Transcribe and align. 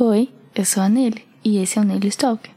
Oi, 0.00 0.30
eu 0.54 0.64
sou 0.64 0.82
a 0.82 0.88
Nelly 0.88 1.22
e 1.44 1.58
esse 1.58 1.78
é 1.78 1.82
o 1.82 1.84
Nelly 1.84 2.10
Talk. 2.12 2.50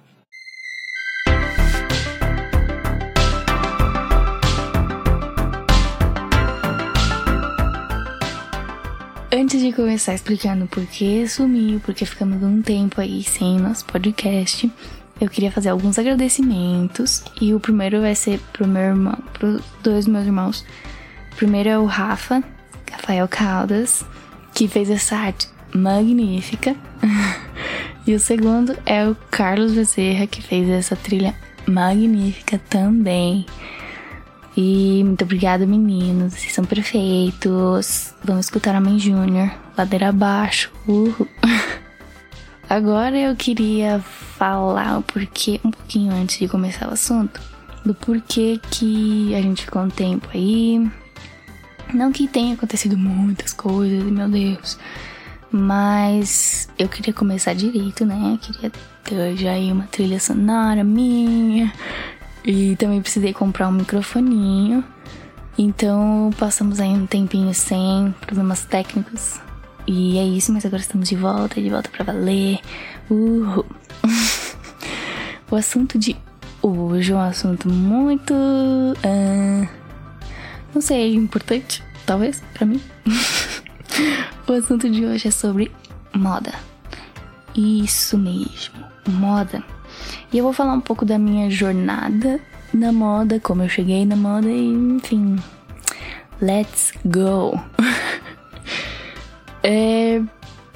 Antes 9.33 9.59
de 9.59 9.73
começar 9.73 10.13
explicando 10.13 10.65
por 10.67 10.85
que 10.85 11.27
sumiu, 11.27 11.81
porque 11.81 12.05
ficamos 12.05 12.41
um 12.41 12.61
tempo 12.61 13.01
aí 13.01 13.21
sem 13.21 13.59
nosso 13.59 13.83
podcast, 13.83 14.71
eu 15.19 15.29
queria 15.29 15.51
fazer 15.51 15.69
alguns 15.69 15.99
agradecimentos. 15.99 17.21
E 17.41 17.53
o 17.53 17.59
primeiro 17.59 17.99
vai 17.99 18.15
ser 18.15 18.39
pro 18.53 18.65
meu 18.65 18.81
irmão, 18.81 19.17
pros 19.33 19.61
dois 19.83 20.07
meus 20.07 20.25
irmãos. 20.25 20.65
O 21.33 21.35
primeiro 21.35 21.67
é 21.67 21.77
o 21.77 21.83
Rafa, 21.83 22.41
Rafael 22.89 23.27
Caldas, 23.27 24.05
que 24.53 24.69
fez 24.69 24.89
essa 24.89 25.17
arte 25.17 25.53
magnífica. 25.73 26.75
e 28.05 28.13
o 28.13 28.19
segundo 28.19 28.77
é 28.85 29.07
o 29.07 29.15
Carlos 29.31 29.73
Bezerra, 29.73 30.27
que 30.27 30.41
fez 30.41 30.69
essa 30.69 30.95
trilha 30.95 31.35
magnífica 31.67 32.59
também. 32.69 33.45
E 34.57 35.03
muito 35.03 35.23
obrigada, 35.23 35.65
meninos. 35.65 36.33
Vocês 36.33 36.53
são 36.53 36.63
perfeitos. 36.63 38.13
Vamos 38.23 38.45
escutar 38.45 38.73
a 38.73 38.79
Mãe 38.79 38.97
Júnior. 38.97 39.51
Ladeira 39.77 40.09
abaixo. 40.09 40.71
Uhul. 40.87 41.27
Agora 42.67 43.15
eu 43.15 43.35
queria 43.35 43.99
falar 43.99 44.97
o 44.97 45.03
porquê, 45.03 45.59
um 45.63 45.69
pouquinho 45.69 46.11
antes 46.13 46.39
de 46.39 46.47
começar 46.47 46.89
o 46.89 46.93
assunto, 46.93 47.39
do 47.85 47.93
porquê 47.93 48.59
que 48.71 49.35
a 49.35 49.41
gente 49.41 49.65
ficou 49.65 49.83
um 49.83 49.89
tempo 49.89 50.27
aí. 50.33 50.89
Não 51.93 52.11
que 52.11 52.27
tenha 52.27 52.55
acontecido 52.55 52.97
muitas 52.97 53.53
coisas, 53.53 54.03
meu 54.03 54.27
Deus. 54.27 54.79
Mas 55.51 56.67
eu 56.77 56.89
queria 56.89 57.13
começar 57.13 57.53
direito, 57.53 58.05
né? 58.05 58.37
Queria 58.41 58.71
ter 59.03 59.37
já 59.37 59.51
aí 59.51 59.71
uma 59.71 59.85
trilha 59.85 60.19
sonora 60.19 60.83
minha. 60.83 61.71
E 62.43 62.75
também 62.75 63.01
precisei 63.01 63.33
comprar 63.33 63.67
um 63.67 63.71
microfoninho. 63.71 64.83
Então 65.57 66.31
passamos 66.37 66.79
aí 66.79 66.89
um 66.89 67.05
tempinho 67.05 67.53
sem 67.53 68.13
problemas 68.21 68.65
técnicos. 68.65 69.39
E 69.87 70.17
é 70.17 70.23
isso, 70.23 70.51
mas 70.51 70.65
agora 70.65 70.81
estamos 70.81 71.07
de 71.07 71.15
volta, 71.15 71.61
de 71.61 71.69
volta 71.69 71.89
para 71.89 72.03
valer. 72.03 72.59
Uhul. 73.09 73.65
o 75.49 75.55
assunto 75.55 75.97
de 75.97 76.15
hoje 76.61 77.13
é 77.13 77.15
um 77.15 77.19
assunto 77.19 77.69
muito. 77.69 78.33
Uh, 78.33 79.67
não 80.73 80.81
sei, 80.81 81.15
importante, 81.15 81.83
talvez, 82.05 82.41
para 82.53 82.65
mim. 82.65 82.81
o 84.47 84.53
assunto 84.53 84.89
de 84.89 85.05
hoje 85.05 85.27
é 85.27 85.31
sobre 85.31 85.71
moda. 86.13 86.53
Isso 87.55 88.17
mesmo, 88.17 88.83
moda. 89.07 89.63
E 90.31 90.37
eu 90.37 90.43
vou 90.43 90.53
falar 90.53 90.73
um 90.73 90.81
pouco 90.81 91.05
da 91.05 91.17
minha 91.17 91.49
jornada 91.49 92.39
na 92.73 92.91
moda, 92.91 93.39
como 93.39 93.63
eu 93.63 93.69
cheguei 93.69 94.05
na 94.05 94.15
moda 94.15 94.49
e, 94.49 94.67
enfim. 94.67 95.37
Let's 96.41 96.91
go! 97.05 97.57
é, 99.63 100.21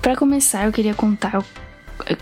para 0.01 0.15
começar, 0.15 0.65
eu 0.65 0.71
queria 0.71 0.93
contar 0.93 1.43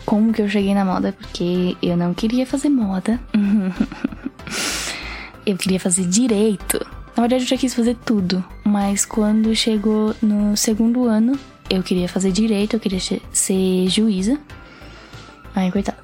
como 0.06 0.34
que 0.34 0.42
eu 0.42 0.50
cheguei 0.50 0.74
na 0.74 0.84
moda, 0.84 1.14
porque 1.14 1.78
eu 1.82 1.96
não 1.96 2.14
queria 2.14 2.46
fazer 2.46 2.70
moda. 2.70 3.20
eu 5.46 5.56
queria 5.56 5.80
fazer 5.80 6.06
direito. 6.06 6.84
Na 7.18 7.24
verdade, 7.24 7.46
eu 7.46 7.48
já 7.48 7.58
quis 7.58 7.74
fazer 7.74 7.96
tudo, 8.06 8.46
mas 8.64 9.04
quando 9.04 9.56
chegou 9.56 10.16
no 10.22 10.56
segundo 10.56 11.06
ano, 11.06 11.38
eu 11.68 11.82
queria 11.82 12.08
fazer 12.08 12.32
direito, 12.32 12.76
eu 12.76 12.80
queria 12.80 13.00
ser 13.32 13.90
juíza. 13.90 14.40
Ai, 15.56 15.72
coitado. 15.72 15.98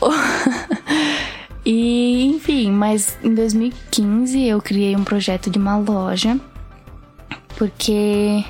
e, 1.66 2.26
enfim, 2.26 2.70
mas 2.70 3.18
em 3.20 3.34
2015 3.34 4.40
eu 4.46 4.62
criei 4.62 4.94
um 4.94 5.02
projeto 5.02 5.50
de 5.50 5.58
uma 5.58 5.76
loja, 5.76 6.38
porque. 7.56 8.44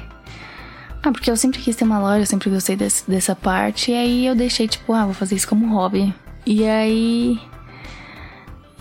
Ah, 1.03 1.12
porque 1.12 1.30
eu 1.30 1.36
sempre 1.38 1.59
quis 1.60 1.75
ter 1.75 1.84
uma 1.84 1.98
loja, 1.98 2.20
eu 2.20 2.26
sempre 2.26 2.50
gostei 2.50 2.76
desse, 2.76 3.10
dessa 3.10 3.34
parte, 3.34 3.92
e 3.92 3.94
aí 3.94 4.26
eu 4.26 4.34
deixei, 4.34 4.69
tipo, 4.69 4.92
ah, 4.92 5.06
vou 5.06 5.14
fazer 5.14 5.36
isso 5.36 5.48
como 5.48 5.75
hobby. 5.75 6.12
E 6.44 6.66
aí. 6.66 7.41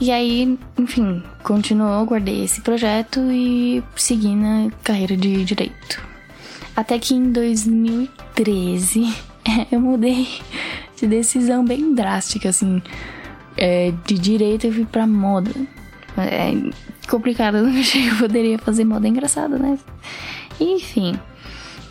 E 0.02 0.12
aí, 0.12 0.58
enfim, 0.78 1.22
continuou, 1.44 2.06
guardei 2.06 2.46
esse 2.46 2.62
projeto 2.62 3.20
e 3.32 3.84
segui 3.98 4.34
na 4.34 4.70
carreira 4.82 5.18
de 5.18 5.44
direito. 5.44 6.02
Até 6.74 6.98
que 6.98 7.14
em 7.14 7.32
2013 7.34 9.14
eu 9.70 9.82
mudei 9.82 10.28
de 10.96 11.06
decisão 11.06 11.66
bem 11.66 11.94
drástica, 11.94 12.48
assim. 12.48 12.82
É, 13.58 13.92
de 14.06 14.18
direito 14.18 14.68
eu 14.68 14.72
fui 14.72 14.86
pra 14.86 15.06
moda. 15.06 15.52
É 16.18 16.54
complicado, 17.10 17.58
eu 17.58 17.64
não 17.64 17.78
achei 17.78 18.04
que 18.04 18.10
eu 18.10 18.18
poderia 18.18 18.58
fazer 18.58 18.86
moda 18.86 19.06
engraçada, 19.06 19.58
né? 19.58 19.78
Enfim. 20.60 21.20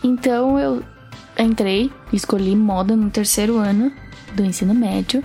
Então 0.02 0.58
eu 0.58 0.82
entrei, 1.38 1.92
escolhi 2.10 2.56
moda 2.56 2.96
no 2.96 3.10
terceiro 3.10 3.58
ano 3.58 3.92
do 4.34 4.44
ensino 4.44 4.75
médio. 4.75 5.22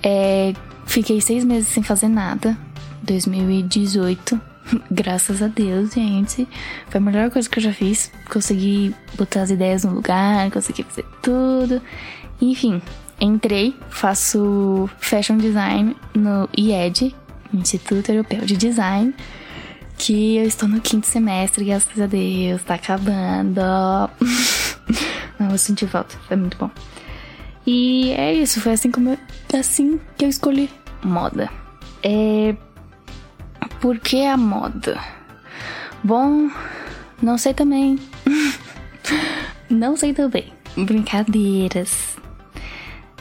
É, 0.00 0.52
fiquei 0.94 1.20
seis 1.20 1.44
meses 1.44 1.68
sem 1.68 1.82
fazer 1.82 2.08
nada. 2.08 2.56
2018. 3.02 4.40
Graças 4.90 5.42
a 5.42 5.48
Deus, 5.48 5.92
gente. 5.92 6.46
Foi 6.88 6.98
a 6.98 7.00
melhor 7.00 7.30
coisa 7.30 7.48
que 7.48 7.58
eu 7.58 7.62
já 7.62 7.72
fiz. 7.72 8.12
Consegui 8.30 8.94
botar 9.16 9.42
as 9.42 9.50
ideias 9.50 9.82
no 9.82 9.92
lugar, 9.92 10.50
consegui 10.52 10.84
fazer 10.84 11.04
tudo. 11.20 11.82
Enfim, 12.40 12.80
entrei, 13.20 13.74
faço 13.90 14.88
fashion 14.98 15.36
design 15.36 15.96
no 16.14 16.48
IED, 16.56 17.14
Instituto 17.52 18.10
Europeu 18.10 18.42
de 18.42 18.56
Design, 18.56 19.12
que 19.98 20.36
eu 20.36 20.44
estou 20.44 20.68
no 20.68 20.80
quinto 20.80 21.06
semestre, 21.06 21.64
graças 21.64 22.00
a 22.00 22.06
Deus, 22.06 22.62
tá 22.62 22.74
acabando. 22.74 23.60
Não, 25.38 25.50
eu 25.50 25.58
senti 25.58 25.86
falta, 25.88 26.16
foi 26.28 26.36
muito 26.36 26.56
bom. 26.56 26.70
E 27.66 28.12
é 28.12 28.32
isso, 28.32 28.60
foi 28.60 28.72
assim 28.72 28.90
como 28.90 29.10
eu, 29.10 29.18
assim 29.58 29.98
que 30.16 30.24
eu 30.24 30.28
escolhi 30.28 30.68
moda. 31.04 31.50
É 32.02 32.54
por 33.80 33.98
que 33.98 34.24
a 34.24 34.36
moda? 34.36 34.98
Bom, 36.02 36.50
não 37.22 37.38
sei 37.38 37.54
também. 37.54 37.98
não 39.68 39.96
sei 39.96 40.14
também. 40.14 40.52
Brincadeiras. 40.76 42.16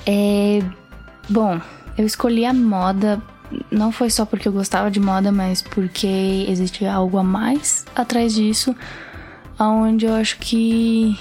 É. 0.06 0.60
Bom, 1.30 1.60
eu 1.98 2.06
escolhi 2.06 2.46
a 2.46 2.54
moda 2.54 3.22
não 3.72 3.92
foi 3.92 4.10
só 4.10 4.26
porque 4.26 4.48
eu 4.48 4.52
gostava 4.52 4.90
de 4.90 5.00
moda, 5.00 5.32
mas 5.32 5.62
porque 5.62 6.46
existe 6.48 6.86
algo 6.86 7.18
a 7.18 7.24
mais 7.24 7.86
atrás 7.96 8.34
disso, 8.34 8.76
aonde 9.58 10.06
eu 10.06 10.14
acho 10.14 10.38
que 10.40 11.18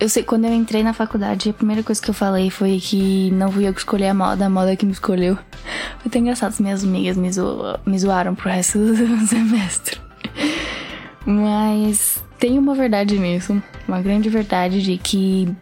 eu 0.00 0.08
sei 0.08 0.22
quando 0.22 0.46
eu 0.46 0.54
entrei 0.54 0.82
na 0.82 0.94
faculdade, 0.94 1.50
a 1.50 1.52
primeira 1.52 1.82
coisa 1.82 2.00
que 2.00 2.08
eu 2.08 2.14
falei 2.14 2.48
foi 2.48 2.80
que 2.80 3.30
não 3.32 3.52
fui 3.52 3.68
eu 3.68 3.74
que 3.74 3.80
escolhi 3.80 4.06
a 4.06 4.14
moda, 4.14 4.46
a 4.46 4.50
moda 4.50 4.74
que 4.74 4.86
me 4.86 4.92
escolheu. 4.92 5.36
Foi 5.98 6.06
até 6.06 6.18
engraçado, 6.18 6.52
as 6.52 6.60
minhas 6.60 6.82
amigas 6.82 7.18
me, 7.18 7.30
zo 7.30 7.78
me 7.84 7.98
zoaram 7.98 8.34
pro 8.34 8.48
resto 8.48 8.78
do 8.78 8.96
semestre. 9.28 10.00
Mas 11.26 12.24
tem 12.38 12.58
uma 12.58 12.74
verdade 12.74 13.18
nisso, 13.18 13.62
uma 13.86 14.00
grande 14.00 14.30
verdade 14.30 14.82
de 14.82 14.96
que 14.96 15.54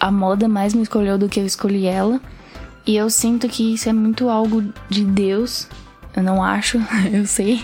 a 0.00 0.10
moda 0.10 0.48
mais 0.48 0.72
me 0.72 0.82
escolheu 0.82 1.18
do 1.18 1.28
que 1.28 1.38
eu 1.38 1.44
escolhi 1.44 1.84
ela. 1.86 2.18
E 2.86 2.96
eu 2.96 3.10
sinto 3.10 3.46
que 3.46 3.74
isso 3.74 3.90
é 3.90 3.92
muito 3.92 4.30
algo 4.30 4.64
de 4.88 5.04
Deus. 5.04 5.68
Eu 6.16 6.22
não 6.22 6.42
acho, 6.42 6.80
eu 7.12 7.26
sei. 7.26 7.62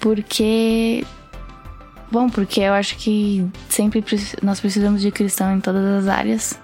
Porque. 0.00 1.04
Bom, 2.10 2.30
porque 2.30 2.60
eu 2.60 2.72
acho 2.72 2.96
que 2.96 3.46
sempre 3.68 4.02
nós 4.42 4.60
precisamos 4.60 5.02
de 5.02 5.10
cristão 5.10 5.54
em 5.54 5.60
todas 5.60 5.84
as 5.84 6.08
áreas. 6.08 6.58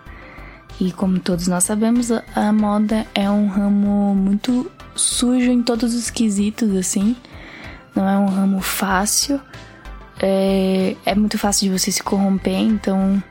E 0.80 0.90
como 0.92 1.20
todos 1.20 1.46
nós 1.46 1.64
sabemos, 1.64 2.10
a 2.10 2.52
moda 2.52 3.06
é 3.14 3.30
um 3.30 3.46
ramo 3.46 4.14
muito 4.14 4.70
sujo 4.96 5.50
em 5.50 5.62
todos 5.62 5.94
os 5.94 6.10
quesitos, 6.10 6.74
assim. 6.74 7.14
Não 7.94 8.08
é 8.08 8.18
um 8.18 8.26
ramo 8.26 8.60
fácil. 8.60 9.40
É, 10.20 10.96
é 11.04 11.14
muito 11.14 11.38
fácil 11.38 11.68
de 11.68 11.78
você 11.78 11.92
se 11.92 12.02
corromper, 12.02 12.58
então 12.58 13.22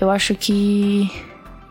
eu 0.00 0.10
acho 0.10 0.34
que 0.34 1.10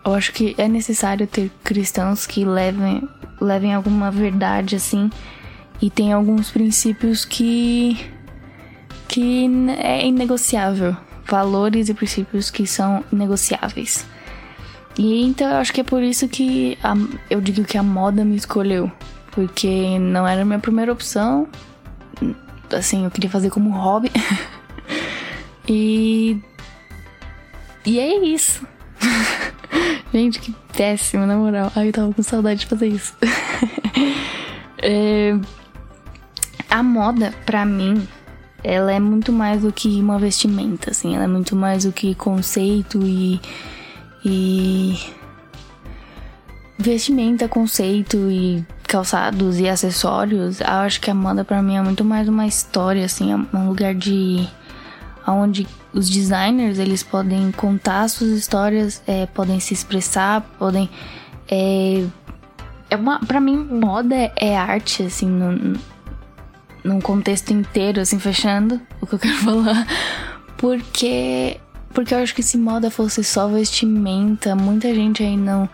eu 0.06 0.14
acho 0.14 0.32
que 0.34 0.54
é 0.58 0.68
necessário 0.68 1.26
ter 1.26 1.50
cristãos 1.64 2.28
que 2.28 2.46
levem 2.46 3.08
levem 3.40 3.74
alguma 3.74 4.12
verdade 4.12 4.76
assim 4.76 5.10
e 5.82 5.90
tem 5.90 6.14
alguns 6.14 6.52
princípios 6.52 7.26
que 7.26 7.98
que 9.08 9.48
é 9.78 10.06
inegociável, 10.06 10.96
valores 11.28 11.90
e 11.90 11.94
princípios 11.94 12.50
que 12.50 12.66
são 12.66 13.04
negociáveis. 13.12 14.06
E 14.98 15.24
então 15.24 15.50
eu 15.50 15.58
acho 15.58 15.74
que 15.74 15.82
é 15.82 15.84
por 15.84 16.02
isso 16.02 16.28
que 16.28 16.78
a, 16.84 16.94
eu 17.30 17.42
digo 17.42 17.64
que 17.64 17.78
a 17.78 17.84
moda 17.84 18.24
me 18.24 18.36
escolheu, 18.36 18.92
porque 19.32 20.00
não 20.00 20.28
era 20.28 20.42
a 20.42 20.46
minha 20.46 20.60
primeira 20.60 20.92
opção. 20.92 21.48
Assim, 22.72 23.04
eu 23.04 23.12
queria 23.12 23.30
fazer 23.30 23.50
como 23.50 23.70
hobby. 23.72 24.12
e 25.68 26.40
e 27.86 28.00
é 28.00 28.26
isso. 28.26 28.66
Gente, 30.12 30.40
que 30.40 30.56
péssimo, 30.76 31.26
na 31.26 31.36
moral. 31.36 31.72
Ai, 31.76 31.90
eu 31.90 31.94
tava 31.94 32.14
com 32.14 32.24
saudade 32.24 32.62
de 32.62 32.66
fazer 32.66 32.88
isso. 32.88 33.14
é... 34.82 35.38
A 36.70 36.82
moda, 36.82 37.34
pra 37.46 37.64
mim, 37.64 38.08
ela 38.64 38.92
é 38.92 39.00
muito 39.00 39.32
mais 39.32 39.62
do 39.62 39.72
que 39.72 39.88
uma 40.02 40.18
vestimenta, 40.18 40.92
assim. 40.92 41.16
Ela 41.16 41.26
é 41.26 41.28
muito 41.28 41.56
mais 41.56 41.84
do 41.84 41.92
que 41.92 42.16
conceito 42.16 43.02
e. 43.04 43.40
e. 44.24 45.00
vestimenta, 46.78 47.48
conceito 47.48 48.18
e 48.30 48.66
calçados 48.88 49.60
e 49.60 49.68
acessórios. 49.68 50.62
Eu 50.62 50.68
acho 50.68 51.00
que 51.02 51.12
a 51.12 51.16
moda 51.16 51.44
para 51.44 51.62
mim 51.62 51.76
é 51.76 51.82
muito 51.82 52.04
mais 52.04 52.28
uma 52.28 52.48
história, 52.48 53.06
assim. 53.06 53.32
É 53.32 53.58
um 53.58 53.68
lugar 53.68 53.94
de. 53.94 54.48
onde 55.28 55.68
os 55.94 56.10
designers 56.10 56.78
eles 56.78 57.04
podem 57.04 57.52
contar 57.52 58.08
suas 58.10 58.32
histórias, 58.32 59.02
é, 59.08 59.26
podem 59.28 59.60
se 59.60 59.74
expressar, 59.74 60.42
podem. 60.58 60.90
É, 61.50 62.06
é 62.90 62.96
uma, 62.96 63.20
pra 63.20 63.40
mim, 63.40 63.58
moda 63.58 64.16
é 64.36 64.58
arte, 64.58 65.04
assim, 65.04 65.28
num 66.86 67.02
contexto 67.02 67.52
inteiro, 67.52 68.00
assim, 68.00 68.20
fechando 68.20 68.80
o 69.02 69.08
que 69.08 69.16
eu 69.16 69.20
quero 69.20 69.36
falar. 69.44 69.88
Porque. 70.56 71.60
Porque 71.94 72.14
eu 72.14 72.20
acho 72.20 72.36
que 72.36 72.44
se 72.44 72.58
moda 72.58 72.92
fosse 72.92 73.24
só 73.24 73.48
vestimenta, 73.48 74.54
muita 74.56 74.94
gente 74.94 75.24
aí 75.24 75.36
não. 75.36 75.68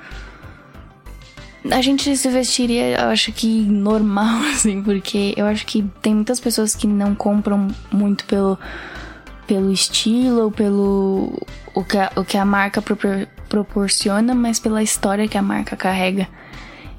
A 1.70 1.82
gente 1.82 2.16
se 2.16 2.30
vestiria, 2.30 3.00
eu 3.00 3.10
acho 3.10 3.32
que 3.32 3.62
normal, 3.62 4.42
assim, 4.54 4.82
porque 4.82 5.34
eu 5.36 5.46
acho 5.46 5.66
que 5.66 5.84
tem 6.02 6.16
muitas 6.16 6.40
pessoas 6.40 6.76
que 6.76 6.88
não 6.88 7.14
compram 7.14 7.68
muito 7.92 8.24
pelo, 8.26 8.58
pelo 9.48 9.72
estilo 9.72 10.44
ou 10.44 10.52
pelo. 10.52 11.42
o 11.74 11.84
que 11.84 11.98
a, 11.98 12.12
o 12.16 12.24
que 12.24 12.38
a 12.38 12.46
marca 12.46 12.82
propor, 12.82 13.28
proporciona, 13.50 14.36
mas 14.36 14.60
pela 14.60 14.84
história 14.84 15.28
que 15.28 15.38
a 15.38 15.42
marca 15.42 15.76
carrega. 15.76 16.28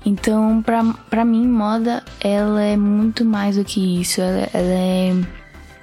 Então, 0.04 0.62
pra, 0.62 1.24
mim, 1.24 1.46
moda, 1.46 2.02
ela 2.20 2.62
é 2.62 2.76
muito 2.76 3.24
mais 3.24 3.56
do 3.56 3.64
que 3.64 4.00
isso. 4.00 4.20
Ela, 4.20 4.48
ela 4.52 4.72
é. 4.72 5.14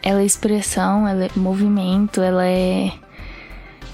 Ela 0.02 0.22
é 0.22 0.26
expressão, 0.26 1.08
ela 1.08 1.26
é 1.26 1.30
movimento, 1.36 2.22
ela 2.22 2.46
é. 2.46 2.92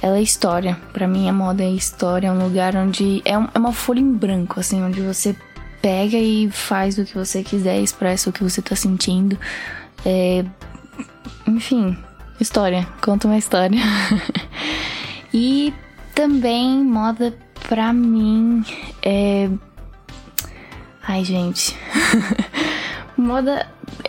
Ela 0.01 0.18
é 0.18 0.22
história. 0.22 0.77
Pra 0.94 1.07
mim, 1.07 1.30
a 1.30 1.33
moda 1.33 1.63
é 1.63 1.69
história. 1.69 2.27
É 2.27 2.31
um 2.31 2.44
lugar 2.44 2.75
onde. 2.75 3.22
É, 3.24 3.38
um, 3.38 3.48
é 3.54 3.60
uma 3.60 3.72
folha 3.74 4.00
em 4.00 4.13
branco, 4.13 4.60
assim, 4.60 4.83
onde 4.83 5.01
você 5.01 5.36
pega 5.81 6.18
e 6.18 6.50
faz 6.50 6.98
o 6.98 7.06
que 7.06 7.13
você 7.13 7.44
quiser, 7.44 7.80
expressa 7.80 8.30
o 8.30 8.33
que 8.33 8.44
você 8.44 8.62
tá 8.62 8.75
sentindo. 8.75 9.38
É, 10.04 10.44
enfim, 11.48 11.95
história. 12.39 12.88
Conta 13.01 13.27
uma 13.27 13.38
história. 13.38 13.80
e 15.31 15.72
também, 16.16 16.83
moda, 16.83 17.36
pra 17.68 17.94
mim, 17.94 18.63
é 19.04 19.50
Ai, 21.07 21.23
gente. 21.23 21.77
moda. 23.17 23.67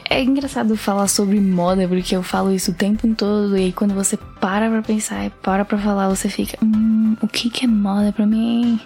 É 0.09 0.23
engraçado 0.23 0.77
falar 0.77 1.09
sobre 1.09 1.41
moda, 1.41 1.87
porque 1.89 2.15
eu 2.17 2.23
falo 2.23 2.53
isso 2.53 2.71
o 2.71 2.75
tempo 2.75 3.07
todo. 3.15 3.57
E 3.57 3.65
aí, 3.65 3.73
quando 3.73 3.95
você 3.95 4.17
para 4.41 4.69
pra 4.71 4.83
pensar 4.83 5.27
e 5.27 5.31
para 5.31 5.65
pra 5.65 5.79
falar, 5.79 6.09
você 6.09 6.29
fica. 6.29 6.57
Hum, 6.63 7.17
o 7.21 7.29
que, 7.29 7.51
que 7.51 7.65
é 7.65 7.69
moda 7.69 8.13
pra 8.13 8.27
mim? 8.27 8.81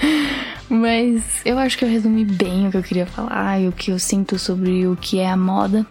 Mas 0.68 1.22
eu 1.44 1.58
acho 1.58 1.76
que 1.76 1.84
eu 1.84 1.88
resumi 1.88 2.24
bem 2.24 2.66
o 2.66 2.70
que 2.70 2.76
eu 2.78 2.82
queria 2.82 3.06
falar 3.06 3.60
e 3.60 3.68
o 3.68 3.72
que 3.72 3.90
eu 3.90 3.98
sinto 3.98 4.38
sobre 4.38 4.86
o 4.86 4.96
que 4.96 5.18
é 5.18 5.28
a 5.28 5.36
moda. 5.36 5.86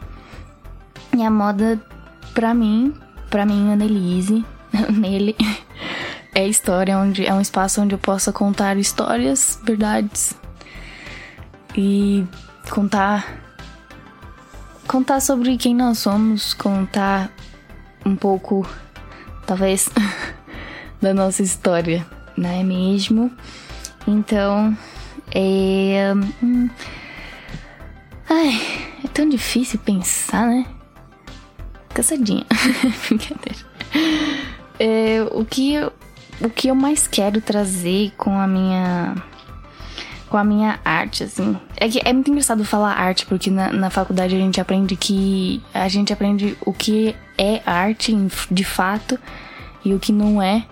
E 1.16 1.22
a 1.22 1.30
moda, 1.30 1.80
pra 2.34 2.54
mim, 2.54 2.94
pra 3.30 3.46
mim, 3.46 3.72
Annelise, 3.72 4.44
nele, 4.90 5.36
é 6.34 6.48
história, 6.48 6.98
onde 6.98 7.26
é 7.26 7.34
um 7.34 7.42
espaço 7.42 7.82
onde 7.82 7.94
eu 7.94 8.00
possa 8.00 8.32
contar 8.32 8.78
histórias, 8.78 9.60
verdades, 9.64 10.34
e 11.76 12.26
contar 12.70 13.42
contar 14.88 15.22
sobre 15.22 15.56
quem 15.56 15.74
nós 15.74 16.00
somos, 16.00 16.54
contar 16.54 17.32
um 18.06 18.14
pouco, 18.14 18.68
talvez, 19.46 19.90
da 21.02 21.14
nossa 21.14 21.42
história, 21.42 22.06
não 22.36 22.50
é 22.50 22.62
mesmo? 22.62 23.32
Então, 24.06 24.78
é. 25.34 26.14
Hum, 26.44 26.70
ai, 28.30 28.60
é 29.04 29.08
tão 29.08 29.30
difícil 29.30 29.80
pensar, 29.80 30.48
né? 30.48 30.66
Cansadinha. 31.94 32.46
Brincadeira. 33.08 33.72
É, 34.78 35.22
o, 35.32 35.46
que 35.46 35.76
o 36.42 36.50
que 36.50 36.68
eu 36.68 36.76
mais 36.76 37.08
quero 37.08 37.40
trazer 37.40 38.12
com 38.18 38.38
a 38.38 38.48
minha 38.48 39.16
com 40.32 40.38
a 40.38 40.46
minha 40.46 40.80
arte, 40.86 41.26
assim. 41.26 41.58
É 41.76 41.90
que 41.90 42.00
é 42.06 42.14
muito 42.14 42.32
engraçado 42.32 42.64
falar 42.64 42.94
arte, 42.94 43.26
porque 43.26 43.52
na, 43.52 43.70
na 43.70 43.90
faculdade 43.90 44.34
a 44.34 44.40
gente 44.40 44.62
aprende 44.62 44.96
que. 44.96 45.62
A 45.74 45.90
gente 45.90 46.14
aprende 46.14 46.58
o 46.66 46.72
que 46.72 47.14
é 47.38 47.62
arte 47.66 48.16
de 48.50 48.64
fato 48.64 49.20
e 49.84 49.94
o 49.94 50.00
que 50.00 50.14
não 50.14 50.42
é. 50.42 50.64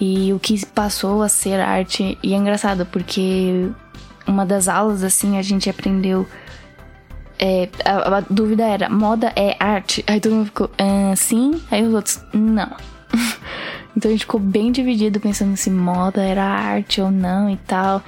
E 0.00 0.32
o 0.32 0.40
que 0.40 0.66
passou 0.66 1.22
a 1.22 1.28
ser 1.28 1.60
arte. 1.60 2.18
E 2.22 2.34
é 2.34 2.36
engraçado, 2.36 2.84
porque 2.86 3.70
uma 4.26 4.44
das 4.44 4.66
aulas, 4.66 5.04
assim, 5.04 5.38
a 5.38 5.42
gente 5.42 5.70
aprendeu. 5.70 6.26
É, 7.38 7.68
a, 7.84 8.16
a, 8.16 8.20
dúvida 8.20 8.66
era: 8.66 8.90
moda 8.90 9.32
é 9.36 9.56
arte? 9.60 10.04
Aí 10.08 10.20
todo 10.20 10.34
mundo 10.34 10.46
ficou, 10.46 10.70
ah, 10.76 11.14
sim. 11.14 11.62
Aí 11.70 11.84
os 11.84 11.94
outros, 11.94 12.20
não. 12.32 12.76
então 13.96 14.08
a 14.08 14.12
gente 14.12 14.22
ficou 14.22 14.40
bem 14.40 14.72
dividido 14.72 15.20
pensando 15.20 15.56
se 15.56 15.70
moda 15.70 16.20
era 16.20 16.42
arte 16.42 17.00
ou 17.00 17.12
não 17.12 17.48
e 17.48 17.56
tal. 17.58 18.02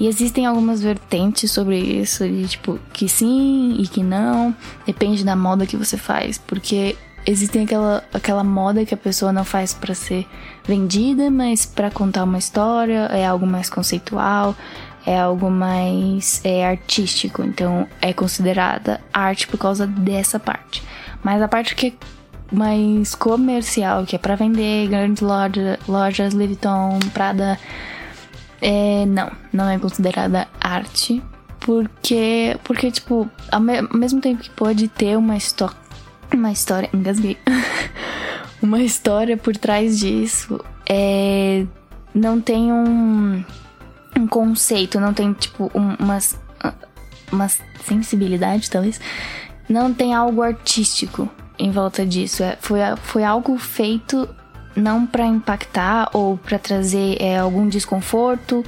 E 0.00 0.06
existem 0.06 0.46
algumas 0.46 0.82
vertentes 0.82 1.50
sobre 1.50 1.78
isso, 1.78 2.26
de 2.26 2.48
tipo, 2.48 2.78
que 2.92 3.08
sim 3.08 3.76
e 3.78 3.86
que 3.86 4.02
não, 4.02 4.54
depende 4.86 5.24
da 5.24 5.36
moda 5.36 5.66
que 5.66 5.76
você 5.76 5.96
faz, 5.96 6.38
porque 6.38 6.96
existem 7.26 7.64
aquela, 7.64 8.02
aquela 8.12 8.42
moda 8.42 8.84
que 8.84 8.94
a 8.94 8.96
pessoa 8.96 9.32
não 9.32 9.44
faz 9.44 9.72
para 9.72 9.94
ser 9.94 10.26
vendida, 10.64 11.30
mas 11.30 11.66
para 11.66 11.90
contar 11.90 12.24
uma 12.24 12.38
história, 12.38 13.06
é 13.12 13.26
algo 13.26 13.46
mais 13.46 13.70
conceitual, 13.70 14.56
é 15.06 15.18
algo 15.18 15.50
mais 15.50 16.40
é, 16.44 16.66
artístico, 16.66 17.42
então 17.42 17.86
é 18.00 18.12
considerada 18.12 19.00
arte 19.12 19.46
por 19.46 19.58
causa 19.58 19.86
dessa 19.86 20.38
parte. 20.38 20.82
Mas 21.22 21.40
a 21.40 21.48
parte 21.48 21.74
que 21.74 21.88
é 21.88 21.92
mais 22.54 23.14
comercial, 23.14 24.04
que 24.04 24.14
é 24.14 24.18
para 24.18 24.36
vender, 24.36 24.88
grandes 24.88 25.22
lojas, 25.22 25.78
lojas 25.88 26.34
Louis 26.34 26.48
Vuitton, 26.48 26.98
Prada, 27.14 27.58
é, 28.62 29.04
não, 29.06 29.30
não 29.52 29.68
é 29.68 29.78
considerada 29.78 30.46
arte. 30.60 31.20
Porque, 31.58 32.56
porque 32.64 32.90
tipo, 32.90 33.28
ao, 33.50 33.60
me 33.60 33.78
ao 33.78 33.96
mesmo 33.96 34.20
tempo 34.20 34.42
que 34.42 34.50
pode 34.50 34.88
ter 34.88 35.16
uma 35.16 35.36
história. 35.36 35.76
Uma 36.32 36.52
história. 36.52 36.88
Engasguei. 36.94 37.36
uma 38.62 38.80
história 38.80 39.36
por 39.36 39.56
trás 39.56 39.98
disso. 39.98 40.60
É, 40.88 41.66
não 42.14 42.40
tem 42.40 42.72
um, 42.72 43.44
um 44.16 44.26
conceito, 44.26 44.98
não 44.98 45.12
tem, 45.12 45.32
tipo, 45.32 45.70
um, 45.74 45.94
umas, 46.00 46.38
uma 47.30 47.48
sensibilidade, 47.84 48.70
talvez. 48.70 49.00
Não 49.68 49.92
tem 49.92 50.14
algo 50.14 50.42
artístico 50.42 51.28
em 51.58 51.70
volta 51.70 52.04
disso. 52.04 52.42
É, 52.42 52.56
foi, 52.60 52.80
foi 53.02 53.24
algo 53.24 53.56
feito 53.56 54.28
não 54.74 55.06
para 55.06 55.26
impactar 55.26 56.08
ou 56.12 56.36
para 56.36 56.58
trazer 56.58 57.16
é, 57.20 57.38
algum 57.38 57.68
desconforto 57.68 58.64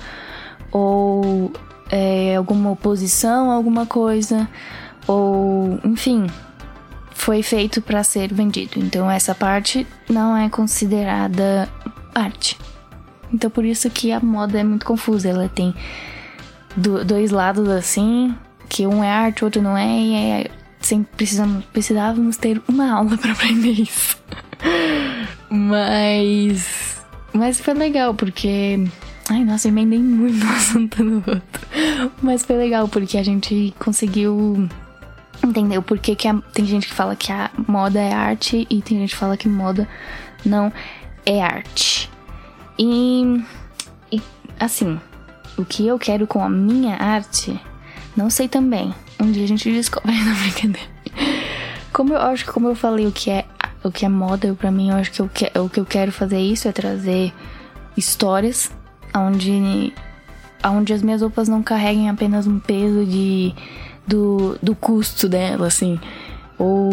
ou 0.70 1.52
é, 1.90 2.36
alguma 2.36 2.70
oposição 2.70 3.50
a 3.50 3.54
alguma 3.54 3.86
coisa 3.86 4.48
ou 5.06 5.78
enfim 5.84 6.26
foi 7.12 7.42
feito 7.42 7.80
para 7.80 8.02
ser 8.02 8.32
vendido. 8.34 8.78
Então 8.78 9.10
essa 9.10 9.34
parte 9.34 9.86
não 10.08 10.36
é 10.36 10.48
considerada 10.48 11.68
arte. 12.14 12.58
Então 13.32 13.50
por 13.50 13.64
isso 13.64 13.88
que 13.90 14.12
a 14.12 14.20
moda 14.20 14.58
é 14.58 14.64
muito 14.64 14.84
confusa. 14.84 15.28
Ela 15.28 15.48
tem 15.48 15.74
do, 16.76 17.04
dois 17.04 17.30
lados 17.30 17.68
assim 17.68 18.34
que 18.68 18.86
um 18.86 19.04
é 19.04 19.10
arte 19.10 19.44
outro 19.44 19.62
não 19.62 19.76
é 19.76 19.86
e 19.86 20.14
é, 20.14 20.50
sempre 20.80 21.16
precisamos 21.16 21.64
precisávamos 21.66 22.36
ter 22.36 22.60
uma 22.68 22.92
aula 22.92 23.16
para 23.18 23.32
aprender 23.32 23.72
isso 23.72 24.18
mas. 25.54 27.00
Mas 27.32 27.60
foi 27.60 27.74
legal, 27.74 28.12
porque. 28.14 28.84
Ai, 29.30 29.44
nossa, 29.44 29.68
emendei 29.68 30.00
muito 30.00 30.44
um 30.44 30.50
assunto 30.52 31.02
no 31.02 31.16
outro. 31.16 31.66
Mas 32.20 32.44
foi 32.44 32.56
legal, 32.56 32.88
porque 32.88 33.16
a 33.16 33.22
gente 33.22 33.72
conseguiu 33.78 34.68
entender 35.42 35.78
o 35.78 35.82
porquê 35.82 36.14
que 36.14 36.26
a... 36.26 36.34
tem 36.52 36.66
gente 36.66 36.88
que 36.88 36.94
fala 36.94 37.14
que 37.14 37.30
a 37.30 37.50
moda 37.68 38.00
é 38.00 38.12
arte 38.12 38.66
e 38.68 38.82
tem 38.82 38.98
gente 38.98 39.10
que 39.10 39.16
fala 39.16 39.36
que 39.36 39.48
moda 39.48 39.88
não 40.44 40.72
é 41.24 41.40
arte. 41.40 42.10
E, 42.78 43.42
e 44.10 44.20
assim, 44.58 45.00
o 45.56 45.64
que 45.64 45.86
eu 45.86 45.98
quero 45.98 46.26
com 46.26 46.42
a 46.42 46.48
minha 46.48 46.96
arte, 46.96 47.58
não 48.16 48.28
sei 48.28 48.48
também. 48.48 48.92
Um 49.20 49.30
dia 49.30 49.44
a 49.44 49.48
gente 49.48 49.70
descobre 49.72 50.12
na 50.12 50.34
brincadeira. 50.34 50.88
Como 51.92 52.12
eu 52.12 52.20
acho 52.20 52.44
que 52.44 52.50
como 52.50 52.68
eu 52.68 52.74
falei 52.74 53.06
o 53.06 53.12
que 53.12 53.30
é 53.30 53.44
o 53.84 53.92
que 53.92 54.06
é 54.06 54.08
moda, 54.08 54.54
para 54.54 54.70
mim, 54.70 54.90
eu 54.90 54.96
acho 54.96 55.12
que, 55.12 55.20
eu 55.20 55.28
que 55.28 55.58
o 55.58 55.68
que 55.68 55.78
eu 55.78 55.84
quero 55.84 56.10
fazer 56.10 56.40
isso 56.40 56.66
é 56.66 56.72
trazer 56.72 57.32
histórias 57.96 58.72
onde, 59.14 59.92
onde 60.64 60.92
as 60.92 61.02
minhas 61.02 61.20
roupas 61.20 61.48
não 61.48 61.62
carreguem 61.62 62.08
apenas 62.08 62.46
um 62.46 62.58
peso 62.58 63.04
de, 63.04 63.54
do, 64.06 64.58
do 64.62 64.74
custo 64.74 65.28
dela, 65.28 65.66
assim, 65.66 66.00
ou 66.58 66.90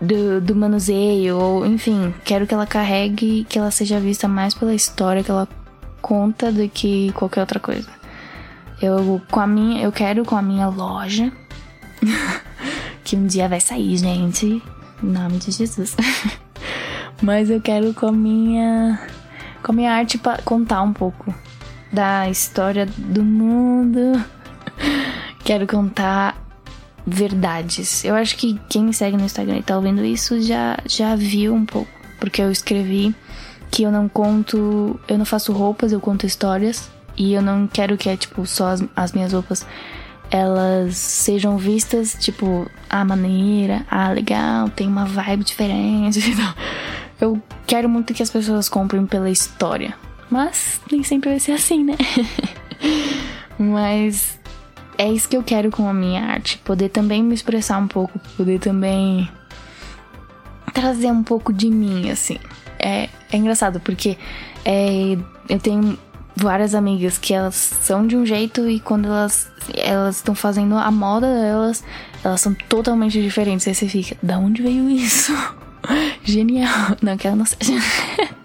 do, 0.00 0.40
do 0.40 0.54
manuseio, 0.54 1.38
ou 1.38 1.66
enfim, 1.66 2.14
quero 2.24 2.46
que 2.46 2.52
ela 2.52 2.66
carregue, 2.66 3.46
que 3.48 3.58
ela 3.58 3.70
seja 3.70 3.98
vista 3.98 4.28
mais 4.28 4.52
pela 4.54 4.74
história 4.74 5.24
que 5.24 5.30
ela 5.30 5.48
conta 6.02 6.52
do 6.52 6.68
que 6.68 7.10
qualquer 7.12 7.40
outra 7.40 7.58
coisa. 7.58 7.88
Eu 8.80 9.20
com 9.30 9.40
a 9.40 9.46
minha, 9.46 9.82
eu 9.82 9.90
quero 9.90 10.24
com 10.24 10.36
a 10.36 10.42
minha 10.42 10.68
loja 10.68 11.32
que 13.02 13.16
um 13.16 13.26
dia 13.26 13.48
vai 13.48 13.60
sair, 13.60 13.96
gente, 13.96 14.62
em 15.02 15.06
nome 15.06 15.38
de 15.38 15.50
Jesus. 15.50 15.96
Mas 17.22 17.50
eu 17.50 17.60
quero 17.60 17.92
com 17.92 18.06
a 18.06 18.12
minha 18.12 19.00
com 19.62 19.72
a 19.72 19.74
minha 19.74 19.92
arte 19.92 20.18
contar 20.44 20.82
um 20.82 20.92
pouco 20.92 21.34
da 21.92 22.28
história 22.28 22.86
do 22.86 23.22
mundo. 23.22 24.24
quero 25.44 25.66
contar 25.66 26.36
verdades. 27.06 28.04
Eu 28.04 28.14
acho 28.14 28.36
que 28.36 28.58
quem 28.68 28.84
me 28.84 28.94
segue 28.94 29.16
no 29.16 29.24
Instagram 29.24 29.58
e 29.58 29.62
tá 29.62 29.76
ouvindo 29.76 30.04
isso 30.04 30.40
já, 30.40 30.78
já 30.86 31.14
viu 31.14 31.54
um 31.54 31.66
pouco. 31.66 31.90
Porque 32.18 32.40
eu 32.42 32.50
escrevi 32.50 33.14
que 33.70 33.82
eu 33.82 33.90
não 33.90 34.08
conto. 34.08 34.98
Eu 35.08 35.18
não 35.18 35.24
faço 35.24 35.52
roupas, 35.52 35.92
eu 35.92 36.00
conto 36.00 36.26
histórias. 36.26 36.90
E 37.16 37.34
eu 37.34 37.42
não 37.42 37.66
quero 37.66 37.96
que 37.96 38.08
é, 38.08 38.16
tipo, 38.16 38.46
só 38.46 38.68
as, 38.68 38.84
as 38.94 39.12
minhas 39.12 39.32
roupas 39.32 39.66
elas 40.30 40.96
sejam 40.96 41.58
vistas, 41.58 42.16
tipo, 42.18 42.70
a 42.88 43.00
ah, 43.00 43.04
maneira, 43.04 43.84
ah, 43.90 44.10
legal, 44.10 44.68
tem 44.70 44.86
uma 44.86 45.04
vibe 45.04 45.44
diferente. 45.44 46.20
eu 47.20 47.42
quero 47.66 47.88
muito 47.88 48.14
que 48.14 48.22
as 48.22 48.30
pessoas 48.30 48.68
comprem 48.68 49.04
pela 49.06 49.28
história. 49.28 49.94
Mas 50.30 50.80
nem 50.90 51.02
sempre 51.02 51.30
vai 51.30 51.40
ser 51.40 51.52
assim, 51.52 51.82
né? 51.82 51.96
Mas 53.58 54.38
é 54.96 55.10
isso 55.10 55.28
que 55.28 55.36
eu 55.36 55.42
quero 55.42 55.70
com 55.70 55.88
a 55.88 55.92
minha 55.92 56.22
arte. 56.22 56.58
Poder 56.58 56.88
também 56.90 57.22
me 57.22 57.34
expressar 57.34 57.78
um 57.78 57.88
pouco, 57.88 58.18
poder 58.36 58.60
também 58.60 59.28
trazer 60.72 61.10
um 61.10 61.24
pouco 61.24 61.52
de 61.52 61.68
mim, 61.68 62.10
assim. 62.10 62.38
É, 62.78 63.08
é 63.32 63.36
engraçado 63.36 63.80
porque 63.80 64.16
é, 64.64 65.16
eu 65.48 65.58
tenho 65.58 65.98
várias 66.40 66.74
amigas 66.74 67.18
que 67.18 67.34
elas 67.34 67.54
são 67.54 68.06
de 68.06 68.16
um 68.16 68.24
jeito 68.24 68.68
e 68.68 68.80
quando 68.80 69.06
elas 69.06 69.50
elas 69.76 70.16
estão 70.16 70.34
fazendo 70.34 70.76
a 70.76 70.90
moda 70.90 71.26
delas, 71.26 71.84
elas 72.24 72.40
são 72.40 72.54
totalmente 72.54 73.20
diferentes. 73.22 73.68
Aí 73.68 73.74
você 73.74 73.86
fica, 73.86 74.16
da 74.22 74.38
onde 74.38 74.62
veio 74.62 74.88
isso? 74.88 75.32
Genial. 76.24 76.96
Não 77.02 77.16
que 77.16 77.26
ela 77.26 77.36
não 77.36 77.46
seja. 77.46 77.74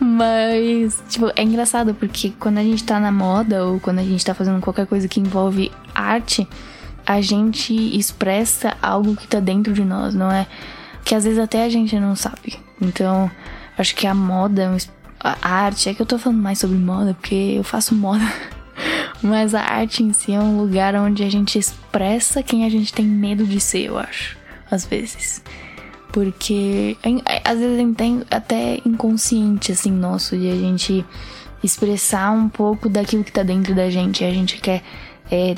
Mas, 0.00 1.02
tipo, 1.08 1.30
é 1.34 1.42
engraçado 1.42 1.94
porque 1.94 2.32
quando 2.38 2.58
a 2.58 2.62
gente 2.62 2.84
tá 2.84 2.98
na 3.00 3.10
moda 3.12 3.64
ou 3.64 3.80
quando 3.80 3.98
a 3.98 4.02
gente 4.02 4.24
tá 4.24 4.32
fazendo 4.32 4.60
qualquer 4.60 4.86
coisa 4.86 5.08
que 5.08 5.20
envolve 5.20 5.72
arte, 5.94 6.46
a 7.06 7.20
gente 7.20 7.74
expressa 7.96 8.76
algo 8.80 9.16
que 9.16 9.26
tá 9.26 9.40
dentro 9.40 9.72
de 9.72 9.84
nós, 9.84 10.14
não 10.14 10.30
é? 10.30 10.46
Que 11.04 11.14
às 11.14 11.24
vezes 11.24 11.38
até 11.38 11.64
a 11.64 11.68
gente 11.68 11.98
não 11.98 12.14
sabe. 12.14 12.58
Então, 12.80 13.30
acho 13.76 13.94
que 13.94 14.06
a 14.06 14.14
moda, 14.14 14.76
a 15.20 15.48
arte, 15.48 15.88
é 15.88 15.94
que 15.94 16.00
eu 16.00 16.06
tô 16.06 16.18
falando 16.18 16.40
mais 16.40 16.58
sobre 16.58 16.76
moda 16.76 17.14
porque 17.14 17.54
eu 17.56 17.64
faço 17.64 17.94
moda. 17.94 18.24
Mas 19.22 19.54
a 19.54 19.62
arte 19.62 20.02
em 20.02 20.12
si 20.12 20.32
é 20.32 20.40
um 20.40 20.60
lugar 20.60 20.94
onde 20.94 21.24
a 21.24 21.30
gente 21.30 21.58
expressa 21.58 22.42
quem 22.42 22.64
a 22.64 22.68
gente 22.68 22.92
tem 22.92 23.04
medo 23.04 23.44
de 23.44 23.60
ser, 23.60 23.86
eu 23.86 23.98
acho. 23.98 24.36
Às 24.70 24.86
vezes. 24.86 25.42
Porque 26.12 26.96
às 27.44 27.58
vezes 27.58 27.96
tem 27.96 28.22
até 28.30 28.80
inconsciente, 28.84 29.72
assim, 29.72 29.90
nosso, 29.90 30.36
de 30.36 30.50
a 30.50 30.54
gente 30.54 31.04
expressar 31.62 32.30
um 32.30 32.48
pouco 32.48 32.88
daquilo 32.88 33.24
que 33.24 33.32
tá 33.32 33.42
dentro 33.42 33.74
da 33.74 33.90
gente. 33.90 34.24
A 34.24 34.30
gente 34.30 34.58
quer. 34.58 34.82
É, 35.30 35.54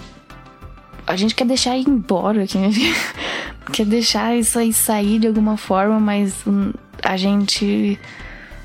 a 1.06 1.16
gente 1.16 1.34
quer 1.34 1.44
deixar 1.44 1.76
ir 1.76 1.88
embora, 1.88 2.46
quer 3.72 3.86
deixar 3.86 4.36
isso 4.36 4.58
aí 4.58 4.72
sair 4.72 5.18
de 5.18 5.26
alguma 5.26 5.56
forma, 5.56 6.00
mas 6.00 6.44
a 7.02 7.16
gente 7.16 7.98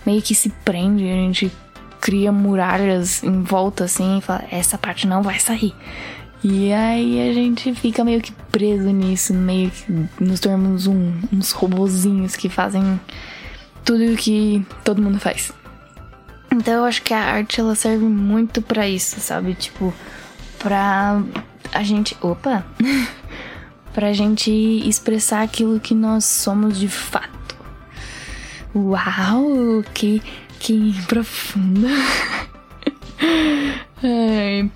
meio 0.05 0.21
que 0.21 0.35
se 0.35 0.49
prende, 0.63 1.03
a 1.03 1.15
gente 1.15 1.51
cria 1.99 2.31
muralhas 2.31 3.23
em 3.23 3.41
volta 3.41 3.85
assim 3.85 4.19
e 4.19 4.21
fala: 4.21 4.43
essa 4.51 4.77
parte 4.77 5.07
não 5.07 5.23
vai 5.23 5.39
sair. 5.39 5.73
E 6.43 6.71
aí 6.71 7.27
a 7.27 7.33
gente 7.33 7.73
fica 7.73 8.03
meio 8.03 8.21
que 8.21 8.31
preso 8.51 8.91
nisso, 8.91 9.33
meio 9.33 9.71
que 9.71 10.07
nos 10.23 10.39
tornamos 10.39 10.85
um, 10.85 11.13
uns 11.33 11.51
robozinhos 11.51 12.35
que 12.35 12.49
fazem 12.49 12.99
tudo 13.83 14.13
o 14.13 14.15
que 14.15 14.63
todo 14.83 15.01
mundo 15.01 15.19
faz. 15.19 15.51
Então 16.53 16.75
eu 16.75 16.83
acho 16.85 17.01
que 17.01 17.13
a 17.13 17.19
arte 17.19 17.59
ela 17.59 17.73
serve 17.73 18.05
muito 18.05 18.61
para 18.61 18.87
isso, 18.87 19.19
sabe? 19.19 19.55
Tipo, 19.55 19.93
pra 20.59 21.21
a 21.73 21.83
gente. 21.83 22.15
Opa! 22.21 22.65
pra 23.93 24.13
gente 24.13 24.51
expressar 24.87 25.41
aquilo 25.41 25.79
que 25.79 25.95
nós 25.95 26.25
somos 26.25 26.79
de 26.79 26.87
fato. 26.87 27.34
Uau! 28.75 29.83
Que, 29.93 30.21
que 30.59 30.93
profundo! 31.07 31.87
Ai. 34.03 34.69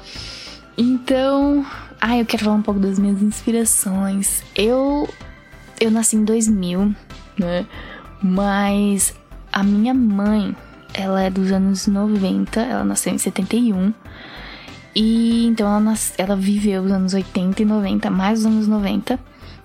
Então, 0.77 1.65
ah, 1.99 2.17
eu 2.17 2.25
quero 2.25 2.45
falar 2.45 2.55
um 2.55 2.61
pouco 2.61 2.79
das 2.79 2.97
minhas 2.97 3.21
inspirações. 3.21 4.41
Eu 4.55 5.09
eu 5.79 5.91
nasci 5.91 6.15
em 6.15 6.23
2000, 6.23 6.95
né? 7.37 7.65
Mas 8.21 9.15
a 9.51 9.63
minha 9.63 9.93
mãe, 9.93 10.55
ela 10.93 11.21
é 11.21 11.29
dos 11.29 11.51
anos 11.51 11.87
90, 11.87 12.61
ela 12.61 12.83
nasceu 12.83 13.13
em 13.13 13.17
71. 13.17 13.93
E 14.95 15.45
então 15.45 15.67
ela, 15.67 15.79
nas, 15.79 16.13
ela 16.17 16.35
viveu 16.35 16.83
os 16.83 16.91
anos 16.91 17.13
80 17.13 17.61
e 17.61 17.65
90, 17.65 18.09
mais 18.09 18.39
os 18.39 18.45
anos 18.45 18.67
90. 18.67 19.19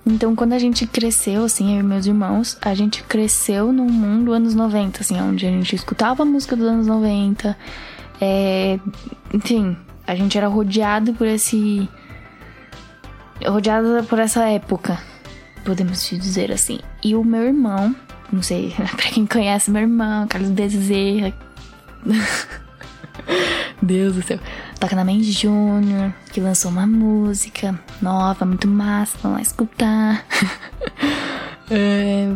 Então, 0.05 0.35
quando 0.35 0.53
a 0.53 0.59
gente 0.59 0.85
cresceu, 0.85 1.45
assim, 1.45 1.73
eu 1.73 1.79
e 1.79 1.83
meus 1.83 2.05
irmãos, 2.05 2.57
a 2.61 2.75
gente 2.75 3.01
cresceu 3.03 3.73
num 3.73 3.89
mundo 3.89 4.33
anos 4.33 4.53
90, 4.53 5.01
assim, 5.01 5.19
onde 5.19 5.47
a 5.47 5.49
gente 5.49 5.75
escutava 5.75 6.21
a 6.21 6.25
música 6.25 6.55
dos 6.55 6.67
anos 6.67 6.85
90. 6.85 7.57
É, 8.21 8.79
enfim, 9.33 9.75
a 10.05 10.15
gente 10.15 10.37
era 10.37 10.47
rodeado 10.47 11.13
por 11.13 11.25
esse. 11.25 11.89
rodeado 13.43 14.03
por 14.07 14.19
essa 14.19 14.47
época, 14.47 14.99
podemos 15.65 16.07
dizer 16.07 16.51
assim. 16.51 16.79
E 17.03 17.15
o 17.15 17.23
meu 17.23 17.41
irmão, 17.41 17.95
não 18.31 18.43
sei, 18.43 18.75
pra 18.95 19.09
quem 19.09 19.25
conhece 19.25 19.71
meu 19.71 19.81
irmão, 19.81 20.27
Carlos 20.27 20.51
Bezerra. 20.51 21.33
Deus 23.81 24.15
do 24.15 24.21
céu. 24.21 24.39
Toca 24.79 24.95
na 24.95 25.03
Mendes 25.03 25.33
Júnior, 25.33 26.13
que 26.31 26.39
lançou 26.39 26.71
uma 26.71 26.87
música 26.87 27.79
nova, 28.01 28.45
muito 28.45 28.67
massa, 28.67 29.17
vamos 29.21 29.37
lá 29.37 29.41
escutar. 29.41 30.25
é, 31.69 32.31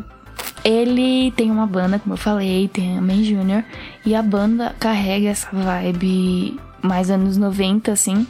ele 0.63 1.31
tem 1.31 1.50
uma 1.51 1.65
banda, 1.65 2.00
como 2.00 2.13
eu 2.13 2.17
falei, 2.17 2.67
tem 2.67 2.98
a 2.98 3.01
Mendes 3.01 3.27
Júnior, 3.27 3.63
e 4.05 4.15
a 4.15 4.22
banda 4.22 4.75
carrega 4.79 5.29
essa 5.29 5.50
vibe 5.51 6.60
mais 6.81 7.10
anos 7.10 7.38
90, 7.38 7.91
assim, 7.91 8.27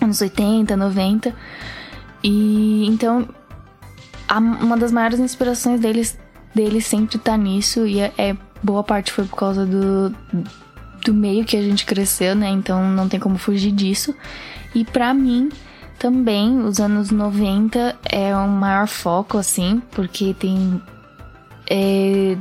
anos 0.00 0.20
80, 0.20 0.76
90. 0.76 1.34
E 2.22 2.86
então, 2.86 3.28
a, 4.28 4.38
uma 4.38 4.76
das 4.76 4.92
maiores 4.92 5.18
inspirações 5.18 5.80
deles, 5.80 6.18
dele 6.54 6.80
sempre 6.80 7.18
tá 7.18 7.36
nisso, 7.36 7.86
e 7.86 8.00
é, 8.00 8.12
é, 8.16 8.36
boa 8.62 8.82
parte 8.82 9.12
foi 9.12 9.24
por 9.24 9.36
causa 9.36 9.66
do, 9.66 10.14
do 11.04 11.12
meio 11.12 11.44
que 11.44 11.56
a 11.56 11.62
gente 11.62 11.84
cresceu, 11.84 12.34
né? 12.34 12.48
Então 12.48 12.84
não 12.90 13.08
tem 13.08 13.18
como 13.18 13.38
fugir 13.38 13.72
disso. 13.72 14.14
E 14.74 14.84
para 14.84 15.12
mim, 15.12 15.50
também, 15.98 16.60
os 16.64 16.80
anos 16.80 17.10
90 17.10 17.96
é 18.10 18.34
o 18.34 18.48
maior 18.48 18.88
foco, 18.88 19.38
assim, 19.38 19.80
porque 19.92 20.34
tem. 20.34 20.82
É, 21.70 22.36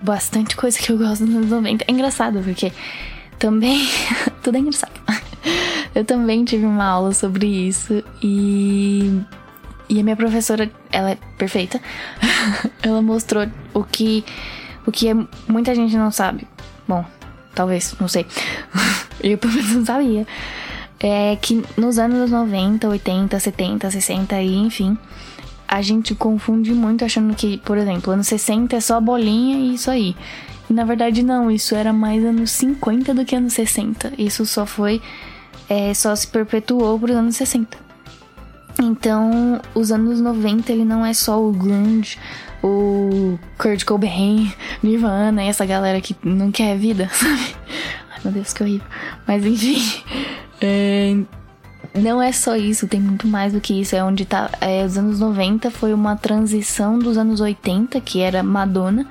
bastante 0.00 0.56
coisa 0.56 0.78
que 0.78 0.92
eu 0.92 0.96
gosto 0.96 1.26
nos 1.26 1.34
anos 1.34 1.50
90. 1.50 1.84
É 1.88 1.92
engraçado, 1.92 2.40
porque 2.40 2.72
também. 3.38 3.88
tudo 4.42 4.56
é 4.56 4.60
engraçado. 4.60 4.92
Eu 5.92 6.04
também 6.04 6.44
tive 6.44 6.64
uma 6.64 6.84
aula 6.84 7.12
sobre 7.12 7.46
isso 7.48 8.04
e. 8.22 9.20
E 9.88 9.98
a 9.98 10.04
minha 10.04 10.14
professora, 10.14 10.70
ela 10.92 11.10
é 11.10 11.18
perfeita. 11.36 11.80
ela 12.80 13.02
mostrou 13.02 13.44
o 13.74 13.82
que. 13.82 14.24
O 14.86 14.92
que 14.92 15.08
muita 15.48 15.74
gente 15.74 15.96
não 15.96 16.12
sabe. 16.12 16.46
Bom, 16.86 17.04
talvez, 17.54 17.94
não 18.00 18.08
sei. 18.08 18.26
Eu 19.22 19.38
pelo 19.38 19.52
menos 19.52 19.70
não 19.72 19.84
sabia. 19.84 20.26
É 20.98 21.36
que 21.36 21.62
nos 21.76 21.98
anos 21.98 22.30
90, 22.30 22.88
80, 22.88 23.40
70, 23.40 23.90
60 23.90 24.42
e 24.42 24.56
enfim, 24.56 24.98
a 25.66 25.80
gente 25.80 26.14
confunde 26.14 26.72
muito 26.72 27.04
achando 27.04 27.34
que, 27.34 27.58
por 27.58 27.78
exemplo, 27.78 28.12
anos 28.12 28.28
60 28.28 28.76
é 28.76 28.80
só 28.80 29.00
bolinha 29.00 29.56
e 29.56 29.74
isso 29.74 29.90
aí. 29.90 30.16
E 30.68 30.72
na 30.72 30.84
verdade 30.84 31.22
não, 31.22 31.50
isso 31.50 31.74
era 31.74 31.92
mais 31.92 32.24
anos 32.24 32.50
50 32.52 33.14
do 33.14 33.24
que 33.24 33.34
anos 33.34 33.54
60. 33.54 34.12
Isso 34.18 34.44
só 34.44 34.66
foi. 34.66 35.00
É, 35.68 35.94
só 35.94 36.14
se 36.14 36.26
perpetuou 36.26 36.98
para 36.98 37.12
os 37.12 37.16
anos 37.16 37.36
60. 37.36 37.78
Então, 38.82 39.60
os 39.74 39.92
anos 39.92 40.20
90 40.20 40.72
ele 40.72 40.84
não 40.84 41.04
é 41.04 41.12
só 41.12 41.40
o 41.40 41.52
grunge, 41.52 42.18
o 42.62 43.38
Kurt 43.58 43.84
Cobain, 43.84 44.52
Nirvana 44.82 45.42
essa 45.42 45.64
galera 45.64 46.00
que 46.00 46.16
não 46.22 46.50
quer 46.50 46.76
vida, 46.76 47.08
sabe? 47.12 47.54
meu 48.24 48.32
Deus, 48.32 48.52
que 48.52 48.62
horrível. 48.62 48.86
Mas 49.26 49.44
enfim. 49.44 50.02
É, 50.62 51.16
não 51.94 52.20
é 52.20 52.30
só 52.32 52.54
isso, 52.54 52.86
tem 52.86 53.00
muito 53.00 53.26
mais 53.26 53.54
do 53.54 53.60
que 53.62 53.80
isso. 53.80 53.96
É 53.96 54.04
onde 54.04 54.26
tá. 54.26 54.50
É, 54.60 54.84
os 54.84 54.98
anos 54.98 55.18
90 55.18 55.70
foi 55.70 55.94
uma 55.94 56.16
transição 56.16 56.98
dos 56.98 57.16
anos 57.16 57.40
80, 57.40 57.98
que 58.02 58.20
era 58.20 58.42
Madonna. 58.42 59.06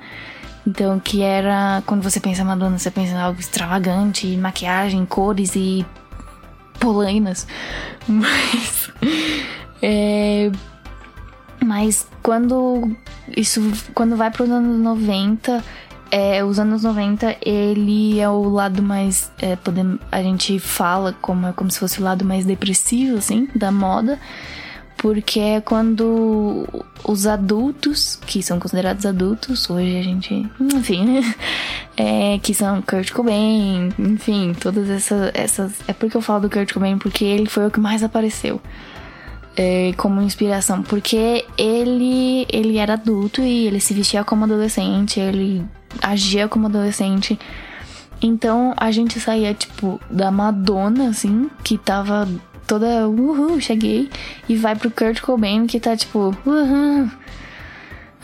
Então, 0.66 1.00
que 1.00 1.22
era. 1.22 1.82
Quando 1.86 2.02
você 2.02 2.20
pensa 2.20 2.44
Madonna, 2.44 2.78
você 2.78 2.90
pensa 2.90 3.14
em 3.14 3.18
algo 3.18 3.40
extravagante, 3.40 4.26
maquiagem, 4.36 5.04
cores 5.04 5.56
e. 5.56 5.84
polainas. 6.78 7.46
Mas. 8.06 8.90
É, 9.82 10.50
mas 11.64 12.06
quando 12.22 12.90
isso 13.36 13.60
quando 13.94 14.16
vai 14.16 14.30
para 14.30 14.44
os 14.44 14.50
anos 14.50 14.80
90, 14.80 15.62
é, 16.10 16.42
os 16.44 16.58
anos 16.58 16.82
90, 16.82 17.36
ele 17.40 18.18
é 18.18 18.28
o 18.28 18.48
lado 18.48 18.82
mais. 18.82 19.30
É, 19.40 19.54
podemos, 19.56 20.00
a 20.10 20.22
gente 20.22 20.58
fala 20.58 21.14
como, 21.20 21.46
é 21.46 21.52
como 21.52 21.70
se 21.70 21.78
fosse 21.78 22.00
o 22.00 22.04
lado 22.04 22.24
mais 22.24 22.44
depressivo, 22.44 23.18
assim, 23.18 23.48
da 23.54 23.70
moda. 23.70 24.18
Porque 24.96 25.40
é 25.40 25.60
quando 25.62 26.68
os 27.04 27.26
adultos, 27.26 28.16
que 28.26 28.42
são 28.42 28.58
considerados 28.58 29.06
adultos, 29.06 29.70
hoje 29.70 29.98
a 29.98 30.02
gente. 30.02 30.50
Enfim, 30.60 31.04
né? 31.04 31.34
É, 31.96 32.38
que 32.38 32.54
são 32.54 32.80
Kurt 32.80 33.12
Cobain, 33.12 33.90
enfim, 33.98 34.54
todas 34.58 34.88
essas, 34.88 35.30
essas. 35.34 35.72
É 35.86 35.92
porque 35.92 36.16
eu 36.16 36.22
falo 36.22 36.40
do 36.40 36.48
Kurt 36.48 36.72
Cobain, 36.72 36.96
porque 36.96 37.26
ele 37.26 37.46
foi 37.46 37.66
o 37.66 37.70
que 37.70 37.78
mais 37.78 38.02
apareceu 38.02 38.58
é, 39.56 39.92
como 39.96 40.20
inspiração, 40.20 40.82
porque 40.82 41.44
ele 41.56 42.46
ele 42.48 42.78
era 42.78 42.94
adulto 42.94 43.42
e 43.42 43.66
ele 43.66 43.80
se 43.80 43.94
vestia 43.94 44.24
como 44.24 44.44
adolescente, 44.44 45.20
ele 45.20 45.64
agia 46.02 46.48
como 46.48 46.66
adolescente. 46.66 47.38
Então 48.22 48.74
a 48.76 48.90
gente 48.90 49.18
saía 49.18 49.54
tipo 49.54 50.00
da 50.10 50.30
Madonna 50.30 51.08
assim, 51.08 51.50
que 51.64 51.78
tava 51.78 52.28
toda 52.66 53.08
uhul, 53.08 53.60
cheguei 53.60 54.08
e 54.48 54.56
vai 54.56 54.76
pro 54.76 54.90
Kurt 54.90 55.20
Cobain 55.20 55.66
que 55.66 55.80
tá 55.80 55.96
tipo 55.96 56.36
uhul. 56.46 57.10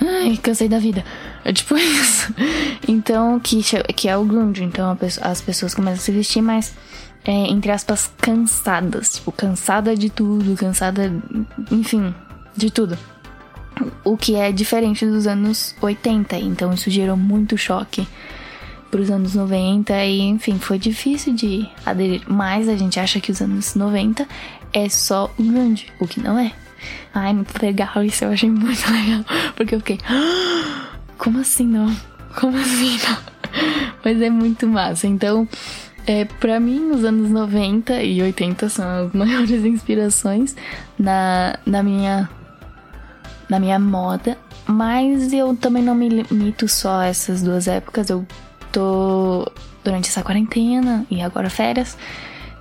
Ai, 0.01 0.37
cansei 0.43 0.69
da 0.69 0.79
vida. 0.79 1.05
É 1.45 1.53
tipo 1.53 1.77
isso. 1.79 2.35
Então, 2.87 3.41
que, 3.41 3.63
que 3.95 4.09
é 4.09 4.17
o 4.17 4.25
grunge. 4.25 4.63
Então 4.63 4.97
as 5.23 5.41
pessoas 5.41 5.75
começam 5.75 5.99
a 5.99 6.03
se 6.03 6.13
vestir 6.13 6.43
mais 6.43 6.75
é, 7.27 7.33
entre 7.51 7.73
aspas, 7.73 8.11
cansadas. 8.19 9.15
Tipo, 9.15 9.33
cansada 9.33 9.97
de 9.97 10.09
tudo, 10.09 10.57
cansada, 10.57 11.13
enfim, 11.71 12.15
de 12.57 12.71
tudo. 12.71 12.97
O 14.05 14.17
que 14.17 14.37
é 14.37 14.53
diferente 14.53 15.05
dos 15.05 15.27
anos 15.27 15.75
80. 15.83 16.39
Então 16.39 16.73
isso 16.73 16.89
gerou 16.89 17.17
muito 17.17 17.59
choque 17.59 18.07
para 18.91 19.01
os 19.01 19.11
anos 19.11 19.35
90 19.35 19.93
e, 20.05 20.21
enfim, 20.21 20.59
foi 20.59 20.79
difícil 20.79 21.35
de 21.35 21.69
aderir. 21.85 22.23
Mas 22.29 22.69
a 22.69 22.77
gente 22.77 23.01
acha 23.01 23.21
que 23.21 23.33
os 23.33 23.43
anos 23.43 23.75
90 23.75 24.27
é 24.73 24.89
só 24.89 25.31
o 25.37 25.43
grande, 25.43 25.93
o 25.99 26.07
que 26.07 26.21
não 26.21 26.39
é. 26.39 26.53
Ai, 27.13 27.33
muito 27.33 27.61
legal, 27.61 28.05
isso 28.05 28.25
eu 28.25 28.31
achei 28.31 28.49
muito 28.49 28.85
legal. 28.91 29.25
Porque 29.57 29.75
eu 29.75 29.81
fiquei, 29.81 29.99
ah, 30.09 30.97
como 31.19 31.41
assim 31.41 31.67
não? 31.67 31.95
Como 32.39 32.57
assim 32.57 32.99
não? 32.99 33.19
Mas 34.05 34.23
é 34.23 34.31
muito 34.31 34.69
massa. 34.69 35.07
Então, 35.09 35.49
é, 36.07 36.25
para 36.25 36.61
mim, 36.61 36.91
os 36.91 37.05
anos 37.05 37.31
90 37.31 38.03
e 38.03 38.23
80 38.23 38.69
são 38.69 39.07
as 39.07 39.13
maiores 39.13 39.51
inspirações 39.65 40.55
na, 40.99 41.59
na 41.67 41.83
minha 41.83 42.29
na 43.49 43.61
minha 43.61 43.79
moda, 43.79 44.37
mas 44.67 45.33
eu 45.33 45.57
também 45.57 45.83
não 45.83 45.95
me 45.95 46.09
limito 46.09 46.67
só 46.67 47.01
a 47.01 47.07
essas 47.07 47.43
duas 47.43 47.69
épocas. 47.69 48.11
Eu 48.11 48.27
tô 48.73 49.51
durante 49.85 50.09
essa 50.09 50.23
quarentena 50.23 51.07
e 51.09 51.23
agora 51.23 51.49
férias, 51.49 51.97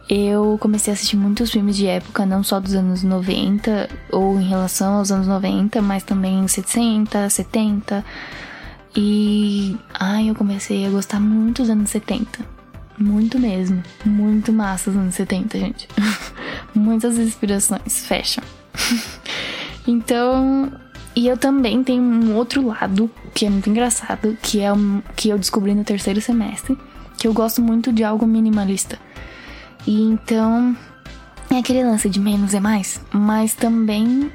eu 0.07 0.57
comecei 0.59 0.91
a 0.91 0.93
assistir 0.93 1.17
muitos 1.17 1.51
filmes 1.51 1.75
de 1.75 1.87
época, 1.87 2.25
não 2.25 2.43
só 2.43 2.59
dos 2.59 2.75
anos 2.75 3.01
90 3.01 3.89
ou 4.11 4.39
em 4.39 4.47
relação 4.47 4.97
aos 4.97 5.11
anos 5.11 5.27
90, 5.27 5.81
mas 5.81 6.03
também 6.03 6.47
60, 6.47 7.27
70. 7.29 8.05
E 8.95 9.75
ai, 9.93 10.29
eu 10.29 10.35
comecei 10.35 10.85
a 10.85 10.89
gostar 10.89 11.19
muito 11.19 11.63
dos 11.63 11.69
anos 11.71 11.89
70. 11.89 12.54
Muito 12.97 13.39
mesmo. 13.39 13.83
Muito 14.05 14.53
massa 14.53 14.89
os 14.89 14.95
anos 14.95 15.15
70, 15.15 15.59
gente. 15.59 15.87
Muitas 16.73 17.17
inspirações. 17.17 18.05
Fashion. 18.05 18.43
então. 19.87 20.71
E 21.15 21.27
eu 21.27 21.37
também 21.37 21.81
tenho 21.81 22.03
um 22.03 22.35
outro 22.35 22.65
lado 22.65 23.09
que 23.33 23.45
é 23.45 23.49
muito 23.49 23.69
engraçado, 23.69 24.37
que 24.41 24.59
é 24.59 24.71
um, 24.73 25.01
que 25.15 25.29
eu 25.29 25.37
descobri 25.37 25.73
no 25.73 25.85
terceiro 25.85 26.19
semestre, 26.19 26.77
que 27.17 27.25
eu 27.25 27.33
gosto 27.33 27.61
muito 27.61 27.93
de 27.93 28.03
algo 28.03 28.27
minimalista. 28.27 28.99
E 29.87 30.01
então 30.01 30.75
é 31.49 31.57
aquele 31.59 31.85
lance 31.85 32.09
de 32.09 32.19
menos 32.19 32.53
é 32.53 32.59
mais, 32.59 32.99
mas 33.13 33.53
também 33.53 34.29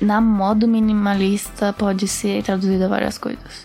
na 0.00 0.20
modo 0.20 0.66
minimalista 0.66 1.72
pode 1.72 2.08
ser 2.08 2.42
traduzido 2.42 2.84
a 2.84 2.88
várias 2.88 3.16
coisas. 3.16 3.64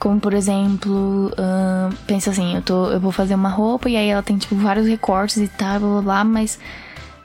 Como, 0.00 0.18
por 0.18 0.32
exemplo, 0.32 1.26
uh, 1.28 1.94
pensa 2.06 2.30
assim, 2.30 2.54
eu, 2.54 2.62
tô, 2.62 2.90
eu 2.90 2.98
vou 2.98 3.12
fazer 3.12 3.34
uma 3.34 3.50
roupa 3.50 3.90
e 3.90 3.98
aí 3.98 4.08
ela 4.08 4.22
tem, 4.22 4.38
tipo, 4.38 4.56
vários 4.56 4.86
recortes 4.86 5.36
e 5.36 5.46
tal, 5.46 5.78
blá, 5.78 5.88
blá, 5.90 6.02
blá, 6.02 6.24
mas 6.24 6.58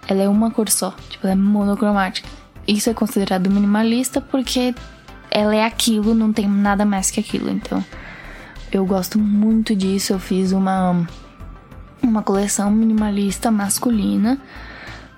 ela 0.10 0.22
é 0.22 0.28
uma 0.28 0.52
cor 0.52 0.70
só. 0.70 0.94
Tipo, 1.10 1.26
ela 1.26 1.32
é 1.32 1.36
monocromática. 1.36 2.28
Isso 2.68 2.90
é 2.90 2.94
considerado 2.94 3.50
minimalista 3.50 4.20
porque 4.20 4.76
ela 5.32 5.56
é 5.56 5.64
aquilo, 5.64 6.14
não 6.14 6.34
tem 6.34 6.50
nada 6.50 6.84
mais 6.84 7.10
que 7.10 7.22
aquilo. 7.22 7.50
Então, 7.50 7.84
eu 8.70 8.86
gosto 8.86 9.18
muito 9.18 9.74
disso. 9.74 10.12
Eu 10.12 10.20
fiz 10.20 10.52
uma, 10.52 11.08
uma 12.04 12.22
coleção 12.24 12.70
minimalista 12.70 13.50
masculina, 13.52 14.38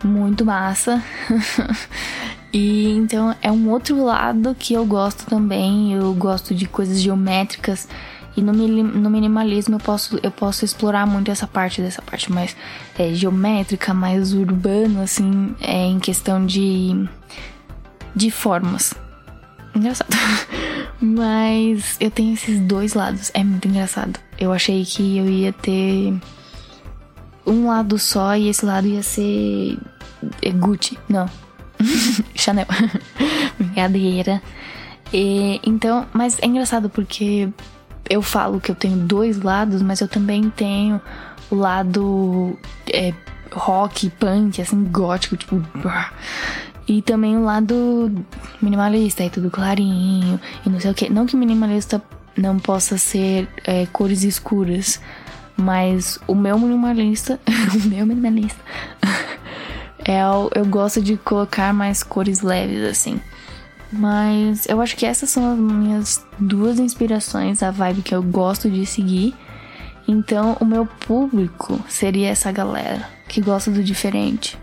muito 0.04 0.46
massa. 0.46 1.02
E 2.52 2.92
então 2.92 3.36
é 3.42 3.52
um 3.52 3.70
outro 3.70 4.04
lado 4.04 4.56
que 4.58 4.74
eu 4.74 4.86
gosto 4.86 5.26
também. 5.26 5.94
Eu 5.94 6.14
gosto 6.14 6.56
de 6.56 6.68
coisas 6.68 7.02
geométricas. 7.02 7.88
E 8.36 8.42
no, 8.42 8.54
no 8.54 9.10
minimalismo 9.10 9.76
eu 9.76 9.80
posso, 9.80 10.20
eu 10.22 10.30
posso 10.30 10.64
explorar 10.64 11.08
muito 11.08 11.32
essa 11.32 11.48
parte 11.48 11.82
dessa 11.82 12.04
parte 12.04 12.32
mais 12.32 12.56
é, 12.98 13.12
geométrica, 13.12 13.96
mais 13.96 14.32
urbano, 14.32 15.02
assim, 15.02 15.56
é, 15.60 15.88
em 15.88 16.00
questão 16.00 16.46
de, 16.46 17.10
de 18.16 18.30
formas. 18.30 18.94
Engraçado. 19.76 20.16
Mas 21.02 21.98
eu 22.00 22.12
tenho 22.12 22.34
esses 22.34 22.60
dois 22.60 22.94
lados. 22.94 23.32
É 23.34 23.44
muito 23.44 23.68
engraçado. 23.68 24.20
Eu 24.40 24.54
achei 24.54 24.86
que 24.86 25.18
eu 25.18 25.28
ia 25.28 25.52
ter 25.52 26.14
um 27.46 27.68
lado 27.68 27.98
só 27.98 28.36
e 28.36 28.50
esse 28.50 28.66
lado 28.66 28.88
ia 28.88 29.02
ser 29.02 29.80
é, 30.42 30.52
Gucci. 30.52 30.98
Não, 31.10 31.28
Chanel. 32.36 32.66
Brincadeira. 33.58 34.42
E, 35.14 35.60
então, 35.66 36.06
mas 36.14 36.38
é 36.42 36.46
engraçado 36.46 36.90
porque 36.90 37.50
eu 38.10 38.22
falo 38.22 38.60
que 38.60 38.72
eu 38.72 38.76
tenho 38.76 38.98
dois 38.98 39.42
lados, 39.42 39.82
mas 39.82 40.02
eu 40.02 40.08
também 40.08 40.50
tenho 40.50 41.02
o 41.50 41.56
lado 41.56 42.58
é, 42.92 43.14
rock, 43.52 44.10
punk, 44.12 44.62
assim, 44.62 44.84
gótico, 44.86 45.38
tipo. 45.38 45.62
E 46.88 47.02
também 47.02 47.38
o 47.38 47.44
lado 47.44 48.26
minimalista, 48.62 49.24
é 49.24 49.30
tudo 49.30 49.52
clarinho 49.52 50.40
e 50.66 50.70
não 50.70 50.80
sei 50.80 50.92
o 50.92 50.94
que. 50.94 51.10
Não 51.10 51.26
que 51.26 51.36
minimalista 51.36 52.02
não 52.36 52.60
possa 52.60 52.98
ser 52.98 53.48
é, 53.66 53.86
cores 53.88 54.24
escuras, 54.24 55.02
mas 55.58 56.20
o 56.28 56.36
meu 56.36 56.58
minimalista. 56.58 57.40
o 57.76 57.88
meu 57.88 58.06
minimalista. 58.06 58.60
É, 60.08 60.22
eu, 60.22 60.50
eu 60.56 60.66
gosto 60.66 61.02
de 61.02 61.18
colocar 61.18 61.74
mais 61.74 62.02
cores 62.02 62.42
leves, 62.42 62.82
assim. 62.84 63.20
Mas 63.92 64.66
eu 64.68 64.80
acho 64.82 64.96
que 64.96 65.06
essas 65.06 65.30
são 65.30 65.52
as 65.52 65.58
minhas 65.58 66.26
duas 66.40 66.80
inspirações, 66.80 67.62
a 67.62 67.72
vibe 67.72 68.02
que 68.02 68.16
eu 68.16 68.24
gosto 68.24 68.70
de 68.70 68.86
seguir. 68.86 69.36
Então, 70.08 70.56
o 70.62 70.66
meu 70.66 70.86
público 70.86 71.80
seria 71.90 72.30
essa 72.30 72.52
galera 72.52 73.08
que 73.28 73.42
gosta 73.42 73.70
do 73.70 73.84
diferente. 73.84 74.58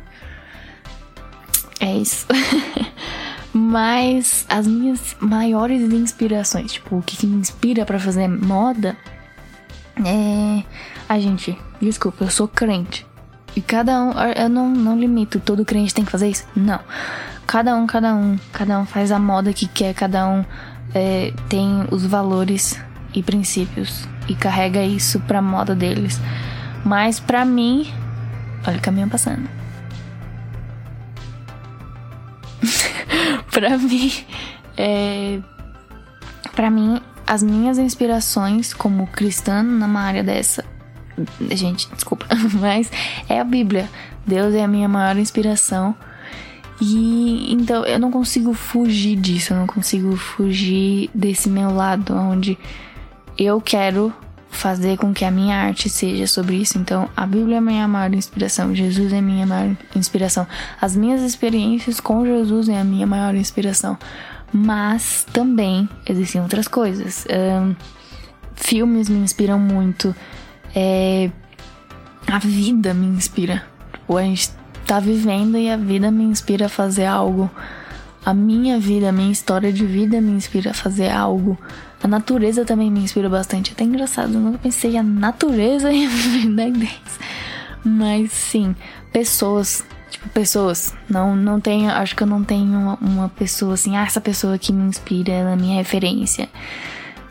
É 1.78 1.94
isso. 1.94 2.26
Mas 3.52 4.46
as 4.48 4.66
minhas 4.66 5.14
maiores 5.20 5.82
inspirações, 5.92 6.72
tipo, 6.72 6.96
o 6.96 7.02
que, 7.02 7.16
que 7.16 7.26
me 7.26 7.36
inspira 7.36 7.84
para 7.84 8.00
fazer 8.00 8.26
moda 8.26 8.96
é. 10.04 10.64
A 11.06 11.20
gente, 11.20 11.56
desculpa, 11.80 12.24
eu 12.24 12.30
sou 12.30 12.48
crente. 12.48 13.06
E 13.56 13.60
cada 13.60 14.02
um, 14.02 14.12
eu 14.36 14.48
não, 14.48 14.68
não 14.68 14.98
limito, 14.98 15.38
todo 15.38 15.64
crente 15.64 15.94
tem 15.94 16.04
que 16.04 16.10
fazer 16.10 16.28
isso? 16.28 16.44
Não. 16.56 16.80
Cada 17.46 17.76
um, 17.76 17.86
cada 17.86 18.14
um, 18.14 18.38
cada 18.52 18.80
um 18.80 18.86
faz 18.86 19.12
a 19.12 19.18
moda 19.18 19.52
que 19.52 19.68
quer, 19.68 19.94
cada 19.94 20.26
um 20.26 20.44
é, 20.94 21.32
tem 21.48 21.84
os 21.90 22.04
valores 22.04 22.78
e 23.14 23.22
princípios 23.22 24.08
e 24.28 24.34
carrega 24.34 24.82
isso 24.82 25.20
pra 25.20 25.40
moda 25.40 25.74
deles. 25.74 26.20
Mas 26.84 27.20
pra 27.20 27.44
mim, 27.44 27.92
olha 28.66 28.78
o 28.78 28.80
caminhão 28.80 29.08
passando. 29.08 29.48
pra 33.52 33.78
mim, 33.78 34.12
é, 34.76 35.38
pra 36.56 36.70
mim, 36.70 37.00
as 37.26 37.42
minhas 37.42 37.78
inspirações 37.78 38.74
como 38.74 39.06
cristã 39.06 39.62
numa 39.62 40.00
área 40.00 40.24
dessa 40.24 40.64
Gente, 41.50 41.88
desculpa, 41.94 42.26
mas 42.60 42.90
é 43.28 43.40
a 43.40 43.44
Bíblia. 43.44 43.88
Deus 44.26 44.54
é 44.54 44.64
a 44.64 44.68
minha 44.68 44.88
maior 44.88 45.16
inspiração. 45.16 45.94
E 46.80 47.52
então 47.52 47.84
eu 47.84 47.98
não 47.98 48.10
consigo 48.10 48.52
fugir 48.52 49.16
disso, 49.16 49.52
eu 49.52 49.58
não 49.58 49.66
consigo 49.66 50.16
fugir 50.16 51.08
desse 51.14 51.48
meu 51.48 51.72
lado 51.72 52.14
onde 52.14 52.58
eu 53.38 53.60
quero 53.60 54.12
fazer 54.54 54.96
com 54.96 55.12
que 55.12 55.24
a 55.24 55.30
minha 55.30 55.56
arte 55.56 55.90
seja 55.90 56.26
sobre 56.26 56.56
isso. 56.56 56.78
Então, 56.78 57.08
a 57.16 57.26
Bíblia 57.26 57.56
é 57.56 57.58
a 57.58 57.60
minha 57.60 57.88
maior 57.88 58.14
inspiração, 58.14 58.74
Jesus 58.74 59.12
é 59.12 59.18
a 59.18 59.22
minha 59.22 59.46
maior 59.46 59.76
inspiração. 59.94 60.46
As 60.80 60.96
minhas 60.96 61.22
experiências 61.22 62.00
com 62.00 62.24
Jesus 62.24 62.68
é 62.68 62.80
a 62.80 62.84
minha 62.84 63.06
maior 63.06 63.34
inspiração. 63.34 63.98
Mas 64.52 65.26
também 65.32 65.88
existem 66.08 66.40
outras 66.40 66.68
coisas. 66.68 67.26
Um, 67.28 67.74
filmes 68.54 69.08
me 69.08 69.18
inspiram 69.18 69.58
muito. 69.58 70.14
É, 70.74 71.30
a 72.26 72.38
vida 72.38 72.92
me 72.92 73.06
inspira. 73.06 73.64
Tipo, 73.92 74.16
a 74.16 74.22
gente 74.22 74.50
tá 74.86 75.00
vivendo 75.00 75.56
e 75.56 75.70
a 75.70 75.76
vida 75.76 76.10
me 76.10 76.24
inspira 76.24 76.66
a 76.66 76.68
fazer 76.68 77.06
algo. 77.06 77.50
A 78.24 78.32
minha 78.32 78.78
vida, 78.78 79.10
a 79.10 79.12
minha 79.12 79.30
história 79.30 79.72
de 79.72 79.84
vida 79.84 80.20
me 80.20 80.32
inspira 80.32 80.70
a 80.70 80.74
fazer 80.74 81.10
algo. 81.10 81.58
A 82.02 82.08
natureza 82.08 82.64
também 82.64 82.90
me 82.90 83.00
inspira 83.00 83.28
bastante. 83.28 83.70
É 83.70 83.72
até 83.72 83.84
engraçado, 83.84 84.34
eu 84.34 84.40
nunca 84.40 84.58
pensei 84.58 84.96
a 84.96 85.02
natureza 85.02 85.92
em 85.92 86.08
viver 86.08 86.84
isso. 86.84 87.18
Mas 87.84 88.32
sim, 88.32 88.74
pessoas. 89.12 89.84
Tipo, 90.10 90.28
pessoas. 90.30 90.94
Não, 91.08 91.36
não 91.36 91.60
tenho. 91.60 91.90
Acho 91.90 92.16
que 92.16 92.22
eu 92.22 92.26
não 92.26 92.42
tenho 92.42 92.78
uma, 92.78 92.94
uma 93.00 93.28
pessoa 93.28 93.74
assim, 93.74 93.96
ah, 93.96 94.04
essa 94.04 94.20
pessoa 94.20 94.58
que 94.58 94.72
me 94.72 94.84
inspira, 94.84 95.32
ela 95.32 95.52
é 95.52 95.56
minha 95.56 95.76
referência. 95.76 96.48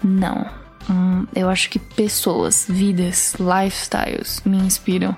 Não. 0.04 0.63
Hum, 0.90 1.26
eu 1.36 1.50
acho 1.50 1.70
que 1.70 1.80
pessoas, 1.80 2.66
vidas, 2.68 3.36
lifestyles 3.40 4.42
me 4.46 4.58
inspiram. 4.58 5.16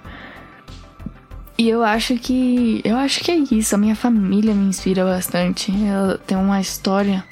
E 1.57 1.69
eu 1.69 1.83
acho 1.83 2.15
que. 2.15 2.81
Eu 2.83 2.97
acho 2.97 3.21
que 3.21 3.31
é 3.31 3.35
isso. 3.35 3.75
A 3.75 3.77
minha 3.77 3.95
família 3.95 4.53
me 4.53 4.65
inspira 4.65 5.05
bastante. 5.05 5.71
Ela 5.85 6.17
tem 6.17 6.37
uma 6.37 6.59
história 6.59 7.23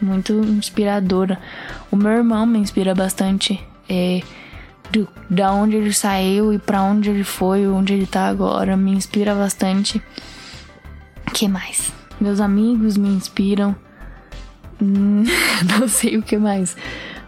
muito 0.00 0.32
inspiradora. 0.32 1.40
O 1.90 1.96
meu 1.96 2.12
irmão 2.12 2.44
me 2.44 2.58
inspira 2.58 2.94
bastante. 2.94 3.58
É, 3.88 4.20
do, 4.90 5.08
da 5.28 5.52
onde 5.52 5.76
ele 5.76 5.92
saiu 5.92 6.52
e 6.52 6.58
para 6.58 6.82
onde 6.82 7.08
ele 7.08 7.24
foi, 7.24 7.66
onde 7.66 7.94
ele 7.94 8.06
tá 8.06 8.28
agora, 8.28 8.76
me 8.76 8.92
inspira 8.92 9.34
bastante. 9.34 10.02
que 11.32 11.48
mais? 11.48 11.90
Meus 12.20 12.40
amigos 12.40 12.96
me 12.96 13.08
inspiram. 13.08 13.74
Não 14.80 15.88
sei 15.88 16.18
o 16.18 16.22
que 16.22 16.36
mais. 16.36 16.76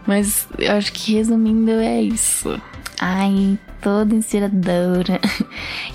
Mas 0.05 0.47
eu 0.57 0.73
acho 0.73 0.91
que 0.93 1.13
resumindo 1.13 1.71
é 1.71 2.01
isso. 2.01 2.59
Ai, 2.99 3.57
toda 3.81 4.15
inspiradora. 4.15 5.19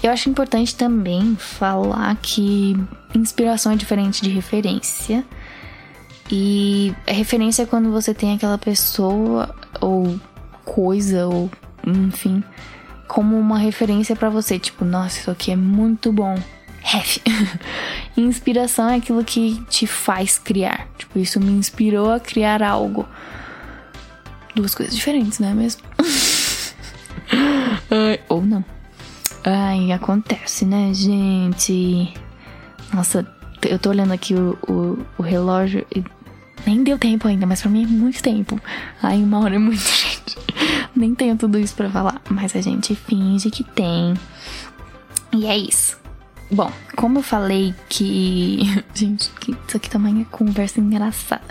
Eu 0.03 0.11
acho 0.11 0.31
importante 0.31 0.75
também 0.75 1.37
falar 1.37 2.17
que 2.23 2.77
inspiração 3.15 3.73
é 3.73 3.77
diferente 3.77 4.23
de 4.23 4.31
referência. 4.31 5.25
E 6.31 6.95
a 7.07 7.13
referência 7.13 7.65
é 7.65 7.67
quando 7.67 7.91
você 7.91 8.15
tem 8.15 8.35
aquela 8.35 8.59
pessoa 8.59 9.55
ou 9.81 10.19
coisa 10.65 11.27
ou 11.27 11.51
enfim 11.87 12.43
como 13.11 13.37
uma 13.37 13.59
referência 13.59 14.15
para 14.15 14.31
você, 14.31 14.57
tipo, 14.57 14.85
nossa, 14.85 15.19
isso 15.19 15.31
aqui 15.33 15.51
é 15.51 15.57
muito 15.57 16.13
bom. 16.13 16.39
Ref. 16.81 17.19
Inspiração 18.17 18.89
é 18.89 18.97
aquilo 18.97 19.25
que 19.25 19.61
te 19.69 19.85
faz 19.85 20.39
criar. 20.39 20.87
Tipo, 20.97 21.19
isso 21.19 21.41
me 21.41 21.51
inspirou 21.51 22.13
a 22.13 22.21
criar 22.21 22.63
algo. 22.63 23.09
Duas 24.55 24.75
coisas 24.75 24.95
diferentes, 24.95 25.39
não 25.39 25.49
é 25.49 25.55
mesmo? 25.55 25.83
ou 28.29 28.43
não. 28.43 28.65
Ai, 29.45 29.93
acontece, 29.93 30.65
né, 30.65 30.93
gente? 30.93 32.13
Nossa, 32.93 33.27
eu 33.63 33.79
tô 33.79 33.91
olhando 33.91 34.13
aqui 34.13 34.35
o, 34.35 34.59
o, 34.69 34.99
o 35.19 35.23
relógio 35.23 35.87
e 35.95 36.05
nem 36.67 36.83
deu 36.83 36.99
tempo 36.99 37.27
ainda, 37.27 37.47
mas 37.47 37.63
pra 37.63 37.71
mim 37.71 37.85
é 37.85 37.87
muito 37.87 38.23
tempo. 38.23 38.61
Ai, 39.03 39.23
uma 39.23 39.41
hora 39.41 39.57
é 39.57 39.59
muito, 39.59 39.81
gente. 39.89 40.37
Nem 40.95 41.15
tenho 41.15 41.37
tudo 41.37 41.59
isso 41.59 41.75
pra 41.75 41.89
falar, 41.89 42.21
mas 42.29 42.55
a 42.55 42.61
gente 42.61 42.95
finge 42.95 43.51
que 43.51 43.65
tem. 43.65 44.15
E 45.33 45.47
é 45.47 45.57
isso. 45.57 45.99
Bom, 46.51 46.71
como 46.97 47.21
eu 47.21 47.23
falei 47.23 47.73
que. 47.89 48.59
Gente, 48.93 49.31
isso 49.69 49.77
aqui 49.77 49.89
também 49.89 50.23
é 50.23 50.25
conversa 50.25 50.81
engraçada. 50.81 51.45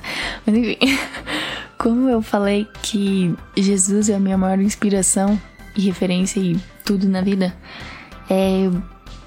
Mas 0.46 0.58
enfim. 0.58 0.78
Como 1.80 2.10
eu 2.10 2.22
falei 2.22 2.68
que 2.82 3.34
Jesus 3.56 4.10
é 4.10 4.16
a 4.16 4.20
minha 4.20 4.38
maior 4.38 4.60
inspiração 4.60 5.40
e 5.78 5.82
referência 5.82 6.38
e 6.38 6.60
tudo 6.84 7.08
na 7.08 7.22
vida, 7.22 7.56
é, 8.30 8.70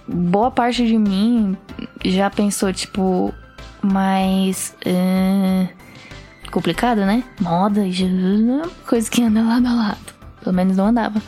boa 0.07 0.51
parte 0.51 0.87
de 0.87 0.99
mim 0.99 1.57
já 2.05 2.29
pensou, 2.29 2.71
tipo, 2.71 3.33
mais 3.81 4.77
uh, 4.85 5.67
complicado, 6.51 6.99
né? 7.07 7.25
Moda 7.41 7.91
Jesus 7.91 8.47
é 8.47 8.69
coisa 8.87 9.11
que 9.11 9.23
anda 9.23 9.43
lado 9.43 9.67
a 9.69 9.73
lado. 9.73 10.15
Pelo 10.45 10.55
menos 10.55 10.77
não 10.77 10.89
andava. 10.89 11.23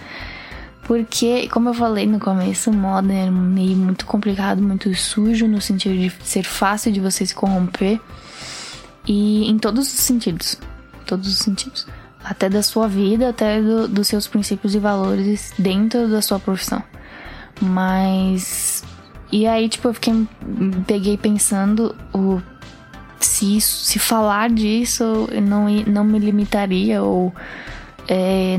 Porque, 0.82 1.48
como 1.48 1.70
eu 1.70 1.74
falei 1.74 2.06
no 2.06 2.20
começo, 2.20 2.70
moda 2.70 3.10
é 3.10 3.30
meio 3.30 3.78
muito 3.78 4.04
complicado, 4.04 4.60
muito 4.60 4.94
sujo, 4.94 5.48
no 5.48 5.58
sentido 5.58 5.94
de 5.94 6.10
ser 6.22 6.44
fácil 6.44 6.92
de 6.92 7.00
você 7.00 7.24
se 7.24 7.34
corromper. 7.34 7.98
E 9.06 9.50
em 9.50 9.58
todos 9.58 9.90
os 9.90 10.00
sentidos 10.00 10.58
todos 11.04 11.28
os 11.28 11.38
sentidos. 11.38 11.86
Até 12.22 12.48
da 12.48 12.62
sua 12.62 12.88
vida, 12.88 13.28
até 13.28 13.60
do, 13.60 13.86
dos 13.86 14.08
seus 14.08 14.26
princípios 14.26 14.74
e 14.74 14.78
valores 14.78 15.52
dentro 15.58 16.08
da 16.08 16.22
sua 16.22 16.38
profissão. 16.38 16.82
Mas. 17.60 18.82
E 19.30 19.46
aí, 19.46 19.68
tipo, 19.68 19.88
eu 19.88 19.94
fiquei. 19.94 20.26
Peguei 20.86 21.18
pensando 21.18 21.94
o, 22.14 22.40
se, 23.24 23.56
isso, 23.56 23.84
se 23.84 23.98
falar 23.98 24.50
disso 24.50 25.28
não, 25.42 25.66
não 25.86 26.04
me 26.04 26.18
limitaria 26.18 27.02
ou. 27.02 27.34
É, 28.08 28.58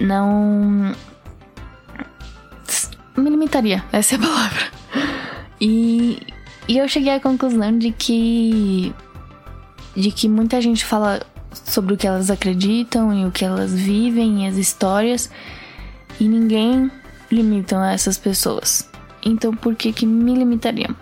não. 0.00 0.94
Me 3.16 3.30
limitaria, 3.30 3.84
essa 3.92 4.14
é 4.14 4.18
a 4.18 4.20
palavra. 4.20 4.60
E, 5.60 6.22
e 6.68 6.78
eu 6.78 6.88
cheguei 6.88 7.12
à 7.12 7.20
conclusão 7.20 7.76
de 7.76 7.90
que. 7.90 8.94
De 9.96 10.12
que 10.12 10.28
muita 10.28 10.60
gente 10.60 10.84
fala 10.84 11.20
sobre 11.68 11.94
o 11.94 11.96
que 11.96 12.06
elas 12.06 12.30
acreditam 12.30 13.12
e 13.12 13.26
o 13.26 13.30
que 13.30 13.44
elas 13.44 13.72
vivem 13.72 14.44
e 14.44 14.48
as 14.48 14.56
histórias 14.56 15.30
e 16.18 16.26
ninguém 16.26 16.90
limita 17.30 17.76
essas 17.92 18.16
pessoas. 18.16 18.88
Então 19.24 19.54
por 19.54 19.74
que 19.74 19.92
que 19.92 20.06
me 20.06 20.34
limitariam? 20.34 20.96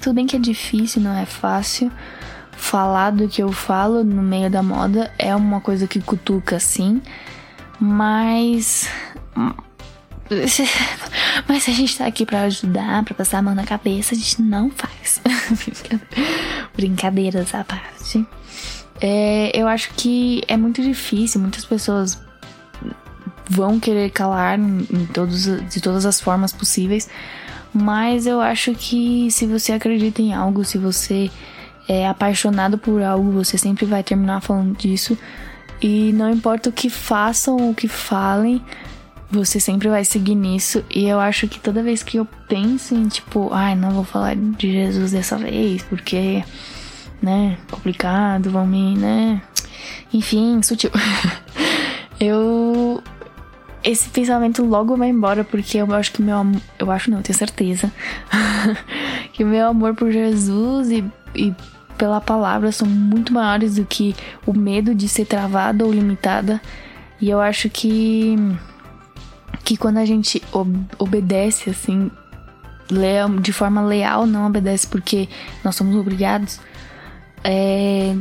Tudo 0.00 0.14
bem 0.14 0.26
que 0.26 0.36
é 0.36 0.38
difícil, 0.38 1.02
não 1.02 1.16
é 1.16 1.26
fácil. 1.26 1.90
Falar 2.52 3.10
do 3.10 3.28
que 3.28 3.42
eu 3.42 3.52
falo 3.52 4.04
no 4.04 4.22
meio 4.22 4.48
da 4.48 4.62
moda 4.62 5.12
é 5.18 5.34
uma 5.34 5.60
coisa 5.60 5.86
que 5.86 6.00
cutuca 6.00 6.60
sim, 6.60 7.02
mas 7.80 8.88
mas 11.48 11.68
a 11.68 11.72
gente 11.72 11.98
tá 11.98 12.06
aqui 12.06 12.24
para 12.24 12.42
ajudar, 12.42 13.04
para 13.04 13.14
passar 13.14 13.38
a 13.38 13.42
mão 13.42 13.54
na 13.54 13.64
cabeça, 13.64 14.14
a 14.14 14.18
gente 14.18 14.40
não 14.40 14.70
faz. 14.70 15.20
Brincadeiras 16.76 17.54
à 17.54 17.64
parte. 17.64 18.24
É, 19.02 19.50
eu 19.52 19.66
acho 19.66 19.92
que 19.94 20.42
é 20.46 20.56
muito 20.56 20.80
difícil, 20.80 21.40
muitas 21.40 21.64
pessoas 21.64 22.22
vão 23.50 23.80
querer 23.80 24.10
calar 24.10 24.56
em, 24.58 25.06
todos, 25.12 25.44
de 25.68 25.80
todas 25.80 26.06
as 26.06 26.20
formas 26.20 26.52
possíveis, 26.52 27.10
mas 27.74 28.26
eu 28.26 28.40
acho 28.40 28.72
que 28.74 29.28
se 29.32 29.44
você 29.44 29.72
acredita 29.72 30.22
em 30.22 30.32
algo, 30.32 30.64
se 30.64 30.78
você 30.78 31.28
é 31.88 32.06
apaixonado 32.06 32.78
por 32.78 33.02
algo, 33.02 33.32
você 33.32 33.58
sempre 33.58 33.86
vai 33.86 34.04
terminar 34.04 34.40
falando 34.40 34.76
disso. 34.76 35.18
E 35.80 36.12
não 36.12 36.30
importa 36.30 36.70
o 36.70 36.72
que 36.72 36.88
façam 36.88 37.56
ou 37.56 37.70
o 37.70 37.74
que 37.74 37.88
falem, 37.88 38.62
você 39.28 39.58
sempre 39.58 39.88
vai 39.88 40.04
seguir 40.04 40.36
nisso. 40.36 40.84
E 40.88 41.08
eu 41.08 41.18
acho 41.18 41.48
que 41.48 41.58
toda 41.58 41.82
vez 41.82 42.04
que 42.04 42.18
eu 42.18 42.26
penso 42.48 42.94
em, 42.94 43.08
tipo, 43.08 43.52
ai, 43.52 43.74
não 43.74 43.90
vou 43.90 44.04
falar 44.04 44.36
de 44.36 44.70
Jesus 44.70 45.10
dessa 45.10 45.36
vez, 45.36 45.82
porque 45.82 46.44
né, 47.22 47.56
complicado, 47.70 48.50
vão 48.50 48.66
me, 48.66 48.96
né, 48.96 49.40
enfim, 50.12 50.60
sutil. 50.62 50.90
eu 52.20 53.02
esse 53.84 54.08
pensamento 54.10 54.64
logo 54.64 54.96
vai 54.96 55.08
embora 55.08 55.42
porque 55.42 55.78
eu 55.78 55.92
acho 55.92 56.12
que 56.12 56.22
meu 56.22 56.36
amor, 56.36 56.60
eu 56.78 56.90
acho 56.90 57.10
não, 57.10 57.18
eu 57.18 57.22
tenho 57.22 57.36
certeza 57.36 57.90
que 59.32 59.44
meu 59.44 59.66
amor 59.68 59.94
por 59.94 60.12
Jesus 60.12 60.90
e, 60.90 61.04
e 61.34 61.52
pela 61.98 62.20
palavra 62.20 62.70
são 62.70 62.86
muito 62.86 63.32
maiores 63.32 63.76
do 63.76 63.84
que 63.84 64.14
o 64.46 64.52
medo 64.52 64.94
de 64.94 65.08
ser 65.08 65.24
travada 65.24 65.84
ou 65.84 65.92
limitada. 65.92 66.60
E 67.20 67.30
eu 67.30 67.40
acho 67.40 67.68
que 67.70 68.36
que 69.64 69.76
quando 69.76 69.98
a 69.98 70.04
gente 70.04 70.42
obedece 70.98 71.70
assim, 71.70 72.10
de 73.40 73.52
forma 73.52 73.80
leal, 73.82 74.26
não 74.26 74.46
obedece 74.46 74.86
porque 74.86 75.28
nós 75.64 75.76
somos 75.76 75.94
obrigados, 75.94 76.60
é, 77.44 78.16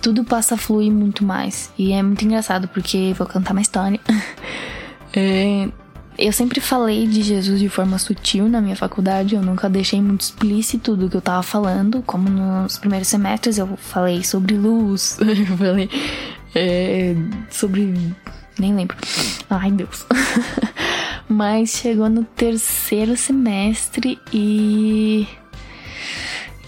tudo 0.00 0.24
passa 0.24 0.54
a 0.54 0.58
fluir 0.58 0.92
muito 0.92 1.24
mais. 1.24 1.72
E 1.78 1.92
é 1.92 2.02
muito 2.02 2.24
engraçado 2.24 2.68
porque 2.68 3.14
vou 3.16 3.26
cantar 3.26 3.52
uma 3.52 3.62
história. 3.62 4.00
É, 5.14 5.68
eu 6.18 6.32
sempre 6.32 6.58
falei 6.58 7.06
de 7.06 7.20
Jesus 7.20 7.60
de 7.60 7.68
forma 7.68 7.98
sutil 7.98 8.48
na 8.48 8.62
minha 8.62 8.74
faculdade, 8.74 9.34
eu 9.34 9.42
nunca 9.42 9.68
deixei 9.68 10.00
muito 10.00 10.22
explícito 10.22 10.96
do 10.96 11.10
que 11.10 11.16
eu 11.18 11.20
tava 11.20 11.42
falando, 11.42 12.02
como 12.06 12.30
nos 12.30 12.78
primeiros 12.78 13.08
semestres 13.08 13.58
eu 13.58 13.76
falei 13.76 14.24
sobre 14.24 14.56
luz, 14.56 15.18
eu 15.20 15.56
falei 15.58 15.90
é, 16.54 17.14
sobre. 17.50 17.94
nem 18.58 18.74
lembro. 18.74 18.96
Ai, 19.48 19.70
Deus. 19.70 20.06
Mas 21.28 21.70
chegou 21.70 22.08
no 22.08 22.24
terceiro 22.24 23.16
semestre 23.16 24.18
e. 24.32 25.26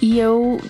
E 0.00 0.18
eu. 0.18 0.60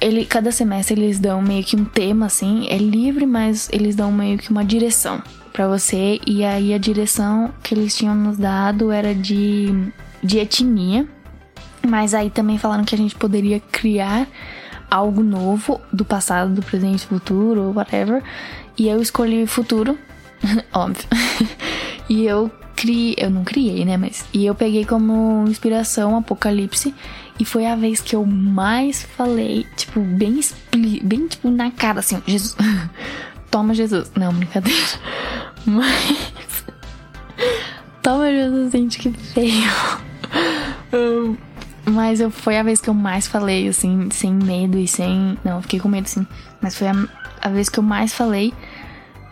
Ele, 0.00 0.24
cada 0.26 0.52
semestre 0.52 1.00
eles 1.00 1.18
dão 1.18 1.40
meio 1.40 1.64
que 1.64 1.76
um 1.76 1.84
tema, 1.84 2.26
assim. 2.26 2.66
É 2.68 2.76
livre, 2.76 3.26
mas 3.26 3.68
eles 3.72 3.94
dão 3.96 4.12
meio 4.12 4.38
que 4.38 4.50
uma 4.50 4.64
direção 4.64 5.22
para 5.52 5.66
você. 5.66 6.20
E 6.26 6.44
aí 6.44 6.74
a 6.74 6.78
direção 6.78 7.52
que 7.62 7.74
eles 7.74 7.96
tinham 7.96 8.14
nos 8.14 8.36
dado 8.36 8.90
era 8.90 9.14
de, 9.14 9.90
de 10.22 10.38
etnia. 10.38 11.06
Mas 11.86 12.14
aí 12.14 12.30
também 12.30 12.58
falaram 12.58 12.84
que 12.84 12.94
a 12.94 12.98
gente 12.98 13.14
poderia 13.14 13.60
criar 13.60 14.26
algo 14.90 15.22
novo 15.22 15.80
do 15.92 16.04
passado, 16.04 16.54
do 16.54 16.62
presente, 16.62 17.06
futuro, 17.06 17.62
ou 17.62 17.74
whatever. 17.74 18.22
E 18.78 18.88
eu 18.88 19.00
escolhi 19.00 19.46
futuro, 19.46 19.98
óbvio. 20.72 21.06
e 22.08 22.24
eu 22.24 22.50
criei, 22.74 23.14
eu 23.16 23.30
não 23.30 23.42
criei, 23.42 23.84
né, 23.84 23.96
mas 23.96 24.26
e 24.34 24.44
eu 24.44 24.54
peguei 24.54 24.84
como 24.84 25.44
inspiração 25.48 26.14
Apocalipse 26.16 26.94
e 27.38 27.44
foi 27.44 27.66
a 27.66 27.76
vez 27.76 28.00
que 28.00 28.16
eu 28.16 28.24
mais 28.24 29.02
falei, 29.02 29.66
tipo, 29.76 30.00
bem 30.00 30.40
bem 31.02 31.26
tipo 31.26 31.50
na 31.50 31.70
cara 31.70 32.00
assim, 32.00 32.22
Jesus. 32.26 32.56
Toma 33.50 33.74
Jesus. 33.74 34.10
Não, 34.16 34.32
brincadeira. 34.32 34.80
Mas 35.64 36.64
Toma 38.06 38.30
Jesus, 38.30 38.70
gente, 38.70 38.98
que 38.98 39.10
feio. 39.10 39.68
Mas 41.84 42.20
eu, 42.20 42.30
foi 42.30 42.56
a 42.56 42.62
vez 42.62 42.80
que 42.80 42.88
eu 42.88 42.94
mais 42.94 43.26
falei, 43.26 43.66
assim, 43.66 44.08
sem 44.12 44.32
medo 44.32 44.78
e 44.78 44.86
sem. 44.86 45.36
Não, 45.44 45.60
fiquei 45.60 45.80
com 45.80 45.88
medo 45.88 46.08
sim. 46.08 46.24
Mas 46.60 46.76
foi 46.76 46.86
a, 46.86 46.94
a 47.42 47.48
vez 47.48 47.68
que 47.68 47.80
eu 47.80 47.82
mais 47.82 48.12
falei 48.12 48.54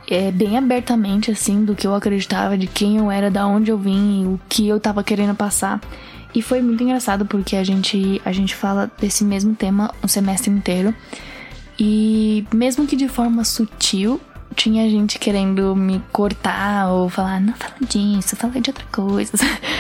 é, 0.09 0.33
bem 0.33 0.59
abertamente, 0.59 1.31
assim, 1.31 1.65
do 1.65 1.77
que 1.77 1.87
eu 1.87 1.95
acreditava, 1.95 2.59
de 2.59 2.67
quem 2.67 2.97
eu 2.97 3.11
era, 3.13 3.31
da 3.31 3.47
onde 3.47 3.71
eu 3.71 3.79
vim 3.79 4.23
e 4.23 4.27
o 4.27 4.41
que 4.49 4.67
eu 4.67 4.81
tava 4.81 5.05
querendo 5.05 5.37
passar. 5.37 5.81
E 6.35 6.43
foi 6.43 6.61
muito 6.61 6.83
engraçado 6.83 7.25
porque 7.25 7.55
a 7.55 7.63
gente, 7.63 8.21
a 8.25 8.33
gente 8.33 8.55
fala 8.55 8.91
desse 9.01 9.25
mesmo 9.25 9.55
tema 9.55 9.95
um 10.03 10.09
semestre 10.09 10.51
inteiro. 10.51 10.95
E 11.79 12.45
mesmo 12.53 12.87
que 12.87 12.97
de 12.97 13.09
forma 13.09 13.45
sutil, 13.45 14.21
tinha 14.55 14.89
gente 14.89 15.19
querendo 15.19 15.75
me 15.77 16.03
cortar 16.13 16.89
ou 16.91 17.09
falar, 17.09 17.41
não 17.41 17.55
fala 17.55 17.75
disso, 17.89 18.37
fala 18.37 18.61
de 18.61 18.71
outra 18.71 18.85
coisa. 18.93 19.33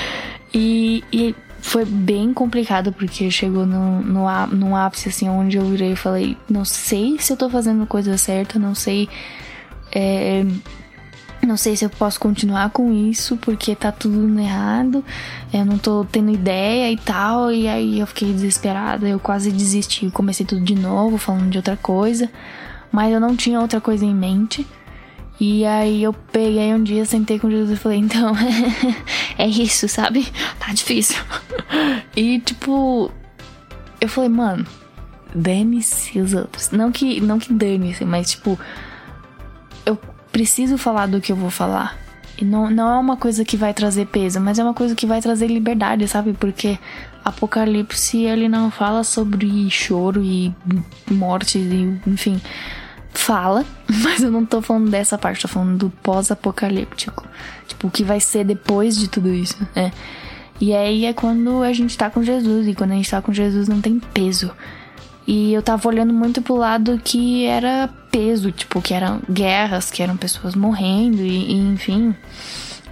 e, 0.54 1.02
e 1.12 1.34
foi 1.60 1.84
bem 1.84 2.32
complicado 2.32 2.92
porque 2.92 3.30
chegou 3.30 3.64
no, 3.64 4.00
no, 4.02 4.46
no 4.48 4.76
ápice 4.76 5.08
assim 5.08 5.28
onde 5.28 5.56
eu 5.56 5.64
virei 5.64 5.92
e 5.92 5.96
falei, 5.96 6.36
não 6.48 6.64
sei 6.64 7.16
se 7.18 7.32
eu 7.32 7.36
tô 7.36 7.48
fazendo 7.48 7.86
coisa 7.86 8.16
certa, 8.18 8.58
não 8.58 8.74
sei 8.74 9.08
é, 9.90 10.44
não 11.46 11.56
sei 11.56 11.76
se 11.76 11.84
eu 11.84 11.90
posso 11.90 12.18
continuar 12.18 12.70
com 12.70 12.92
isso 12.92 13.36
porque 13.36 13.74
tá 13.74 13.92
tudo 13.92 14.38
errado. 14.38 15.04
Eu 15.52 15.64
não 15.64 15.78
tô 15.78 16.04
tendo 16.04 16.30
ideia 16.30 16.90
e 16.90 16.96
tal. 16.96 17.52
E 17.52 17.68
aí 17.68 18.00
eu 18.00 18.06
fiquei 18.06 18.32
desesperada. 18.32 19.08
Eu 19.08 19.18
quase 19.18 19.50
desisti. 19.50 20.10
Comecei 20.10 20.46
tudo 20.46 20.62
de 20.62 20.74
novo, 20.74 21.18
falando 21.18 21.50
de 21.50 21.58
outra 21.58 21.76
coisa. 21.76 22.30
Mas 22.90 23.12
eu 23.12 23.20
não 23.20 23.36
tinha 23.36 23.60
outra 23.60 23.80
coisa 23.80 24.04
em 24.04 24.14
mente. 24.14 24.66
E 25.40 25.64
aí 25.64 26.02
eu 26.02 26.12
peguei 26.12 26.72
um 26.72 26.82
dia, 26.82 27.04
sentei 27.04 27.40
com 27.40 27.50
Jesus 27.50 27.72
e 27.72 27.76
falei, 27.76 27.98
então, 27.98 28.32
é 29.36 29.48
isso, 29.48 29.88
sabe? 29.88 30.26
Tá 30.60 30.72
difícil. 30.72 31.20
e 32.14 32.38
tipo, 32.38 33.10
eu 34.00 34.08
falei, 34.08 34.30
mano, 34.30 34.64
dane-se 35.34 36.20
os 36.20 36.34
outros. 36.34 36.70
Não 36.70 36.92
que, 36.92 37.20
não 37.20 37.40
que 37.40 37.52
dane-se, 37.52 38.04
mas 38.04 38.30
tipo, 38.30 38.58
eu 39.84 39.98
preciso 40.34 40.76
falar 40.76 41.06
do 41.06 41.20
que 41.20 41.30
eu 41.30 41.36
vou 41.36 41.48
falar. 41.48 41.96
E 42.36 42.44
não, 42.44 42.68
não 42.68 42.90
é 42.90 42.98
uma 42.98 43.16
coisa 43.16 43.44
que 43.44 43.56
vai 43.56 43.72
trazer 43.72 44.06
peso, 44.06 44.40
mas 44.40 44.58
é 44.58 44.64
uma 44.64 44.74
coisa 44.74 44.92
que 44.92 45.06
vai 45.06 45.22
trazer 45.22 45.46
liberdade, 45.46 46.08
sabe? 46.08 46.32
Porque 46.32 46.76
Apocalipse 47.24 48.18
ele 48.18 48.48
não 48.48 48.68
fala 48.68 49.04
sobre 49.04 49.70
choro 49.70 50.20
e 50.24 50.52
morte 51.08 51.58
e 51.58 52.00
enfim. 52.04 52.40
Fala, 53.12 53.64
mas 54.02 54.24
eu 54.24 54.30
não 54.32 54.44
tô 54.44 54.60
falando 54.60 54.90
dessa 54.90 55.16
parte, 55.16 55.42
tô 55.42 55.46
falando 55.46 55.78
do 55.78 55.90
pós-apocalíptico. 56.02 57.24
Tipo, 57.68 57.86
o 57.86 57.90
que 57.90 58.02
vai 58.02 58.18
ser 58.18 58.42
depois 58.44 58.96
de 58.96 59.06
tudo 59.06 59.32
isso, 59.32 59.56
né? 59.76 59.92
E 60.60 60.74
aí 60.74 61.04
é 61.04 61.12
quando 61.12 61.62
a 61.62 61.72
gente 61.72 61.96
tá 61.96 62.10
com 62.10 62.24
Jesus, 62.24 62.66
e 62.66 62.74
quando 62.74 62.90
a 62.90 62.94
gente 62.94 63.10
tá 63.10 63.22
com 63.22 63.32
Jesus 63.32 63.68
não 63.68 63.80
tem 63.80 64.00
peso. 64.00 64.50
E 65.26 65.52
eu 65.54 65.62
tava 65.62 65.88
olhando 65.88 66.12
muito 66.12 66.42
pro 66.42 66.54
lado 66.54 67.00
que 67.02 67.44
era 67.46 67.88
peso, 68.10 68.52
tipo, 68.52 68.82
que 68.82 68.92
eram 68.92 69.22
guerras, 69.30 69.90
que 69.90 70.02
eram 70.02 70.16
pessoas 70.16 70.54
morrendo 70.54 71.22
e, 71.22 71.50
e 71.50 71.54
enfim. 71.54 72.14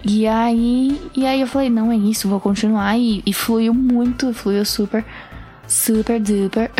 E 0.04 0.26
aí, 0.26 1.00
e 1.14 1.26
aí 1.26 1.40
eu 1.40 1.46
falei, 1.46 1.70
não 1.70 1.92
é 1.92 1.96
isso, 1.96 2.28
vou 2.28 2.40
continuar. 2.40 2.98
E, 2.98 3.22
e 3.24 3.32
fluiu 3.32 3.74
muito, 3.74 4.32
fluiu 4.32 4.64
super, 4.64 5.04
super 5.68 6.18
duper. 6.18 6.70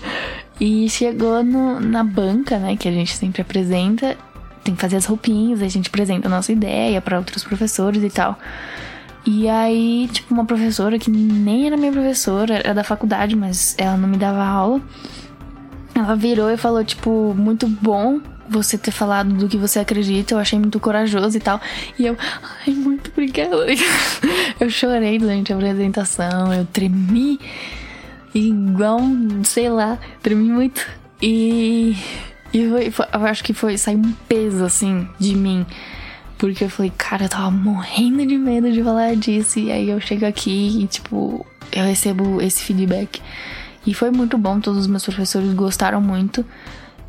e 0.58 0.88
chegou 0.88 1.44
no, 1.44 1.78
na 1.80 2.02
banca, 2.02 2.58
né, 2.58 2.76
que 2.76 2.88
a 2.88 2.92
gente 2.92 3.14
sempre 3.14 3.42
apresenta. 3.42 4.16
Tem 4.64 4.74
que 4.74 4.80
fazer 4.80 4.96
as 4.96 5.04
roupinhas, 5.04 5.60
a 5.60 5.68
gente 5.68 5.88
apresenta 5.88 6.26
a 6.26 6.30
nossa 6.30 6.50
ideia 6.50 7.00
para 7.00 7.18
outros 7.18 7.44
professores 7.44 8.02
e 8.02 8.08
tal. 8.08 8.38
E 9.26 9.48
aí, 9.48 10.08
tipo, 10.12 10.34
uma 10.34 10.44
professora 10.44 10.98
que 10.98 11.10
nem 11.10 11.66
era 11.66 11.76
minha 11.76 11.92
professora, 11.92 12.56
era 12.56 12.74
da 12.74 12.84
faculdade, 12.84 13.34
mas 13.34 13.74
ela 13.78 13.96
não 13.96 14.08
me 14.08 14.18
dava 14.18 14.44
aula. 14.44 14.82
Ela 15.94 16.14
virou 16.14 16.50
e 16.50 16.56
falou, 16.56 16.84
tipo, 16.84 17.34
muito 17.34 17.66
bom 17.66 18.20
você 18.48 18.76
ter 18.76 18.90
falado 18.90 19.32
do 19.34 19.48
que 19.48 19.56
você 19.56 19.78
acredita, 19.78 20.34
eu 20.34 20.38
achei 20.38 20.58
muito 20.58 20.78
corajoso 20.78 21.36
e 21.36 21.40
tal. 21.40 21.60
E 21.98 22.06
eu, 22.06 22.16
ai, 22.20 22.74
muito 22.74 23.10
obrigada. 23.10 23.56
Eu 24.60 24.70
chorei 24.70 25.18
durante 25.18 25.52
a 25.52 25.56
apresentação, 25.56 26.52
eu 26.52 26.64
tremi 26.64 27.40
igual, 28.32 29.00
sei 29.42 29.68
lá, 29.68 29.98
tremi 30.22 30.48
muito. 30.48 30.86
E, 31.20 31.96
e 32.52 32.68
foi, 32.68 32.90
foi, 32.90 33.06
eu 33.12 33.26
acho 33.26 33.42
que 33.42 33.52
foi, 33.52 33.76
saiu 33.76 33.98
um 33.98 34.12
peso 34.28 34.64
assim 34.64 35.08
de 35.18 35.34
mim. 35.34 35.66
Porque 36.44 36.62
eu 36.62 36.68
falei, 36.68 36.92
cara, 36.98 37.24
eu 37.24 37.28
tava 37.30 37.50
morrendo 37.50 38.26
de 38.26 38.36
medo 38.36 38.70
de 38.70 38.84
falar 38.84 39.16
disso. 39.16 39.58
E 39.58 39.72
aí 39.72 39.88
eu 39.88 39.98
chego 39.98 40.26
aqui 40.26 40.82
e, 40.82 40.86
tipo, 40.86 41.46
eu 41.72 41.84
recebo 41.84 42.38
esse 42.42 42.62
feedback. 42.62 43.22
E 43.86 43.94
foi 43.94 44.10
muito 44.10 44.36
bom, 44.36 44.60
todos 44.60 44.80
os 44.80 44.86
meus 44.86 45.02
professores 45.02 45.54
gostaram 45.54 46.02
muito. 46.02 46.44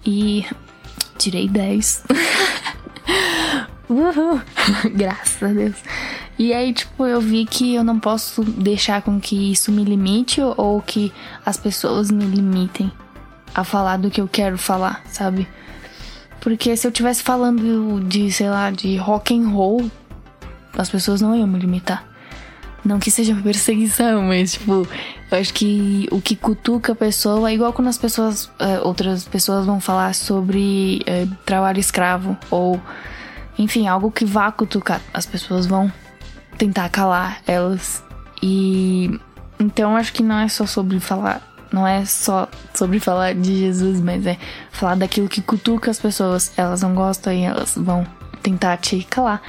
E 0.05 0.45
tirei 1.17 1.49
10. 1.49 2.05
Uhul. 3.91 4.39
Graças 4.95 5.43
a 5.43 5.47
Deus. 5.47 5.75
E 6.39 6.53
aí, 6.53 6.71
tipo, 6.71 7.05
eu 7.05 7.19
vi 7.19 7.43
que 7.43 7.75
eu 7.75 7.83
não 7.83 7.99
posso 7.99 8.41
deixar 8.41 9.01
com 9.01 9.19
que 9.19 9.51
isso 9.51 9.69
me 9.69 9.83
limite 9.83 10.39
ou 10.39 10.81
que 10.81 11.11
as 11.45 11.57
pessoas 11.57 12.09
me 12.09 12.23
limitem 12.23 12.89
a 13.53 13.65
falar 13.65 13.97
do 13.97 14.09
que 14.09 14.21
eu 14.21 14.29
quero 14.29 14.57
falar, 14.57 15.03
sabe? 15.11 15.45
Porque 16.45 16.77
se 16.77 16.85
eu 16.85 16.91
tivesse 16.91 17.23
falando 17.23 17.99
de, 18.01 18.31
sei 18.31 18.47
lá, 18.47 18.69
de 18.69 18.97
rock 18.97 19.35
and 19.35 19.49
roll, 19.49 19.89
as 20.77 20.87
pessoas 20.87 21.19
não 21.19 21.35
iam 21.35 21.47
me 21.47 21.57
limitar. 21.57 22.05
Não 22.85 22.99
que 22.99 23.09
seja 23.09 23.33
perseguição, 23.33 24.21
mas 24.21 24.53
tipo, 24.53 24.87
eu 25.31 25.37
acho 25.39 25.51
que 25.51 26.07
o 26.11 26.21
que 26.21 26.35
cutuca 26.35 26.91
a 26.91 26.95
pessoa 26.95 27.49
é 27.49 27.55
igual 27.55 27.73
quando 27.73 27.87
as 27.87 27.97
pessoas, 27.97 28.51
é, 28.59 28.79
outras 28.81 29.23
pessoas 29.23 29.65
vão 29.65 29.81
falar 29.81 30.13
sobre 30.13 31.01
é, 31.07 31.25
trabalho 31.47 31.79
escravo 31.79 32.37
ou, 32.51 32.79
enfim, 33.57 33.87
algo 33.87 34.11
que 34.11 34.23
vá 34.23 34.51
cutucar. 34.51 35.01
As 35.11 35.25
pessoas 35.25 35.65
vão 35.65 35.91
tentar 36.59 36.89
calar 36.89 37.41
elas. 37.47 38.03
E 38.39 39.19
então 39.59 39.97
acho 39.97 40.13
que 40.13 40.21
não 40.21 40.37
é 40.37 40.47
só 40.47 40.67
sobre 40.67 40.99
falar 40.99 41.41
não 41.75 41.85
é 41.85 42.05
só 42.05 42.47
sobre 42.73 43.01
falar 43.01 43.35
de 43.35 43.59
Jesus, 43.59 43.99
mas 43.99 44.25
é 44.25 44.37
falar 44.71 44.95
daquilo 44.95 45.27
que 45.27 45.41
cutuca 45.41 45.91
as 45.91 45.99
pessoas. 45.99 46.53
Elas 46.55 46.81
não 46.81 46.95
gostam 46.95 47.33
e 47.33 47.43
elas 47.43 47.75
vão 47.75 48.07
tentar 48.41 48.77
te 48.77 49.03
calar. 49.03 49.41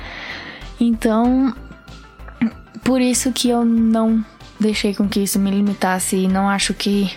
Então, 0.80 1.54
por 2.82 3.00
isso 3.00 3.30
que 3.30 3.48
eu 3.48 3.64
não 3.64 4.24
deixei 4.58 4.92
com 4.92 5.08
que 5.08 5.20
isso 5.20 5.38
me 5.38 5.52
limitasse 5.52 6.16
e 6.16 6.28
não 6.28 6.48
acho 6.48 6.74
que 6.74 7.10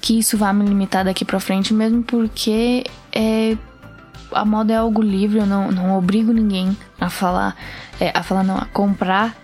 que 0.00 0.18
isso 0.18 0.36
vá 0.36 0.52
me 0.52 0.64
limitar 0.64 1.04
daqui 1.04 1.24
para 1.24 1.38
frente, 1.38 1.72
mesmo 1.72 2.02
porque 2.02 2.82
é 3.12 3.56
a 4.32 4.44
moda 4.44 4.72
é 4.72 4.76
algo 4.76 5.00
livre, 5.00 5.38
eu 5.38 5.46
não, 5.46 5.70
não 5.70 5.96
obrigo 5.96 6.32
ninguém 6.32 6.76
a 7.00 7.08
falar, 7.08 7.54
é, 8.00 8.10
a 8.12 8.20
falar 8.20 8.42
não, 8.42 8.56
a 8.56 8.64
comprar 8.64 9.36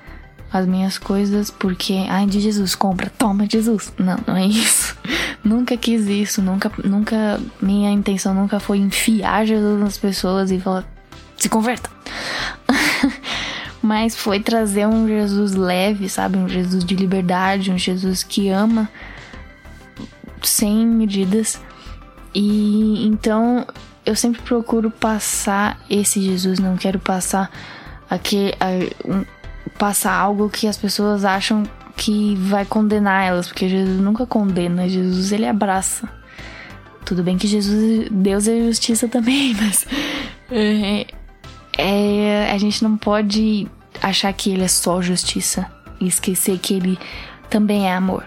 as 0.52 0.66
minhas 0.66 0.98
coisas 0.98 1.50
porque, 1.50 2.06
ai, 2.08 2.26
de 2.26 2.40
Jesus, 2.40 2.74
compra, 2.74 3.10
toma 3.18 3.46
Jesus. 3.48 3.92
Não, 3.98 4.18
não 4.26 4.36
é 4.36 4.46
isso. 4.46 4.96
nunca 5.44 5.76
quis 5.76 6.06
isso, 6.06 6.42
nunca, 6.42 6.70
nunca, 6.84 7.40
minha 7.60 7.90
intenção 7.90 8.34
nunca 8.34 8.58
foi 8.58 8.78
enfiar 8.78 9.46
Jesus 9.46 9.78
nas 9.78 9.98
pessoas 9.98 10.50
e 10.50 10.58
falar, 10.58 10.84
se 11.36 11.48
converta. 11.48 11.90
mas 13.82 14.16
foi 14.16 14.40
trazer 14.40 14.86
um 14.86 15.06
Jesus 15.06 15.54
leve, 15.54 16.08
sabe? 16.08 16.36
Um 16.36 16.48
Jesus 16.48 16.84
de 16.84 16.94
liberdade, 16.94 17.70
um 17.70 17.78
Jesus 17.78 18.22
que 18.22 18.48
ama 18.48 18.88
sem 20.42 20.86
medidas. 20.86 21.60
E 22.34 23.06
então 23.06 23.66
eu 24.04 24.14
sempre 24.16 24.42
procuro 24.42 24.90
passar 24.90 25.80
esse 25.88 26.20
Jesus, 26.20 26.58
não 26.58 26.76
quero 26.76 26.98
passar 26.98 27.50
aqui 28.08 28.52
a, 28.60 29.10
um, 29.10 29.24
passar 29.78 30.12
algo 30.12 30.50
que 30.50 30.66
as 30.66 30.76
pessoas 30.76 31.24
acham 31.24 31.62
que 31.96 32.34
vai 32.36 32.64
condenar 32.64 33.26
elas, 33.26 33.48
porque 33.48 33.68
Jesus 33.68 34.00
nunca 34.00 34.26
condena, 34.26 34.88
Jesus 34.88 35.32
ele 35.32 35.46
abraça. 35.46 36.08
Tudo 37.04 37.22
bem 37.22 37.38
que 37.38 37.46
Jesus, 37.46 38.08
Deus 38.10 38.46
é 38.46 38.60
justiça 38.60 39.08
também, 39.08 39.54
mas 39.58 39.86
é, 40.50 41.06
é, 41.76 42.50
a 42.52 42.58
gente 42.58 42.82
não 42.82 42.96
pode 42.96 43.66
achar 44.02 44.32
que 44.32 44.50
ele 44.50 44.62
é 44.62 44.68
só 44.68 45.00
justiça 45.00 45.70
e 46.00 46.06
esquecer 46.06 46.58
que 46.58 46.74
ele 46.74 46.98
também 47.48 47.88
é 47.88 47.94
amor. 47.94 48.24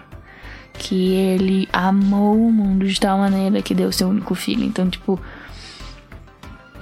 Que 0.73 1.13
ele 1.13 1.69
amou 1.71 2.35
o 2.35 2.51
mundo 2.51 2.87
de 2.87 2.99
tal 2.99 3.17
maneira 3.17 3.61
que 3.61 3.75
deu 3.75 3.91
seu 3.91 4.09
único 4.09 4.33
filho. 4.33 4.63
Então, 4.63 4.89
tipo, 4.89 5.19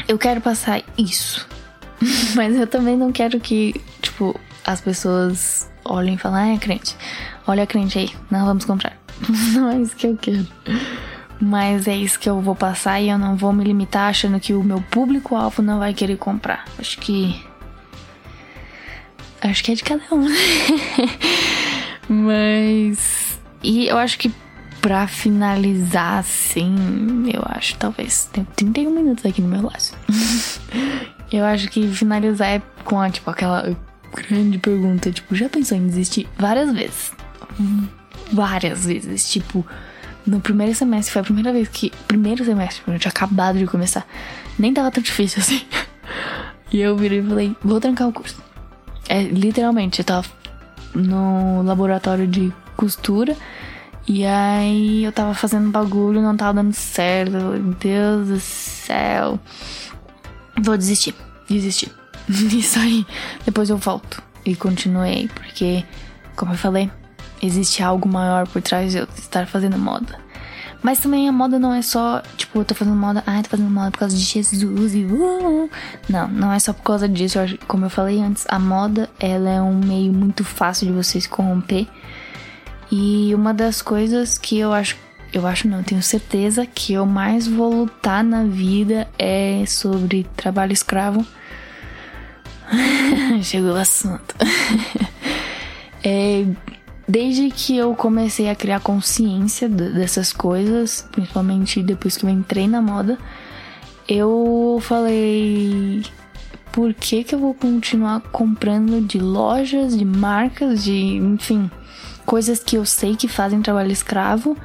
eu 0.08 0.18
quero 0.18 0.40
passar 0.42 0.82
isso. 0.98 1.48
Mas 2.36 2.56
eu 2.56 2.66
também 2.66 2.96
não 2.96 3.12
quero 3.12 3.40
que, 3.40 3.76
tipo, 4.02 4.40
as 4.66 4.82
pessoas 4.82 5.70
olhem 5.86 6.16
e 6.16 6.18
falem, 6.18 6.52
ah, 6.52 6.56
é 6.56 6.58
crente. 6.58 6.96
Olha 7.48 7.64
a 7.64 7.68
crente 7.68 7.98
aí, 7.98 8.10
não 8.30 8.46
vamos 8.46 8.66
comprar. 8.66 8.98
não 9.54 9.72
é 9.72 9.82
isso 9.82 9.96
que 9.96 10.08
eu 10.08 10.18
quero. 10.18 10.48
Mas 11.42 11.88
é 11.88 11.96
isso 11.96 12.20
que 12.20 12.30
eu 12.30 12.42
vou 12.42 12.56
passar 12.56 13.00
e 13.00 13.10
eu 13.10 13.18
não 13.18 13.36
vou 13.36 13.54
me 13.54 13.64
limitar 13.64 14.10
achando 14.10 14.40
que 14.40 14.54
o 14.54 14.64
meu 14.64 14.82
público-alvo 14.82 15.62
não 15.62 15.80
vai 15.80 15.94
querer 15.94 16.18
comprar. 16.18 16.66
Acho 16.78 17.00
que. 17.00 17.44
Acho 19.42 19.64
que 19.64 19.72
é 19.72 19.76
de 19.76 19.84
cada 19.84 20.04
um. 20.12 20.28
Mas. 22.10 23.40
E 23.64 23.88
eu 23.88 23.98
acho 23.98 24.18
que 24.20 24.32
pra 24.82 25.08
finalizar, 25.08 26.20
assim, 26.20 26.76
eu 27.34 27.42
acho, 27.46 27.78
talvez. 27.78 28.30
Tem 28.34 28.44
31 28.44 28.92
minutos 28.92 29.26
aqui 29.26 29.42
no 29.42 29.48
meu 29.48 29.64
laço. 29.64 29.96
eu 31.32 31.46
acho 31.46 31.70
que 31.70 31.88
finalizar 31.88 32.50
é 32.50 32.62
com 32.84 33.10
tipo, 33.10 33.30
aquela 33.30 33.78
grande 34.14 34.58
pergunta, 34.58 35.12
tipo, 35.12 35.36
já 35.36 35.50
pensou 35.50 35.78
em 35.78 35.88
desistir? 35.88 36.28
Várias 36.38 36.72
vezes. 36.74 37.12
Várias 38.32 38.86
vezes. 38.86 39.30
Tipo, 39.30 39.66
no 40.26 40.40
primeiro 40.40 40.76
semestre, 40.76 41.12
foi 41.12 41.22
a 41.22 41.26
primeira 41.26 41.52
vez 41.52 41.68
que. 41.68 41.92
Primeiro 42.08 42.44
semestre, 42.46 42.82
eu 42.88 43.00
tinha 43.00 43.10
acabado 43.10 43.58
de 43.58 43.66
começar. 43.66 44.06
Nem 44.58 44.74
tava 44.74 44.92
tão 44.92 45.02
difícil 45.02 45.40
assim. 45.42 45.62
E 46.72 46.80
eu 46.80 46.96
virei 46.96 47.20
e 47.20 47.24
falei, 47.24 47.56
vou 47.64 47.80
trancar 47.80 48.08
o 48.08 48.14
curso. 48.14 48.42
É, 49.08 49.24
literalmente, 49.24 50.00
eu 50.00 50.06
tava 50.06 50.28
no 50.94 51.64
laboratório 51.64 52.28
de 52.28 52.54
costura. 52.76 53.36
E 54.08 54.26
aí 54.26 55.04
eu 55.04 55.12
tava 55.12 55.34
fazendo 55.34 55.70
bagulho, 55.70 56.22
não 56.22 56.36
tava 56.36 56.54
dando 56.54 56.74
certo. 56.74 57.38
Deus 57.80 58.28
do 58.28 58.40
céu. 58.40 59.40
Vou 60.62 60.78
desistir. 60.78 61.16
Desistir. 61.48 61.92
Isso 62.54 62.80
aí. 62.80 63.06
Depois 63.46 63.70
eu 63.70 63.78
volto. 63.78 64.22
E 64.46 64.56
continuei, 64.56 65.28
porque, 65.34 65.84
como 66.36 66.54
eu 66.54 66.58
falei, 66.58 66.90
existe 67.42 67.84
algo 67.84 68.08
maior 68.08 68.48
por 68.48 68.62
trás 68.62 68.92
de 68.92 69.00
eu 69.00 69.08
estar 69.18 69.48
fazendo 69.48 69.78
moda. 69.78 70.18
Mas 70.82 71.00
também 71.00 71.28
a 71.28 71.32
moda 71.32 71.60
não 71.60 71.74
é 71.74 71.82
só, 71.82 72.22
tipo, 72.38 72.60
eu 72.60 72.66
tô 72.66 72.74
fazendo 72.74 72.96
moda, 72.96 73.22
ai, 73.28 73.44
tô 73.44 73.50
fazendo 73.50 73.70
moda 73.70 73.92
por 73.92 74.00
causa 74.00 74.16
de 74.16 74.24
Jesus 74.24 74.96
e 74.96 75.04
uh, 75.04 75.70
Não, 76.08 76.28
não 76.30 76.54
é 76.54 76.60
só 76.60 76.72
por 76.72 76.84
causa 76.84 77.08
disso. 77.08 77.38
Como 77.68 77.86
eu 77.86 77.90
falei 77.90 78.22
antes, 78.22 78.46
a 78.48 78.58
moda, 78.58 79.10
ela 79.20 79.50
é 79.50 79.62
um 79.62 79.78
meio 79.78 80.14
muito 80.14 80.46
fácil 80.46 80.88
de 80.88 80.94
você 80.94 81.20
se 81.20 81.28
corromper. 81.28 81.86
E 82.90 83.36
uma 83.36 83.54
das 83.54 83.82
coisas 83.82 84.38
que 84.38 84.58
eu 84.58 84.72
acho, 84.72 84.96
eu 85.34 85.46
acho 85.46 85.68
não, 85.68 85.80
eu 85.80 85.84
tenho 85.84 86.02
certeza 86.02 86.66
que 86.66 86.94
eu 86.94 87.06
mais 87.06 87.46
vou 87.46 87.82
lutar 87.82 88.24
na 88.24 88.46
vida 88.46 89.08
é 89.20 89.66
sobre 89.68 90.26
trabalho 90.36 90.72
escravo. 90.72 91.26
Chegou 93.44 93.72
o 93.72 93.78
assunto. 93.78 94.36
é 96.04 96.46
Desde 97.10 97.50
que 97.50 97.76
eu 97.76 97.96
comecei 97.96 98.52
a 98.52 98.56
criar 98.56 98.82
consciência 98.82 99.68
dessas 99.68 100.32
coisas, 100.32 101.08
principalmente 101.12 101.82
depois 101.82 102.16
que 102.16 102.24
eu 102.24 102.30
entrei 102.30 102.68
na 102.68 102.84
moda, 102.84 103.18
eu 104.08 104.78
falei: 104.80 106.04
por 106.72 106.94
que, 106.94 107.24
que 107.24 107.34
eu 107.34 107.40
vou 107.40 107.56
continuar 107.56 108.22
comprando 108.32 109.02
de 109.02 109.18
lojas, 109.18 109.98
de 109.98 110.06
marcas, 110.06 110.84
de 110.84 111.16
enfim, 111.16 111.72
coisas 112.28 112.60
que 112.60 112.76
eu 112.76 112.86
sei 112.86 113.16
que 113.16 113.28
fazem 113.28 113.60
trabalho 113.60 113.92
escravo, 113.92 114.56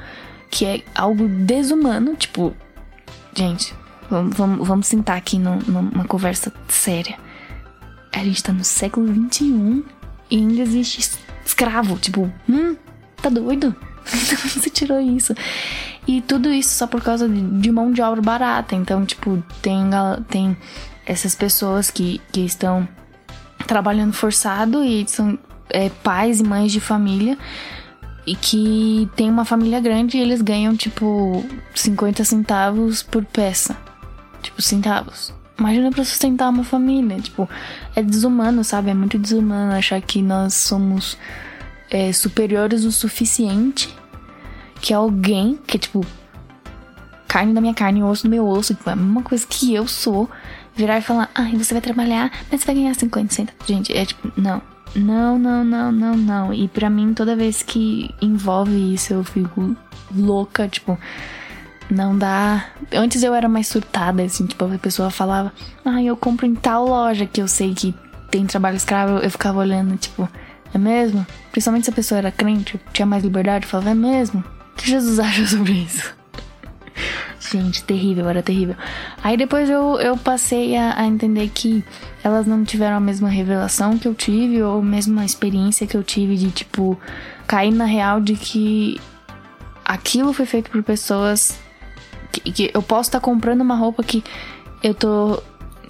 que 0.51 0.65
é 0.65 0.83
algo 0.93 1.27
desumano? 1.27 2.15
Tipo, 2.15 2.53
gente, 3.35 3.73
vamos, 4.07 4.37
vamos, 4.37 4.67
vamos 4.67 4.85
sentar 4.85 5.17
aqui 5.17 5.39
numa 5.39 6.05
conversa 6.05 6.53
séria. 6.67 7.17
A 8.15 8.23
gente 8.23 8.41
tá 8.41 8.53
no 8.53 8.63
século 8.63 9.07
XXI 9.07 9.83
e 10.31 10.37
ainda 10.37 10.61
existe 10.61 11.19
escravo. 11.45 11.97
Tipo, 11.97 12.31
hum, 12.49 12.75
tá 13.21 13.29
doido? 13.29 13.75
Você 14.05 14.69
tirou 14.69 14.99
isso. 15.01 15.35
E 16.07 16.21
tudo 16.21 16.51
isso 16.51 16.69
só 16.69 16.87
por 16.87 17.01
causa 17.01 17.27
de 17.27 17.71
mão 17.71 17.91
de 17.91 18.01
obra 18.01 18.21
barata. 18.21 18.73
Então, 18.73 19.05
tipo, 19.05 19.43
tem, 19.61 19.83
tem 20.29 20.55
essas 21.05 21.35
pessoas 21.35 21.91
que, 21.91 22.21
que 22.31 22.41
estão 22.41 22.87
trabalhando 23.67 24.13
forçado 24.13 24.81
e 24.81 25.05
são 25.07 25.37
é, 25.69 25.89
pais 25.89 26.39
e 26.39 26.43
mães 26.43 26.71
de 26.71 26.79
família 26.79 27.37
e 28.25 28.35
que 28.35 29.09
tem 29.15 29.29
uma 29.29 29.43
família 29.43 29.81
grande 29.81 30.17
e 30.17 30.21
eles 30.21 30.41
ganham, 30.41 30.75
tipo, 30.75 31.45
50 31.73 32.23
centavos 32.23 33.03
por 33.03 33.25
peça. 33.25 33.75
Tipo, 34.41 34.61
centavos. 34.61 35.34
Imagina 35.57 35.89
pra 35.89 36.03
sustentar 36.03 36.49
uma 36.49 36.63
família. 36.63 37.19
Tipo, 37.19 37.49
é 37.95 38.01
desumano, 38.01 38.63
sabe? 38.63 38.89
É 38.91 38.93
muito 38.93 39.17
desumano 39.17 39.73
achar 39.73 40.01
que 40.01 40.21
nós 40.21 40.53
somos 40.53 41.17
é, 41.89 42.11
superiores 42.11 42.83
o 42.83 42.91
suficiente 42.91 43.93
que 44.81 44.93
alguém 44.93 45.57
que 45.65 45.77
é 45.77 45.79
tipo 45.79 46.05
carne 47.27 47.53
da 47.53 47.59
minha 47.59 47.73
carne, 47.73 48.01
osso 48.03 48.23
do 48.23 48.29
meu 48.29 48.47
osso, 48.47 48.73
tipo, 48.73 48.89
é 48.89 48.93
a 48.93 48.95
mesma 48.95 49.21
coisa 49.21 49.45
que 49.45 49.73
eu 49.73 49.87
sou, 49.87 50.29
virar 50.73 50.99
e 50.99 51.01
falar, 51.01 51.29
ah, 51.35 51.49
você 51.53 51.73
vai 51.73 51.81
trabalhar, 51.81 52.31
mas 52.49 52.61
você 52.61 52.67
vai 52.67 52.75
ganhar 52.75 52.93
50 52.93 53.33
centavos. 53.33 53.67
Gente, 53.67 53.91
é 53.91 54.05
tipo, 54.05 54.31
não. 54.39 54.61
Não, 54.95 55.37
não, 55.37 55.61
não, 55.63 55.91
não, 55.91 56.15
não. 56.15 56.53
E 56.53 56.69
para 56.69 56.89
mim, 56.89 57.13
toda 57.13 57.35
vez 57.35 57.61
que 57.61 58.09
envolve 58.21 58.93
isso, 58.93 59.13
eu 59.13 59.23
fico 59.25 59.75
louca, 60.15 60.67
tipo, 60.69 60.97
não 61.89 62.17
dá. 62.17 62.65
Antes 62.93 63.23
eu 63.23 63.33
era 63.33 63.47
mais 63.47 63.67
surtada, 63.67 64.23
assim, 64.23 64.45
tipo, 64.45 64.65
a 64.65 64.77
pessoa 64.77 65.09
falava, 65.09 65.53
ah, 65.83 66.01
eu 66.01 66.15
compro 66.17 66.45
em 66.45 66.55
tal 66.55 66.87
loja 66.87 67.25
que 67.25 67.41
eu 67.41 67.47
sei 67.47 67.73
que 67.73 67.93
tem 68.29 68.45
trabalho 68.45 68.77
escravo, 68.77 69.19
eu 69.19 69.29
ficava 69.29 69.59
olhando, 69.59 69.95
tipo, 69.97 70.27
é 70.73 70.77
mesmo? 70.77 71.25
Principalmente 71.51 71.85
se 71.85 71.91
a 71.91 71.93
pessoa 71.93 72.19
era 72.19 72.31
crente, 72.31 72.79
tinha 72.91 73.05
mais 73.05 73.23
liberdade, 73.23 73.65
falava, 73.65 73.91
é 73.91 73.95
mesmo? 73.95 74.43
O 74.73 74.75
que 74.75 74.89
Jesus 74.89 75.19
acha 75.19 75.45
sobre 75.45 75.73
isso? 75.73 76.13
Gente, 77.51 77.83
terrível, 77.83 78.27
era 78.27 78.41
terrível. 78.41 78.75
Aí 79.23 79.37
depois 79.37 79.69
eu, 79.69 79.99
eu 79.99 80.17
passei 80.17 80.75
a, 80.75 80.99
a, 80.99 81.05
entender 81.05 81.49
que 81.53 81.83
elas 82.23 82.47
não 82.47 82.63
tiveram 82.63 82.97
a 82.97 82.99
mesma 82.99 83.29
revelação 83.29 83.97
que 83.97 84.07
eu 84.07 84.15
tive, 84.15 84.61
ou 84.63 84.79
a 84.79 84.83
mesma 84.83 85.23
experiência 85.23 85.85
que 85.85 85.95
eu 85.95 86.03
tive 86.03 86.35
de, 86.35 86.49
tipo, 86.49 86.99
cair 87.45 87.71
na 87.71 87.85
real 87.85 88.19
de 88.19 88.35
que 88.35 88.99
aquilo 89.83 90.33
foi 90.33 90.45
feito 90.45 90.71
por 90.71 90.81
pessoas. 90.81 91.59
Que, 92.39 92.51
que 92.51 92.71
eu 92.73 92.81
posso 92.81 93.09
estar 93.09 93.19
tá 93.19 93.25
comprando 93.25 93.61
uma 93.61 93.75
roupa 93.75 94.03
que 94.03 94.23
eu 94.83 94.93
tô. 94.93 95.41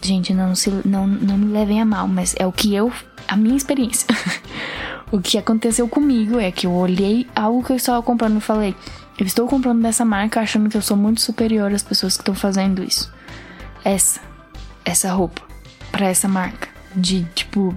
Gente, 0.01 0.33
não, 0.33 0.53
se, 0.53 0.69
não, 0.85 1.07
não 1.07 1.37
me 1.37 1.51
levem 1.51 1.81
a 1.81 1.85
mal, 1.85 2.07
mas 2.07 2.35
é 2.37 2.45
o 2.45 2.51
que 2.51 2.75
eu. 2.75 2.91
A 3.27 3.35
minha 3.35 3.55
experiência. 3.55 4.07
O 5.11 5.21
que 5.21 5.37
aconteceu 5.37 5.87
comigo 5.87 6.39
é 6.39 6.51
que 6.51 6.65
eu 6.65 6.73
olhei 6.73 7.27
algo 7.35 7.63
que 7.63 7.71
eu 7.71 7.75
estava 7.75 8.01
comprando 8.01 8.37
e 8.37 8.41
falei: 8.41 8.75
eu 9.17 9.25
estou 9.25 9.47
comprando 9.47 9.81
dessa 9.81 10.03
marca 10.03 10.41
achando 10.41 10.69
que 10.69 10.75
eu 10.75 10.81
sou 10.81 10.97
muito 10.97 11.21
superior 11.21 11.71
às 11.71 11.83
pessoas 11.83 12.17
que 12.17 12.21
estão 12.21 12.35
fazendo 12.35 12.83
isso. 12.83 13.13
Essa, 13.83 14.19
essa 14.83 15.13
roupa, 15.13 15.41
para 15.91 16.07
essa 16.07 16.27
marca. 16.27 16.67
De 16.95 17.23
tipo. 17.35 17.75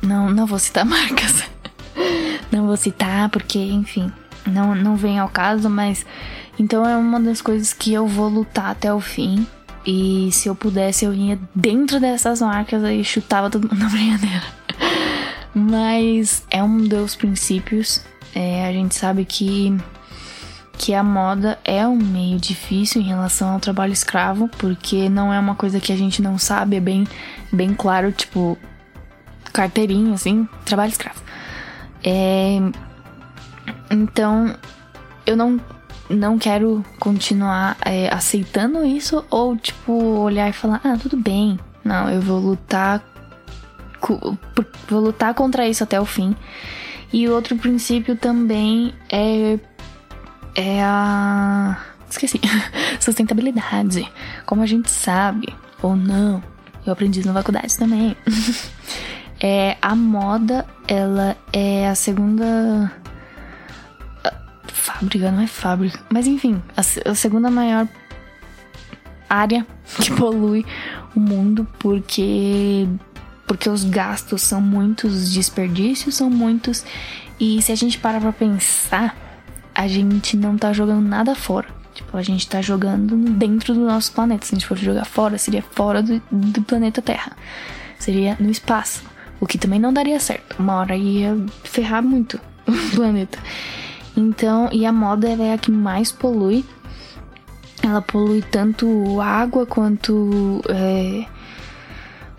Não, 0.00 0.30
não 0.30 0.46
vou 0.46 0.58
citar 0.58 0.84
marcas. 0.86 1.42
não 2.50 2.66
vou 2.66 2.76
citar 2.76 3.28
porque, 3.28 3.58
enfim, 3.58 4.12
não, 4.46 4.74
não 4.74 4.96
vem 4.96 5.18
ao 5.18 5.28
caso, 5.28 5.68
mas. 5.68 6.06
Então 6.58 6.86
é 6.86 6.96
uma 6.96 7.20
das 7.20 7.40
coisas 7.40 7.72
que 7.72 7.92
eu 7.92 8.06
vou 8.06 8.28
lutar 8.28 8.70
até 8.70 8.92
o 8.92 9.00
fim. 9.00 9.46
E 9.86 10.30
se 10.32 10.48
eu 10.48 10.54
pudesse, 10.54 11.04
eu 11.04 11.14
ia 11.14 11.38
dentro 11.54 12.00
dessas 12.00 12.40
marcas 12.40 12.82
e 12.82 13.02
chutava 13.04 13.48
todo 13.48 13.68
mundo 13.68 13.78
na 13.80 13.88
brincadeira. 13.88 14.42
Mas 15.54 16.44
é 16.50 16.62
um 16.62 16.78
dos 16.78 17.14
princípios. 17.14 18.02
É, 18.34 18.66
a 18.66 18.72
gente 18.72 18.94
sabe 18.94 19.24
que, 19.24 19.74
que 20.76 20.92
a 20.94 21.02
moda 21.02 21.58
é 21.64 21.86
um 21.86 21.96
meio 21.96 22.38
difícil 22.38 23.00
em 23.00 23.04
relação 23.04 23.50
ao 23.50 23.60
trabalho 23.60 23.92
escravo, 23.92 24.48
porque 24.58 25.08
não 25.08 25.32
é 25.32 25.38
uma 25.38 25.54
coisa 25.54 25.80
que 25.80 25.92
a 25.92 25.96
gente 25.96 26.20
não 26.20 26.38
sabe, 26.38 26.76
é 26.76 26.80
bem, 26.80 27.06
bem 27.52 27.72
claro, 27.72 28.12
tipo, 28.12 28.58
carteirinha, 29.52 30.14
assim, 30.14 30.46
trabalho 30.64 30.90
escravo. 30.90 31.20
É, 32.04 32.58
então, 33.90 34.54
eu 35.26 35.36
não, 35.36 35.58
não 36.08 36.38
quero 36.38 36.84
continuar 36.98 37.76
é, 37.84 38.12
aceitando 38.12 38.84
isso 38.84 39.24
ou, 39.30 39.56
tipo, 39.56 39.92
olhar 39.92 40.48
e 40.48 40.52
falar, 40.52 40.80
ah, 40.84 40.96
tudo 41.00 41.16
bem. 41.16 41.58
Não, 41.84 42.08
eu 42.10 42.20
vou 42.20 42.38
lutar. 42.38 43.02
Vou 44.88 45.00
lutar 45.00 45.34
contra 45.34 45.66
isso 45.68 45.82
até 45.82 46.00
o 46.00 46.04
fim. 46.04 46.34
E 47.12 47.28
outro 47.28 47.56
princípio 47.56 48.16
também 48.16 48.94
é. 49.10 49.58
É 50.54 50.82
a. 50.82 51.78
Esqueci. 52.08 52.40
Sustentabilidade. 53.00 54.10
Como 54.46 54.62
a 54.62 54.66
gente 54.66 54.90
sabe, 54.90 55.54
ou 55.82 55.94
não, 55.94 56.42
eu 56.86 56.92
aprendi 56.92 57.24
na 57.24 57.32
faculdade 57.32 57.76
também. 57.76 58.16
é, 59.40 59.76
a 59.80 59.94
moda, 59.94 60.66
ela 60.86 61.36
é 61.52 61.88
a 61.88 61.94
segunda 61.94 62.90
fábrica, 64.74 65.30
não 65.30 65.40
é 65.40 65.46
fábrica, 65.46 66.00
mas 66.10 66.26
enfim, 66.26 66.62
a, 66.76 67.10
a 67.10 67.14
segunda 67.14 67.50
maior 67.50 67.86
área 69.28 69.66
que 70.00 70.12
polui 70.14 70.64
o 71.14 71.20
mundo 71.20 71.66
porque 71.78 72.86
porque 73.46 73.70
os 73.70 73.82
gastos 73.84 74.42
são 74.42 74.60
muitos, 74.60 75.14
os 75.14 75.32
desperdícios 75.32 76.14
são 76.14 76.28
muitos 76.28 76.84
e 77.40 77.62
se 77.62 77.72
a 77.72 77.74
gente 77.74 77.98
parar 77.98 78.20
para 78.20 78.32
pensar, 78.32 79.16
a 79.74 79.86
gente 79.86 80.36
não 80.36 80.58
tá 80.58 80.72
jogando 80.72 81.06
nada 81.06 81.34
fora. 81.34 81.68
Tipo, 81.94 82.16
a 82.16 82.22
gente 82.22 82.48
tá 82.48 82.60
jogando 82.60 83.16
dentro 83.16 83.74
do 83.74 83.80
nosso 83.80 84.12
planeta. 84.12 84.44
Se 84.44 84.54
a 84.54 84.58
gente 84.58 84.66
for 84.66 84.76
jogar 84.76 85.04
fora, 85.04 85.38
seria 85.38 85.62
fora 85.62 86.02
do, 86.02 86.20
do 86.30 86.62
planeta 86.62 87.00
Terra. 87.00 87.36
Seria 87.98 88.36
no 88.40 88.50
espaço. 88.50 89.02
O 89.40 89.46
que 89.46 89.56
também 89.56 89.78
não 89.78 89.92
daria 89.92 90.18
certo. 90.18 90.56
Uma 90.58 90.74
hora 90.74 90.96
ia 90.96 91.36
ferrar 91.62 92.02
muito 92.02 92.40
o 92.66 92.96
planeta. 92.96 93.38
Então, 94.18 94.68
e 94.72 94.84
a 94.84 94.92
moda 94.92 95.28
é 95.28 95.52
a 95.52 95.58
que 95.58 95.70
mais 95.70 96.10
polui. 96.10 96.64
Ela 97.80 98.02
polui 98.02 98.42
tanto 98.42 99.20
água 99.20 99.64
quanto 99.64 100.60
é, 100.68 101.24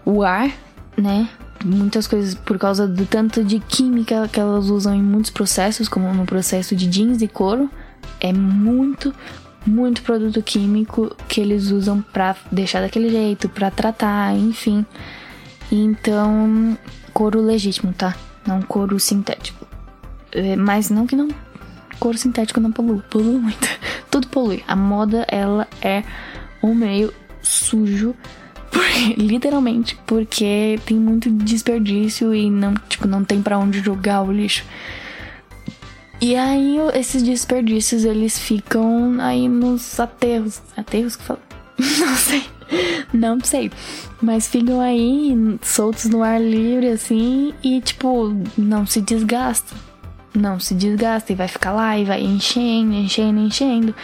o 0.05 0.21
ar, 0.21 0.51
né? 0.97 1.29
Muitas 1.63 2.05
coisas 2.05 2.35
por 2.35 2.57
causa 2.57 2.85
do 2.85 3.05
tanto 3.05 3.45
de 3.45 3.61
química 3.61 4.27
que 4.27 4.41
elas 4.41 4.69
usam 4.69 4.93
em 4.93 5.01
muitos 5.01 5.31
processos, 5.31 5.87
como 5.87 6.13
no 6.13 6.25
processo 6.25 6.75
de 6.75 6.85
jeans 6.85 7.21
e 7.21 7.29
couro. 7.29 7.69
É 8.19 8.33
muito, 8.33 9.15
muito 9.65 10.01
produto 10.01 10.41
químico 10.41 11.15
que 11.29 11.39
eles 11.39 11.71
usam 11.71 12.01
para 12.01 12.35
deixar 12.51 12.81
daquele 12.81 13.09
jeito, 13.09 13.47
para 13.47 13.71
tratar, 13.71 14.35
enfim. 14.35 14.85
Então, 15.71 16.77
couro 17.13 17.41
legítimo, 17.41 17.93
tá? 17.93 18.17
Não 18.45 18.61
couro 18.61 18.99
sintético. 18.99 19.65
É, 20.33 20.57
mas 20.57 20.89
não 20.89 21.07
que 21.07 21.15
não 21.15 21.29
couro 21.99 22.17
sintético 22.17 22.59
não 22.59 22.71
polui, 22.71 23.01
polui 23.09 23.37
muito. 23.37 23.67
Tudo 24.09 24.27
polui. 24.27 24.63
A 24.67 24.75
moda, 24.75 25.25
ela 25.27 25.67
é 25.81 26.03
um 26.63 26.73
meio 26.73 27.13
sujo, 27.41 28.15
porque, 28.71 29.15
literalmente, 29.21 29.97
porque 30.05 30.79
tem 30.85 30.97
muito 30.97 31.29
desperdício 31.29 32.33
e 32.33 32.49
não, 32.49 32.73
tipo, 32.87 33.07
não 33.07 33.23
tem 33.23 33.41
para 33.41 33.57
onde 33.57 33.79
jogar 33.79 34.21
o 34.21 34.31
lixo. 34.31 34.63
E 36.21 36.35
aí 36.35 36.77
esses 36.95 37.23
desperdícios 37.23 38.03
eles 38.03 38.37
ficam 38.37 39.17
aí 39.21 39.47
nos 39.47 39.99
aterros. 39.99 40.61
Aterros 40.75 41.15
que 41.15 41.23
falam? 41.23 41.41
Não 41.79 42.15
sei. 42.15 42.43
Não 43.13 43.39
sei. 43.41 43.71
Mas 44.21 44.47
ficam 44.47 44.81
aí 44.81 45.33
soltos 45.61 46.05
no 46.05 46.21
ar 46.21 46.41
livre 46.41 46.89
assim 46.89 47.53
e 47.63 47.79
tipo, 47.79 48.35
não 48.57 48.85
se 48.85 49.01
desgastam 49.01 49.77
não 50.33 50.59
se 50.59 50.73
desgasta 50.73 51.31
e 51.31 51.35
vai 51.35 51.47
ficar 51.47 51.71
lá 51.71 51.97
e 51.97 52.05
vai 52.05 52.21
enchendo, 52.21 52.93
enchendo, 52.93 53.39
enchendo. 53.39 53.95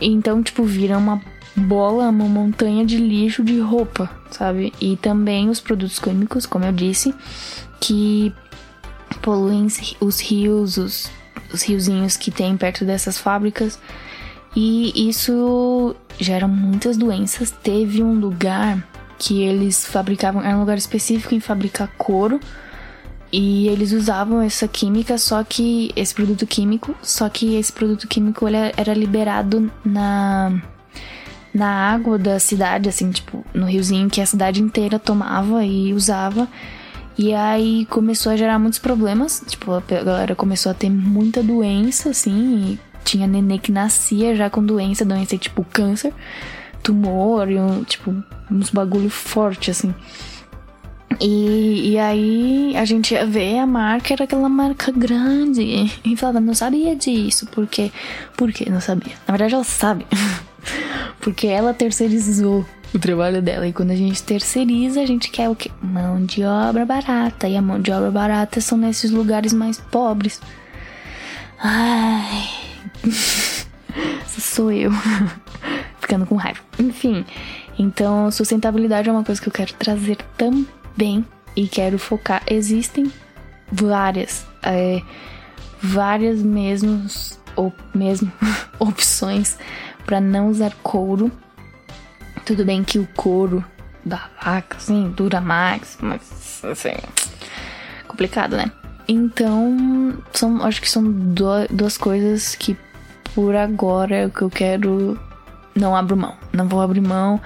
Então, 0.00 0.42
tipo, 0.42 0.64
vira 0.64 0.96
uma 0.96 1.20
bola, 1.54 2.08
uma 2.08 2.26
montanha 2.26 2.84
de 2.86 2.96
lixo 2.96 3.44
de 3.44 3.58
roupa, 3.60 4.10
sabe? 4.30 4.72
E 4.80 4.96
também 4.96 5.48
os 5.48 5.60
produtos 5.60 5.98
químicos, 5.98 6.46
como 6.46 6.64
eu 6.64 6.72
disse, 6.72 7.14
que 7.80 8.32
poluem 9.20 9.66
os 10.00 10.20
rios, 10.20 10.76
os, 10.76 11.10
os 11.52 11.62
riozinhos 11.62 12.16
que 12.16 12.30
tem 12.30 12.56
perto 12.56 12.84
dessas 12.84 13.18
fábricas. 13.18 13.78
E 14.56 15.08
isso 15.08 15.94
gera 16.18 16.48
muitas 16.48 16.96
doenças. 16.96 17.50
Teve 17.50 18.02
um 18.02 18.14
lugar 18.14 18.82
que 19.18 19.42
eles 19.42 19.84
fabricavam, 19.84 20.42
era 20.42 20.56
um 20.56 20.60
lugar 20.60 20.78
específico 20.78 21.34
em 21.34 21.40
fabricar 21.40 21.88
couro 21.98 22.40
e 23.32 23.68
eles 23.68 23.92
usavam 23.92 24.40
essa 24.40 24.66
química, 24.66 25.16
só 25.16 25.42
que 25.44 25.92
esse 25.94 26.14
produto 26.14 26.46
químico, 26.46 26.94
só 27.02 27.28
que 27.28 27.56
esse 27.56 27.72
produto 27.72 28.08
químico 28.08 28.46
ele 28.48 28.56
era 28.76 28.92
liberado 28.94 29.70
na 29.84 30.60
na 31.52 31.68
água 31.92 32.16
da 32.16 32.38
cidade, 32.38 32.88
assim, 32.88 33.10
tipo, 33.10 33.44
no 33.52 33.66
riozinho 33.66 34.08
que 34.08 34.20
a 34.20 34.26
cidade 34.26 34.62
inteira 34.62 35.00
tomava 35.00 35.64
e 35.64 35.92
usava. 35.92 36.48
E 37.18 37.34
aí 37.34 37.86
começou 37.86 38.32
a 38.32 38.36
gerar 38.36 38.58
muitos 38.58 38.78
problemas, 38.78 39.42
tipo, 39.46 39.72
a 39.72 39.80
galera 39.80 40.34
começou 40.36 40.70
a 40.70 40.74
ter 40.74 40.88
muita 40.88 41.42
doença, 41.42 42.10
assim, 42.10 42.78
tinha 43.04 43.26
nenê 43.26 43.58
que 43.58 43.72
nascia 43.72 44.34
já 44.36 44.48
com 44.48 44.64
doença, 44.64 45.04
doença 45.04 45.36
tipo 45.36 45.64
câncer, 45.64 46.14
tumor 46.82 47.50
e 47.50 47.58
um, 47.58 47.82
tipo, 47.84 48.14
uns 48.50 48.70
bagulho 48.70 49.10
forte, 49.10 49.70
assim. 49.70 49.94
E, 51.18 51.92
e 51.92 51.98
aí 51.98 52.76
a 52.76 52.84
gente 52.84 53.14
ia 53.14 53.26
ver 53.26 53.58
a 53.58 53.66
marca, 53.66 54.12
era 54.12 54.24
aquela 54.24 54.48
marca 54.48 54.92
grande. 54.92 55.90
E 56.04 56.16
falava, 56.16 56.40
não 56.40 56.54
sabia 56.54 56.94
disso. 56.94 57.46
Por 57.46 57.66
quê? 57.66 57.90
Por 58.36 58.52
quê? 58.52 58.68
Não 58.70 58.80
sabia. 58.80 59.14
Na 59.26 59.32
verdade, 59.32 59.54
ela 59.54 59.64
sabe. 59.64 60.06
Porque 61.20 61.46
ela 61.46 61.74
terceirizou 61.74 62.64
o 62.94 62.98
trabalho 62.98 63.42
dela. 63.42 63.66
E 63.66 63.72
quando 63.72 63.90
a 63.90 63.96
gente 63.96 64.22
terceiriza, 64.22 65.00
a 65.00 65.06
gente 65.06 65.30
quer 65.30 65.48
o 65.48 65.56
quê? 65.56 65.70
Mão 65.82 66.24
de 66.24 66.44
obra 66.44 66.86
barata. 66.86 67.48
E 67.48 67.56
a 67.56 67.62
mão 67.62 67.80
de 67.80 67.90
obra 67.90 68.10
barata 68.10 68.60
são 68.60 68.78
nesses 68.78 69.10
lugares 69.10 69.52
mais 69.52 69.78
pobres. 69.78 70.40
Ai. 71.58 72.48
sou 74.26 74.72
eu. 74.72 74.90
Ficando 76.00 76.24
com 76.24 76.36
raiva. 76.36 76.60
Enfim. 76.78 77.26
Então, 77.78 78.30
sustentabilidade 78.30 79.08
é 79.08 79.12
uma 79.12 79.24
coisa 79.24 79.40
que 79.40 79.48
eu 79.48 79.52
quero 79.52 79.72
trazer 79.74 80.16
também 80.36 80.79
bem 81.00 81.24
e 81.56 81.66
quero 81.66 81.98
focar. 81.98 82.42
Existem 82.46 83.10
várias, 83.72 84.46
é, 84.62 85.00
várias 85.82 86.42
mesmos, 86.42 87.40
ou 87.56 87.72
mesmo 87.94 88.30
opções 88.78 89.56
para 90.04 90.20
não 90.20 90.50
usar 90.50 90.74
couro. 90.82 91.32
Tudo 92.44 92.66
bem 92.66 92.84
que 92.84 92.98
o 92.98 93.08
couro 93.16 93.64
da 94.04 94.28
vaca, 94.44 94.76
assim, 94.76 95.10
dura 95.16 95.40
mais, 95.40 95.96
mas 96.02 96.62
assim, 96.64 96.94
complicado, 98.06 98.56
né? 98.56 98.70
Então, 99.08 100.18
são, 100.32 100.62
acho 100.62 100.82
que 100.82 100.88
são 100.88 101.02
duas 101.70 101.96
coisas 101.96 102.54
que 102.54 102.76
por 103.34 103.56
agora 103.56 104.16
é 104.16 104.26
o 104.26 104.30
que 104.30 104.42
eu 104.42 104.50
quero. 104.50 105.18
Não 105.74 105.96
abro 105.96 106.16
mão. 106.16 106.36
Não 106.52 106.68
vou 106.68 106.80
abrir 106.80 107.00
mão. 107.00 107.40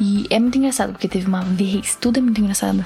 E 0.00 0.26
é 0.30 0.38
muito 0.40 0.58
engraçado, 0.58 0.92
porque 0.92 1.08
teve 1.08 1.26
uma 1.26 1.42
vez, 1.42 1.96
tudo 1.96 2.18
é 2.18 2.20
muito 2.20 2.40
engraçado. 2.40 2.84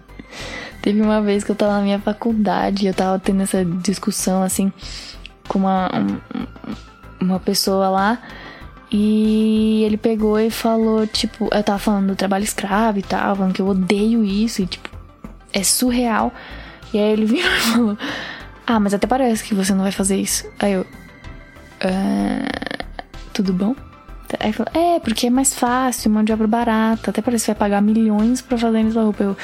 teve 0.80 1.00
uma 1.00 1.20
vez 1.20 1.44
que 1.44 1.50
eu 1.50 1.56
tava 1.56 1.74
na 1.74 1.82
minha 1.82 1.98
faculdade, 1.98 2.86
eu 2.86 2.94
tava 2.94 3.18
tendo 3.18 3.42
essa 3.42 3.64
discussão 3.64 4.42
assim 4.42 4.72
com 5.46 5.58
uma, 5.58 5.90
um, 5.94 6.46
uma 7.20 7.40
pessoa 7.40 7.88
lá. 7.88 8.18
E 8.92 9.84
ele 9.84 9.96
pegou 9.96 10.38
e 10.40 10.50
falou, 10.50 11.06
tipo, 11.06 11.48
eu 11.52 11.62
tava 11.62 11.78
falando 11.78 12.08
do 12.08 12.16
trabalho 12.16 12.42
escravo 12.42 12.98
e 12.98 13.02
tal, 13.02 13.36
falando 13.36 13.52
que 13.52 13.62
eu 13.62 13.68
odeio 13.68 14.24
isso 14.24 14.62
e, 14.62 14.66
tipo, 14.66 14.88
é 15.52 15.62
surreal. 15.62 16.32
E 16.92 16.98
aí 16.98 17.12
ele 17.12 17.26
virou 17.26 17.52
e 17.52 17.60
falou: 17.60 17.98
Ah, 18.66 18.80
mas 18.80 18.94
até 18.94 19.06
parece 19.06 19.44
que 19.44 19.54
você 19.54 19.74
não 19.74 19.82
vai 19.82 19.92
fazer 19.92 20.16
isso. 20.16 20.48
Aí 20.58 20.72
eu. 20.72 20.82
Uh, 21.82 22.84
tudo 23.32 23.52
bom? 23.52 23.74
Aí 24.38 24.52
falou, 24.52 24.72
é, 24.74 25.00
porque 25.00 25.26
é 25.26 25.30
mais 25.30 25.54
fácil, 25.54 26.10
mão 26.10 26.22
de 26.22 26.32
obra 26.32 26.46
barata, 26.46 27.10
até 27.10 27.20
parece 27.20 27.46
que 27.46 27.50
vai 27.52 27.58
pagar 27.58 27.80
milhões 27.80 28.40
pra 28.40 28.56
fazer 28.58 28.78
a 28.78 28.84
mesma 28.84 29.02
roupa. 29.02 29.24
Eu, 29.24 29.36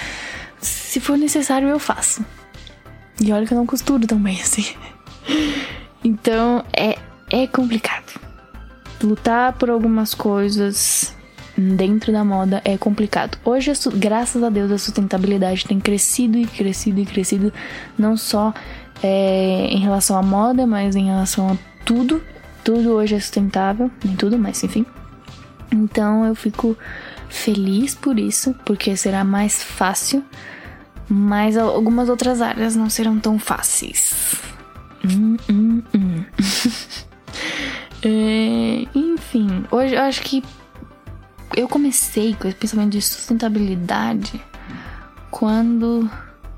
se 0.61 1.01
for 1.01 1.16
necessário, 1.16 1.68
eu 1.68 1.78
faço. 1.78 2.24
E 3.20 3.32
olha 3.32 3.47
que 3.47 3.53
eu 3.53 3.59
não 3.59 3.66
costuro 3.66 4.07
tão 4.07 4.18
bem 4.18 4.41
assim. 4.41 4.64
Então 6.05 6.64
é, 6.72 6.97
é 7.28 7.49
complicado. 7.49 8.20
Lutar 9.03 9.55
por 9.55 9.70
algumas 9.70 10.14
coisas 10.14 11.12
dentro 11.57 12.12
da 12.12 12.22
moda 12.22 12.62
é 12.64 12.76
complicado. 12.76 13.39
Hoje, 13.45 13.72
graças 13.95 14.43
a 14.43 14.49
Deus, 14.49 14.70
a 14.70 14.78
sustentabilidade 14.78 15.64
tem 15.64 15.80
crescido 15.80 16.39
e 16.39 16.47
crescido 16.47 17.01
e 17.01 17.07
crescido, 17.07 17.53
não 17.99 18.16
só 18.16 18.55
é, 19.03 19.66
em 19.68 19.78
relação 19.78 20.16
à 20.16 20.22
moda, 20.22 20.66
mas 20.66 20.95
em 20.95 21.07
relação 21.07 21.51
a 21.51 21.57
tudo 21.84 22.22
tudo 22.67 22.95
hoje 22.95 23.14
é 23.14 23.21
sustentável, 23.21 23.89
nem 24.05 24.17
tudo, 24.17 24.37
mas 24.37 24.61
enfim. 24.64 24.85
Então 25.71 26.25
eu 26.25 26.35
fico 26.35 26.77
feliz 27.29 27.95
por 27.95 28.19
isso, 28.19 28.57
porque 28.64 28.97
será 28.97 29.23
mais 29.23 29.62
fácil 29.62 30.25
Mas 31.09 31.57
algumas 31.57 32.09
outras 32.09 32.43
áreas 32.43 32.75
não 32.75 32.91
serão 32.91 33.21
tão 33.21 33.39
fáceis. 33.39 34.35
Hum, 35.05 35.37
hum, 35.49 35.83
hum. 35.95 36.25
é, 38.03 38.89
enfim, 38.93 39.64
hoje 39.71 39.95
eu 39.95 40.03
acho 40.03 40.23
que 40.23 40.43
eu 41.57 41.69
comecei 41.69 42.35
com 42.35 42.49
esse 42.49 42.57
pensamento 42.57 42.91
de 42.91 43.01
sustentabilidade 43.01 44.43
quando. 45.31 46.11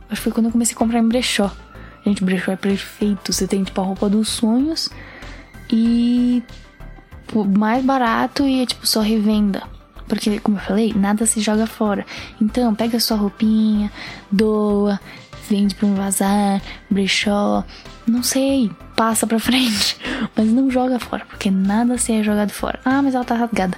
Acho 0.09 0.23
que 0.23 0.23
foi 0.23 0.33
quando 0.33 0.47
eu 0.47 0.53
comecei 0.53 0.75
a 0.75 0.79
comprar 0.79 1.01
em 1.01 1.07
brechó. 1.07 1.55
Gente, 2.03 2.25
brechó 2.25 2.51
é 2.51 2.57
perfeito. 2.57 3.31
Você 3.31 3.47
tem 3.47 3.63
tipo 3.63 3.79
a 3.79 3.85
roupa 3.85 4.09
dos 4.09 4.31
sonhos 4.31 4.89
e 5.71 6.43
mais 7.35 7.85
barato 7.85 8.47
e 8.47 8.67
tipo 8.67 8.87
só 8.87 9.01
revenda. 9.01 9.63
Porque, 10.07 10.41
como 10.41 10.57
eu 10.57 10.63
falei, 10.63 10.95
nada 10.95 11.27
se 11.27 11.41
joga 11.41 11.67
fora. 11.67 12.07
Então, 12.41 12.75
pega 12.75 12.99
sua 12.99 13.19
roupinha, 13.19 13.93
doa, 14.33 14.99
vende 15.49 15.75
pra 15.75 15.87
um 15.87 15.95
bazar, 15.95 16.63
brechó, 16.91 17.63
não 18.07 18.23
sei, 18.23 18.71
passa 18.97 19.27
pra 19.27 19.39
frente. 19.41 19.99
Mas 20.35 20.49
não 20.49 20.71
joga 20.71 20.99
fora, 20.99 21.27
porque 21.27 21.51
nada 21.51 21.99
se 21.99 22.13
é 22.13 22.23
jogado 22.23 22.51
fora. 22.51 22.81
Ah, 22.85 23.03
mas 23.03 23.15
ela 23.15 23.25
tá 23.25 23.35
rasgada. 23.35 23.77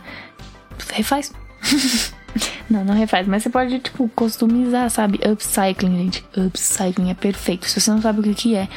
Refaz. 0.92 1.32
não, 2.68 2.84
não 2.84 2.94
refaz, 2.94 3.26
mas 3.26 3.42
você 3.42 3.50
pode, 3.50 3.78
tipo, 3.78 4.08
customizar, 4.10 4.90
sabe? 4.90 5.20
Upcycling, 5.26 5.96
gente. 5.96 6.24
Upcycling 6.36 7.10
é 7.10 7.14
perfeito. 7.14 7.68
Se 7.68 7.80
você 7.80 7.90
não 7.90 8.00
sabe 8.00 8.20
o 8.20 8.22
que, 8.22 8.34
que 8.34 8.54
é, 8.54 8.68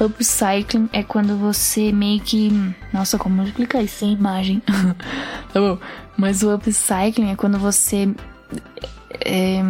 upcycling 0.00 0.88
é 0.92 1.02
quando 1.02 1.36
você 1.36 1.92
meio 1.92 2.20
que. 2.20 2.50
Nossa, 2.92 3.18
como 3.18 3.42
explicar 3.42 3.82
isso 3.82 3.96
sem 3.98 4.12
imagem? 4.12 4.62
tá 5.52 5.60
bom. 5.60 5.78
Mas 6.16 6.42
o 6.42 6.54
upcycling 6.54 7.32
é 7.32 7.36
quando 7.36 7.58
você 7.58 8.08
é, 9.24 9.60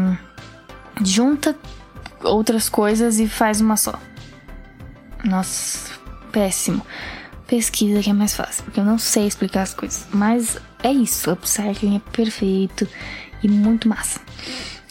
junta 1.03 1.57
outras 2.22 2.68
coisas 2.68 3.18
e 3.18 3.26
faz 3.26 3.61
uma 3.61 3.76
só. 3.76 3.99
Nossa, 5.24 5.93
péssimo. 6.30 6.85
Pesquisa 7.47 8.03
que 8.03 8.11
é 8.11 8.12
mais 8.12 8.35
fácil, 8.35 8.64
porque 8.64 8.80
eu 8.80 8.85
não 8.85 8.99
sei 8.99 9.26
explicar 9.26 9.62
as 9.62 9.74
coisas. 9.74 10.07
Mas 10.12 10.59
é 10.82 10.91
isso, 10.91 11.30
upcycling 11.30 11.97
é 11.97 12.11
perfeito 12.11 12.89
e 13.45 13.49
muito 13.49 13.88
massa. 13.88 14.20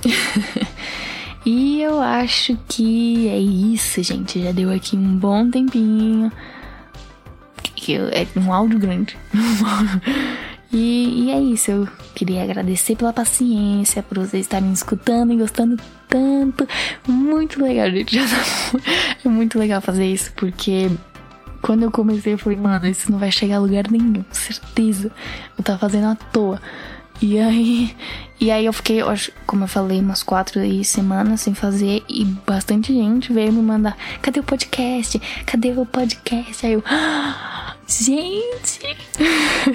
e 1.45 1.82
eu 1.82 2.01
acho 2.01 2.58
que 2.68 3.28
é 3.28 3.39
isso, 3.39 4.01
gente. 4.04 4.41
Já 4.41 4.51
deu 4.51 4.72
aqui 4.72 4.95
um 4.95 5.18
bom 5.18 5.49
tempinho. 5.49 6.32
É 8.12 8.39
um 8.39 8.54
áudio 8.54 8.80
grande. 8.80 9.18
E, 10.76 11.28
e, 11.28 11.30
é 11.30 11.39
isso, 11.39 11.70
eu 11.70 11.88
queria 12.16 12.41
agradecer 12.41 12.95
pela 12.95 13.14
paciência, 13.14 14.01
por 14.01 14.18
vocês 14.18 14.43
estarem 14.43 14.74
escutando 14.74 15.32
e 15.32 15.38
gostando 15.38 15.78
tanto. 16.10 16.68
Muito 17.08 17.64
legal, 17.64 17.91
gente. 17.91 18.18
É 19.24 19.30
muito 19.30 19.60
legal 19.60 19.80
fazer 19.82 20.08
isso, 20.08 20.34
porque 20.36 20.89
quando 21.62 21.84
eu 21.84 21.91
comecei, 21.91 22.34
eu 22.34 22.38
falei, 22.39 22.58
mano, 22.58 22.88
isso 22.88 23.12
não 23.12 23.20
vai 23.20 23.32
chegar 23.32 23.58
a 23.58 23.60
lugar 23.60 23.89
nenhum, 23.89 24.26
certeza. 24.32 25.12
Eu 25.56 25.64
tava 25.64 25.78
fazendo 25.78 26.08
à 26.08 26.16
toa. 26.16 26.60
E 27.22 27.39
aí, 27.39 27.95
e 28.39 28.51
aí 28.51 28.66
eu 28.66 28.74
fiquei, 28.74 28.99
como 29.45 29.64
eu 29.64 29.68
falei, 29.68 29.99
umas 29.99 30.24
quatro 30.24 30.59
semanas 30.84 31.41
sem 31.41 31.53
fazer 31.53 32.03
e 32.09 32.26
bastante 32.26 32.93
gente 32.93 33.32
veio 33.32 33.53
me 33.53 33.61
mandar, 33.61 33.95
cadê 34.22 34.39
o 34.39 34.43
podcast? 34.43 35.20
Cadê 35.45 35.72
o 35.72 35.86
podcast? 35.86 36.66
Aí 36.66 36.74
eu, 36.74 36.84
ah, 36.86 37.76
gente! 37.88 38.97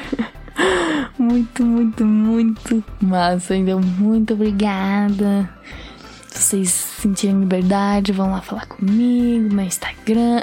muito, 1.19 1.65
muito, 1.65 2.05
muito 2.05 2.85
massa. 3.01 3.57
Então, 3.57 3.81
muito 3.81 4.35
obrigada. 4.35 5.49
Se 6.29 6.43
vocês 6.43 6.69
sentirem 6.69 7.41
liberdade, 7.41 8.13
vão 8.13 8.31
lá 8.31 8.41
falar 8.41 8.67
comigo, 8.67 9.55
meu 9.55 9.65
Instagram. 9.65 10.43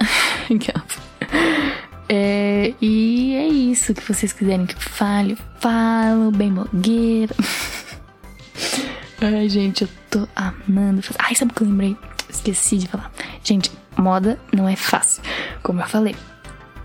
é, 2.07 2.73
e 2.81 3.35
é 3.35 3.47
isso 3.47 3.93
que 3.93 4.01
vocês 4.01 4.31
quiserem 4.31 4.65
que 4.65 4.75
eu 4.75 4.79
fale, 4.79 5.33
eu 5.33 5.37
falo, 5.59 6.31
bem 6.31 6.53
blogueira. 6.53 7.35
Ai, 9.21 9.49
gente, 9.49 9.83
eu 9.83 9.89
tô 10.09 10.27
amando. 10.35 11.01
Ai, 11.17 11.33
sabe 11.35 11.51
o 11.51 11.55
que 11.55 11.63
eu 11.63 11.67
lembrei? 11.67 11.97
Esqueci 12.29 12.77
de 12.77 12.87
falar. 12.87 13.11
Gente, 13.43 13.71
moda 13.97 14.39
não 14.53 14.67
é 14.67 14.75
fácil, 14.75 15.23
como 15.63 15.81
eu 15.81 15.87
falei. 15.87 16.15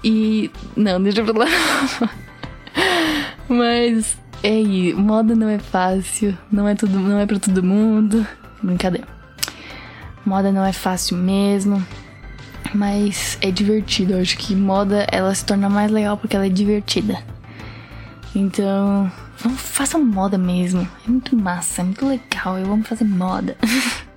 E. 0.03 0.51
Não, 0.77 1.03
deixa 1.03 1.21
eu 1.21 1.27
falar. 1.27 1.49
Mas 3.49 4.17
é 4.43 4.49
aí, 4.49 4.95
moda 4.95 5.35
não 5.35 5.49
é 5.49 5.59
fácil, 5.59 6.39
não 6.51 6.67
é 6.67 6.75
tudo, 6.75 6.99
não 6.99 7.19
é 7.19 7.27
para 7.27 7.39
todo 7.39 7.63
mundo. 7.63 8.27
Brincadeira. 8.63 9.07
Moda 10.25 10.53
não 10.53 10.65
é 10.65 10.73
fácil 10.73 11.17
mesmo, 11.17 11.85
mas 12.75 13.39
é 13.41 13.51
divertido. 13.51 14.15
Eu 14.15 14.21
acho 14.21 14.37
que 14.37 14.55
moda 14.55 15.07
ela 15.11 15.35
se 15.35 15.45
torna 15.45 15.69
mais 15.69 15.91
legal 15.91 16.17
porque 16.17 16.37
ela 16.37 16.47
é 16.47 16.51
divertida. 16.51 17.23
Então, 18.35 19.11
vamos 19.39 19.61
façam 19.61 20.05
moda 20.05 20.39
mesmo. 20.39 20.87
É 21.07 21.11
muito 21.11 21.37
massa, 21.37 21.83
é 21.83 21.85
muito 21.85 22.07
legal. 22.07 22.59
Eu 22.59 22.73
amo 22.73 22.85
fazer 22.85 23.05
moda. 23.05 23.57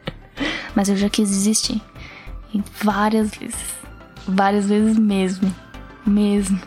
mas 0.76 0.90
eu 0.90 0.96
já 0.96 1.10
quis 1.10 1.30
desistir. 1.30 1.82
Várias 2.82 3.32
vezes. 3.36 3.76
Várias 4.28 4.68
vezes 4.68 4.98
mesmo. 4.98 5.54
Mesmo. 6.06 6.60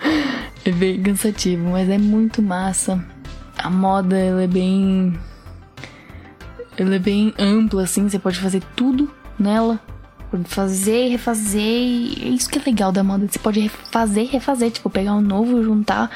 É 0.62 0.70
bem 0.70 1.02
cansativo, 1.02 1.70
mas 1.70 1.88
é 1.88 1.96
muito 1.96 2.42
massa. 2.42 3.02
A 3.56 3.70
moda, 3.70 4.18
ela 4.18 4.42
é 4.42 4.46
bem. 4.46 5.18
Ela 6.76 6.96
é 6.96 6.98
bem 6.98 7.32
ampla, 7.38 7.84
assim, 7.84 8.06
você 8.06 8.18
pode 8.18 8.38
fazer 8.38 8.62
tudo 8.76 9.10
nela. 9.38 9.80
Fazer, 10.44 11.08
refazer. 11.08 11.60
E 11.60 12.22
é 12.24 12.28
isso 12.28 12.48
que 12.48 12.58
é 12.58 12.62
legal 12.64 12.92
da 12.92 13.02
moda. 13.02 13.26
Você 13.28 13.38
pode 13.38 13.68
fazer, 13.90 14.24
refazer. 14.24 14.70
Tipo, 14.70 14.90
pegar 14.90 15.14
um 15.14 15.20
novo, 15.20 15.62
juntar 15.62 16.10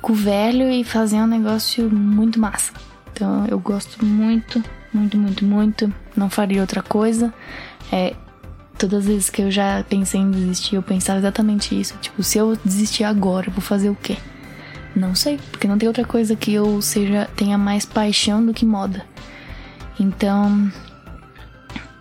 com 0.00 0.12
o 0.12 0.16
velho 0.16 0.70
e 0.70 0.84
fazer 0.84 1.16
um 1.16 1.26
negócio 1.26 1.90
muito 1.90 2.38
massa. 2.40 2.72
Então 3.12 3.46
eu 3.46 3.58
gosto 3.58 4.04
muito, 4.04 4.62
muito, 4.92 5.16
muito, 5.16 5.44
muito. 5.44 5.92
Não 6.16 6.28
faria 6.30 6.60
outra 6.60 6.82
coisa. 6.82 7.32
É, 7.92 8.14
Todas 8.78 9.00
as 9.00 9.06
vezes 9.06 9.28
que 9.28 9.42
eu 9.42 9.50
já 9.50 9.84
pensei 9.88 10.20
em 10.20 10.30
desistir, 10.30 10.76
eu 10.76 10.82
pensava 10.84 11.18
exatamente 11.18 11.78
isso. 11.78 11.96
Tipo, 12.00 12.22
se 12.22 12.38
eu 12.38 12.56
desistir 12.64 13.02
agora, 13.02 13.50
vou 13.50 13.60
fazer 13.60 13.90
o 13.90 13.96
quê? 13.96 14.16
Não 14.94 15.16
sei, 15.16 15.36
porque 15.50 15.66
não 15.66 15.76
tem 15.76 15.88
outra 15.88 16.04
coisa 16.04 16.36
que 16.36 16.54
eu 16.54 16.80
seja 16.80 17.28
tenha 17.34 17.58
mais 17.58 17.84
paixão 17.84 18.44
do 18.44 18.54
que 18.54 18.64
moda. 18.64 19.04
Então, 19.98 20.70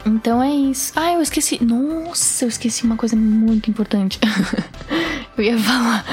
então 0.08 0.41
é 0.41 0.49
isso. 0.49 0.93
Ah, 0.95 1.14
eu 1.14 1.22
esqueci. 1.22 1.64
Nossa, 1.64 2.45
eu 2.45 2.49
esqueci 2.49 2.84
uma 2.84 2.95
coisa 2.95 3.16
muito 3.16 3.70
importante. 3.70 4.20
eu 5.38 5.43
ia 5.43 5.58
falar 5.60 6.05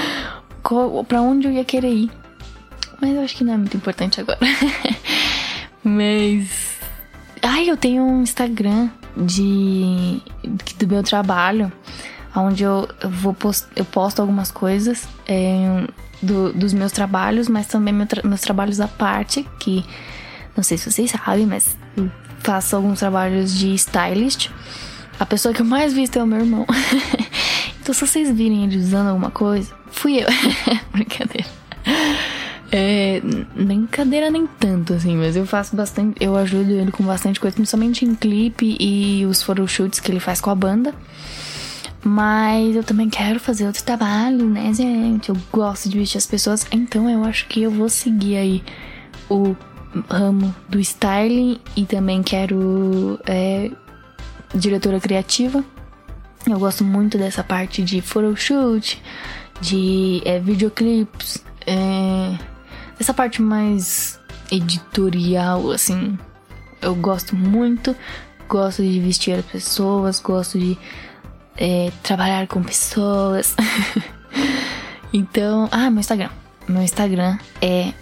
pra 1.06 1.20
onde 1.20 1.46
eu 1.46 1.52
ia 1.52 1.64
querer 1.64 1.92
ir. 1.92 2.10
Mas 3.00 3.14
eu 3.14 3.22
acho 3.22 3.36
que 3.36 3.44
não 3.44 3.54
é 3.54 3.56
muito 3.56 3.76
importante 3.76 4.20
agora. 4.20 4.38
Mas. 5.82 6.74
Ai, 7.42 7.68
eu 7.68 7.76
tenho 7.76 8.02
um 8.02 8.22
Instagram 8.22 8.88
de 9.16 10.20
do 10.78 10.88
meu 10.88 11.02
trabalho, 11.02 11.70
onde 12.34 12.64
eu, 12.64 12.88
eu 13.00 13.10
vou 13.10 13.34
post, 13.34 13.66
eu 13.76 13.84
posto 13.84 14.20
algumas 14.20 14.50
coisas 14.50 15.06
é, 15.26 15.86
do, 16.22 16.52
dos 16.52 16.72
meus 16.72 16.90
trabalhos, 16.90 17.48
mas 17.48 17.66
também 17.66 17.92
meu 17.92 18.06
tra 18.06 18.26
meus 18.26 18.40
trabalhos 18.40 18.80
à 18.80 18.88
parte, 18.88 19.46
que 19.60 19.84
não 20.56 20.64
sei 20.64 20.78
se 20.78 20.90
vocês 20.90 21.10
sabem, 21.10 21.46
mas 21.46 21.76
faço 22.44 22.76
alguns 22.76 23.00
trabalhos 23.00 23.52
de 23.52 23.74
stylist. 23.74 24.50
A 25.18 25.24
pessoa 25.24 25.54
que 25.54 25.62
eu 25.62 25.66
mais 25.66 25.92
visto 25.92 26.18
é 26.18 26.22
o 26.22 26.26
meu 26.26 26.40
irmão. 26.40 26.66
então, 27.80 27.94
se 27.94 28.06
vocês 28.06 28.30
virem 28.30 28.64
ele 28.64 28.76
usando 28.76 29.08
alguma 29.08 29.30
coisa, 29.30 29.72
fui 29.90 30.18
eu. 30.18 30.28
Brincadeira. 30.92 31.48
É, 32.70 33.22
nem 33.54 33.86
cadeira 33.86 34.30
nem 34.30 34.46
tanto, 34.46 34.94
assim, 34.94 35.16
mas 35.16 35.36
eu 35.36 35.46
faço 35.46 35.74
bastante. 35.74 36.16
Eu 36.20 36.36
ajudo 36.36 36.70
ele 36.72 36.92
com 36.92 37.04
bastante 37.04 37.40
coisa, 37.40 37.54
principalmente 37.54 38.04
em 38.04 38.14
clipe 38.14 38.76
e 38.78 39.24
os 39.26 39.42
photoshoots 39.42 40.00
que 40.00 40.10
ele 40.10 40.20
faz 40.20 40.40
com 40.40 40.50
a 40.50 40.54
banda. 40.54 40.94
Mas 42.02 42.76
eu 42.76 42.84
também 42.84 43.08
quero 43.08 43.40
fazer 43.40 43.66
outro 43.66 43.82
trabalho, 43.82 44.44
né, 44.44 44.74
gente? 44.74 45.30
Eu 45.30 45.36
gosto 45.50 45.88
de 45.88 45.96
vestir 45.96 46.18
as 46.18 46.26
pessoas, 46.26 46.66
então 46.70 47.08
eu 47.08 47.24
acho 47.24 47.46
que 47.46 47.62
eu 47.62 47.70
vou 47.70 47.88
seguir 47.88 48.36
aí 48.36 48.62
o 49.30 49.56
ramo 50.08 50.54
do 50.68 50.78
styling 50.80 51.60
e 51.76 51.84
também 51.84 52.22
quero 52.22 53.18
é, 53.26 53.70
diretora 54.54 55.00
criativa. 55.00 55.64
Eu 56.46 56.58
gosto 56.58 56.84
muito 56.84 57.16
dessa 57.16 57.42
parte 57.42 57.82
de 57.82 58.00
photoshoot, 58.00 59.02
de 59.60 60.22
é, 60.24 60.38
videoclips. 60.38 61.42
É, 61.66 62.36
essa 63.00 63.14
parte 63.14 63.40
mais 63.40 64.20
editorial, 64.50 65.70
assim, 65.70 66.18
eu 66.82 66.94
gosto 66.94 67.34
muito. 67.34 67.96
Gosto 68.46 68.82
de 68.82 69.00
vestir 69.00 69.38
as 69.38 69.44
pessoas, 69.44 70.20
gosto 70.20 70.58
de 70.58 70.76
é, 71.56 71.90
trabalhar 72.02 72.46
com 72.46 72.62
pessoas. 72.62 73.56
então, 75.12 75.68
ah, 75.72 75.90
meu 75.90 76.00
Instagram. 76.00 76.30
Meu 76.68 76.82
Instagram 76.82 77.38
é 77.60 77.92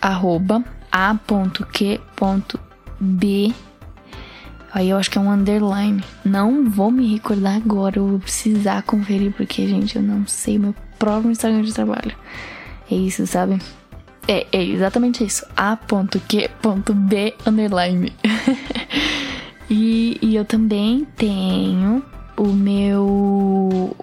arroba 0.00 0.62
a.q.b 0.96 2.54
Aí 4.72 4.90
eu 4.90 4.96
acho 4.96 5.10
que 5.10 5.18
é 5.18 5.20
um 5.20 5.30
underline. 5.30 6.02
Não 6.24 6.68
vou 6.68 6.90
me 6.90 7.12
recordar 7.12 7.56
agora, 7.56 7.98
eu 7.98 8.06
vou 8.06 8.18
precisar 8.18 8.82
conferir, 8.82 9.32
porque, 9.32 9.66
gente, 9.66 9.96
eu 9.96 10.02
não 10.02 10.26
sei 10.26 10.58
meu 10.58 10.74
próprio 10.98 11.30
Instagram 11.30 11.62
de 11.62 11.72
trabalho. 11.72 12.14
É 12.90 12.94
isso, 12.94 13.26
sabe? 13.26 13.58
É, 14.28 14.46
é 14.52 14.62
exatamente 14.62 15.24
isso. 15.24 15.46
A.Q.B 15.56 17.34
underline. 17.46 18.12
e, 19.70 20.18
e 20.20 20.36
eu 20.36 20.44
também 20.44 21.06
tenho 21.16 22.02
o 22.36 22.48
meu 22.48 23.96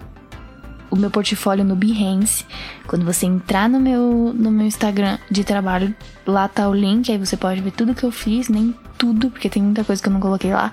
o 0.94 0.96
meu 0.96 1.10
portfólio 1.10 1.64
no 1.64 1.74
Behance. 1.74 2.46
Quando 2.86 3.04
você 3.04 3.26
entrar 3.26 3.68
no 3.68 3.80
meu, 3.80 4.32
no 4.34 4.50
meu 4.50 4.66
Instagram 4.66 5.18
de 5.28 5.42
trabalho, 5.42 5.92
lá 6.24 6.46
tá 6.46 6.68
o 6.68 6.74
link, 6.74 7.10
aí 7.10 7.18
você 7.18 7.36
pode 7.36 7.60
ver 7.60 7.72
tudo 7.72 7.94
que 7.94 8.04
eu 8.04 8.12
fiz, 8.12 8.48
nem 8.48 8.74
tudo, 8.96 9.28
porque 9.28 9.50
tem 9.50 9.62
muita 9.62 9.82
coisa 9.82 10.00
que 10.00 10.08
eu 10.08 10.12
não 10.12 10.20
coloquei 10.20 10.52
lá. 10.52 10.72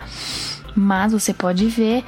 Mas 0.75 1.11
você 1.11 1.33
pode 1.33 1.65
ver. 1.65 2.05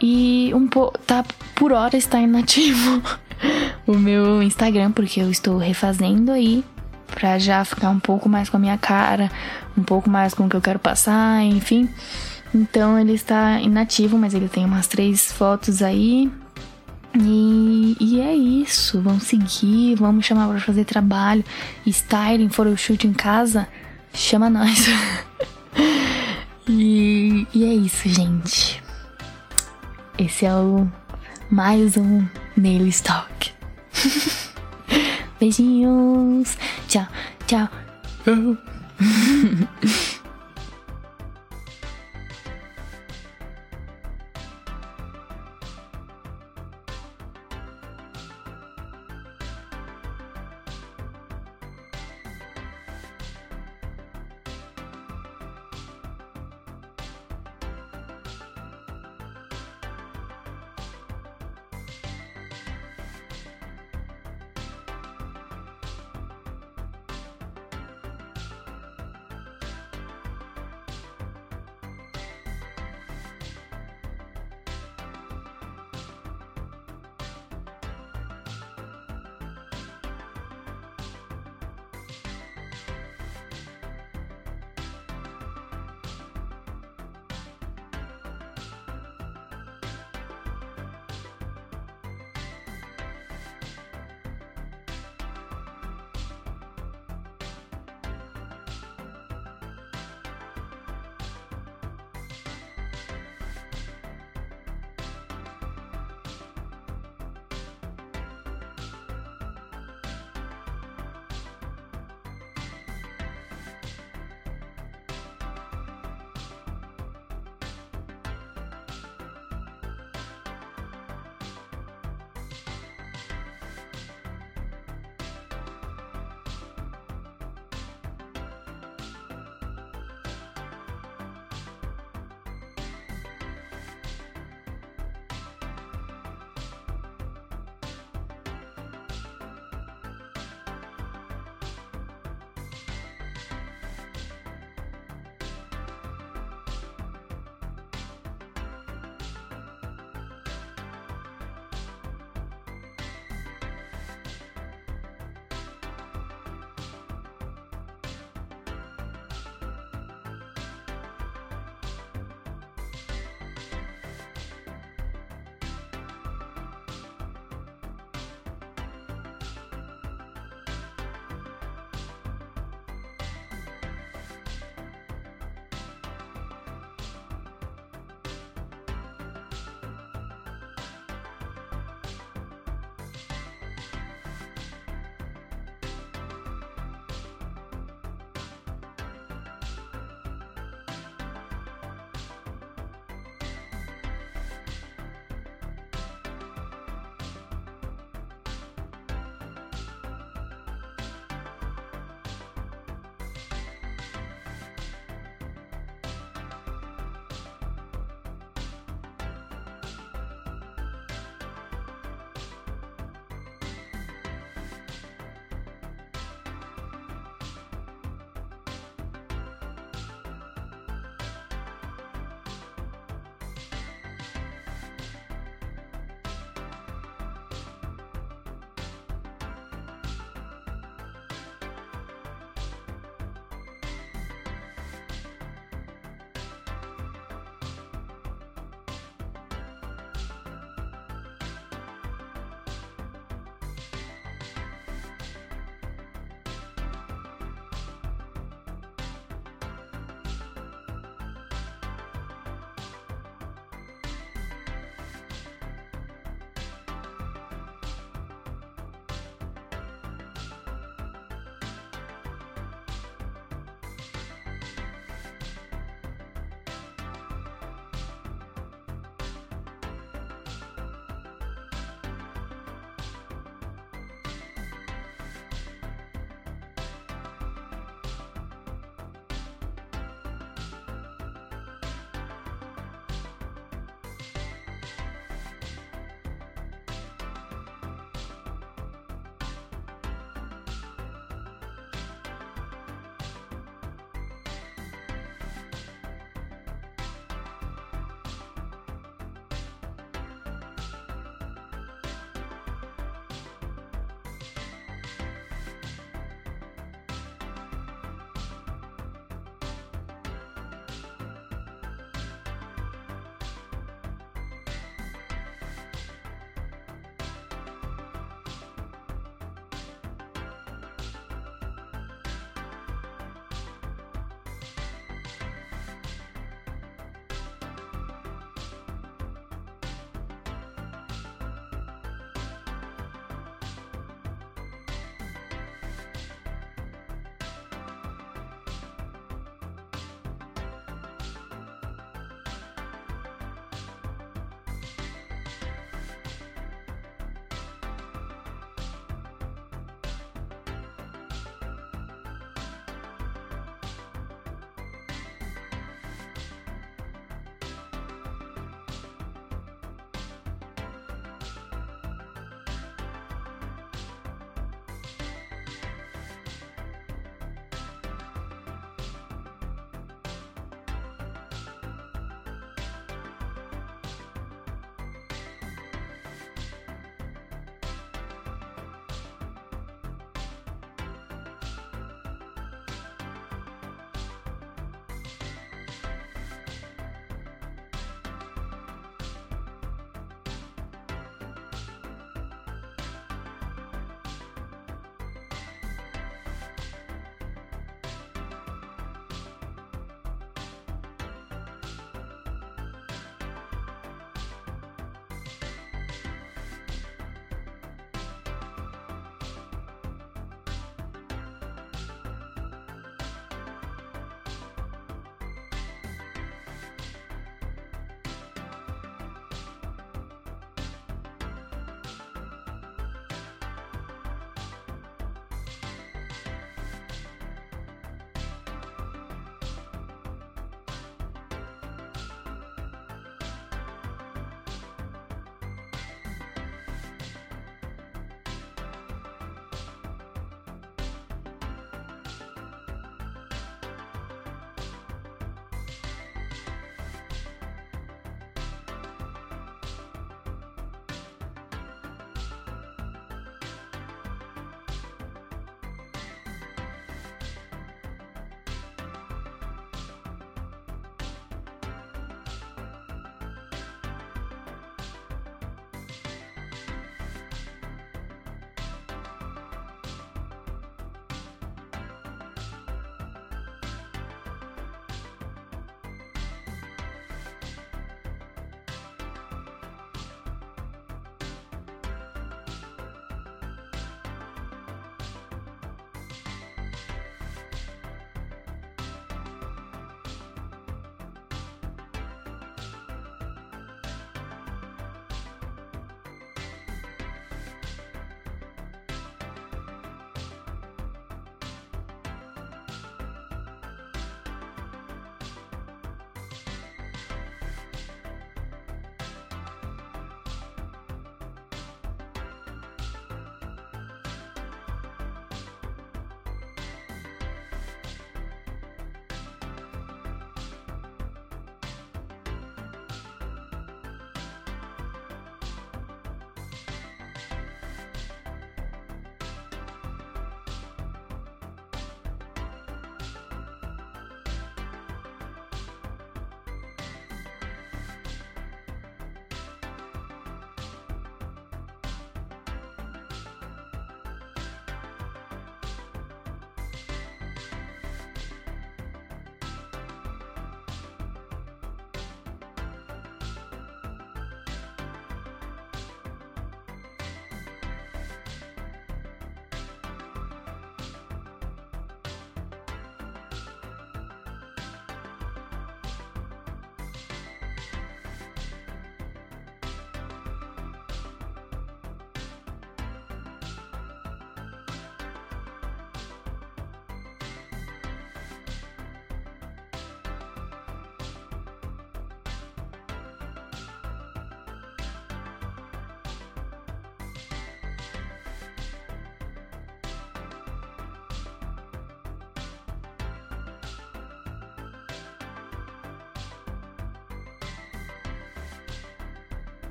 E 0.00 0.52
um 0.54 0.66
pouco. 0.66 0.96
Tá 1.00 1.24
por 1.54 1.72
hora 1.72 1.96
está 1.96 2.18
inativo 2.20 3.02
o 3.86 3.94
meu 3.94 4.42
Instagram, 4.42 4.92
porque 4.92 5.20
eu 5.20 5.30
estou 5.30 5.58
refazendo 5.58 6.30
aí. 6.30 6.64
Pra 7.08 7.38
já 7.40 7.64
ficar 7.64 7.90
um 7.90 7.98
pouco 7.98 8.28
mais 8.28 8.48
com 8.48 8.56
a 8.56 8.60
minha 8.60 8.78
cara, 8.78 9.28
um 9.76 9.82
pouco 9.82 10.08
mais 10.08 10.32
com 10.32 10.46
o 10.46 10.48
que 10.48 10.54
eu 10.54 10.60
quero 10.60 10.78
passar, 10.78 11.42
enfim. 11.42 11.88
Então 12.54 12.96
ele 12.96 13.14
está 13.14 13.60
inativo, 13.60 14.16
mas 14.16 14.32
ele 14.32 14.48
tem 14.48 14.64
umas 14.64 14.86
três 14.86 15.32
fotos 15.32 15.82
aí. 15.82 16.30
E, 17.18 17.96
e 17.98 18.20
é 18.20 18.34
isso, 18.34 19.00
vamos 19.02 19.24
seguir, 19.24 19.96
vamos 19.96 20.24
chamar 20.24 20.48
para 20.48 20.60
fazer 20.60 20.84
trabalho, 20.84 21.44
styling, 21.86 22.48
photoshoot 22.48 23.06
em 23.06 23.12
casa, 23.12 23.66
chama 24.14 24.48
nós. 24.48 24.86
e, 26.68 27.46
e 27.52 27.64
é 27.64 27.74
isso, 27.74 28.08
gente. 28.08 28.82
Esse 30.16 30.46
é 30.46 30.54
o 30.54 30.86
mais 31.50 31.96
um 31.96 32.24
Nail 32.56 32.86
Stock. 32.88 33.52
Beijinhos, 35.40 36.56
tchau, 36.86 37.08
tchau. 37.46 37.68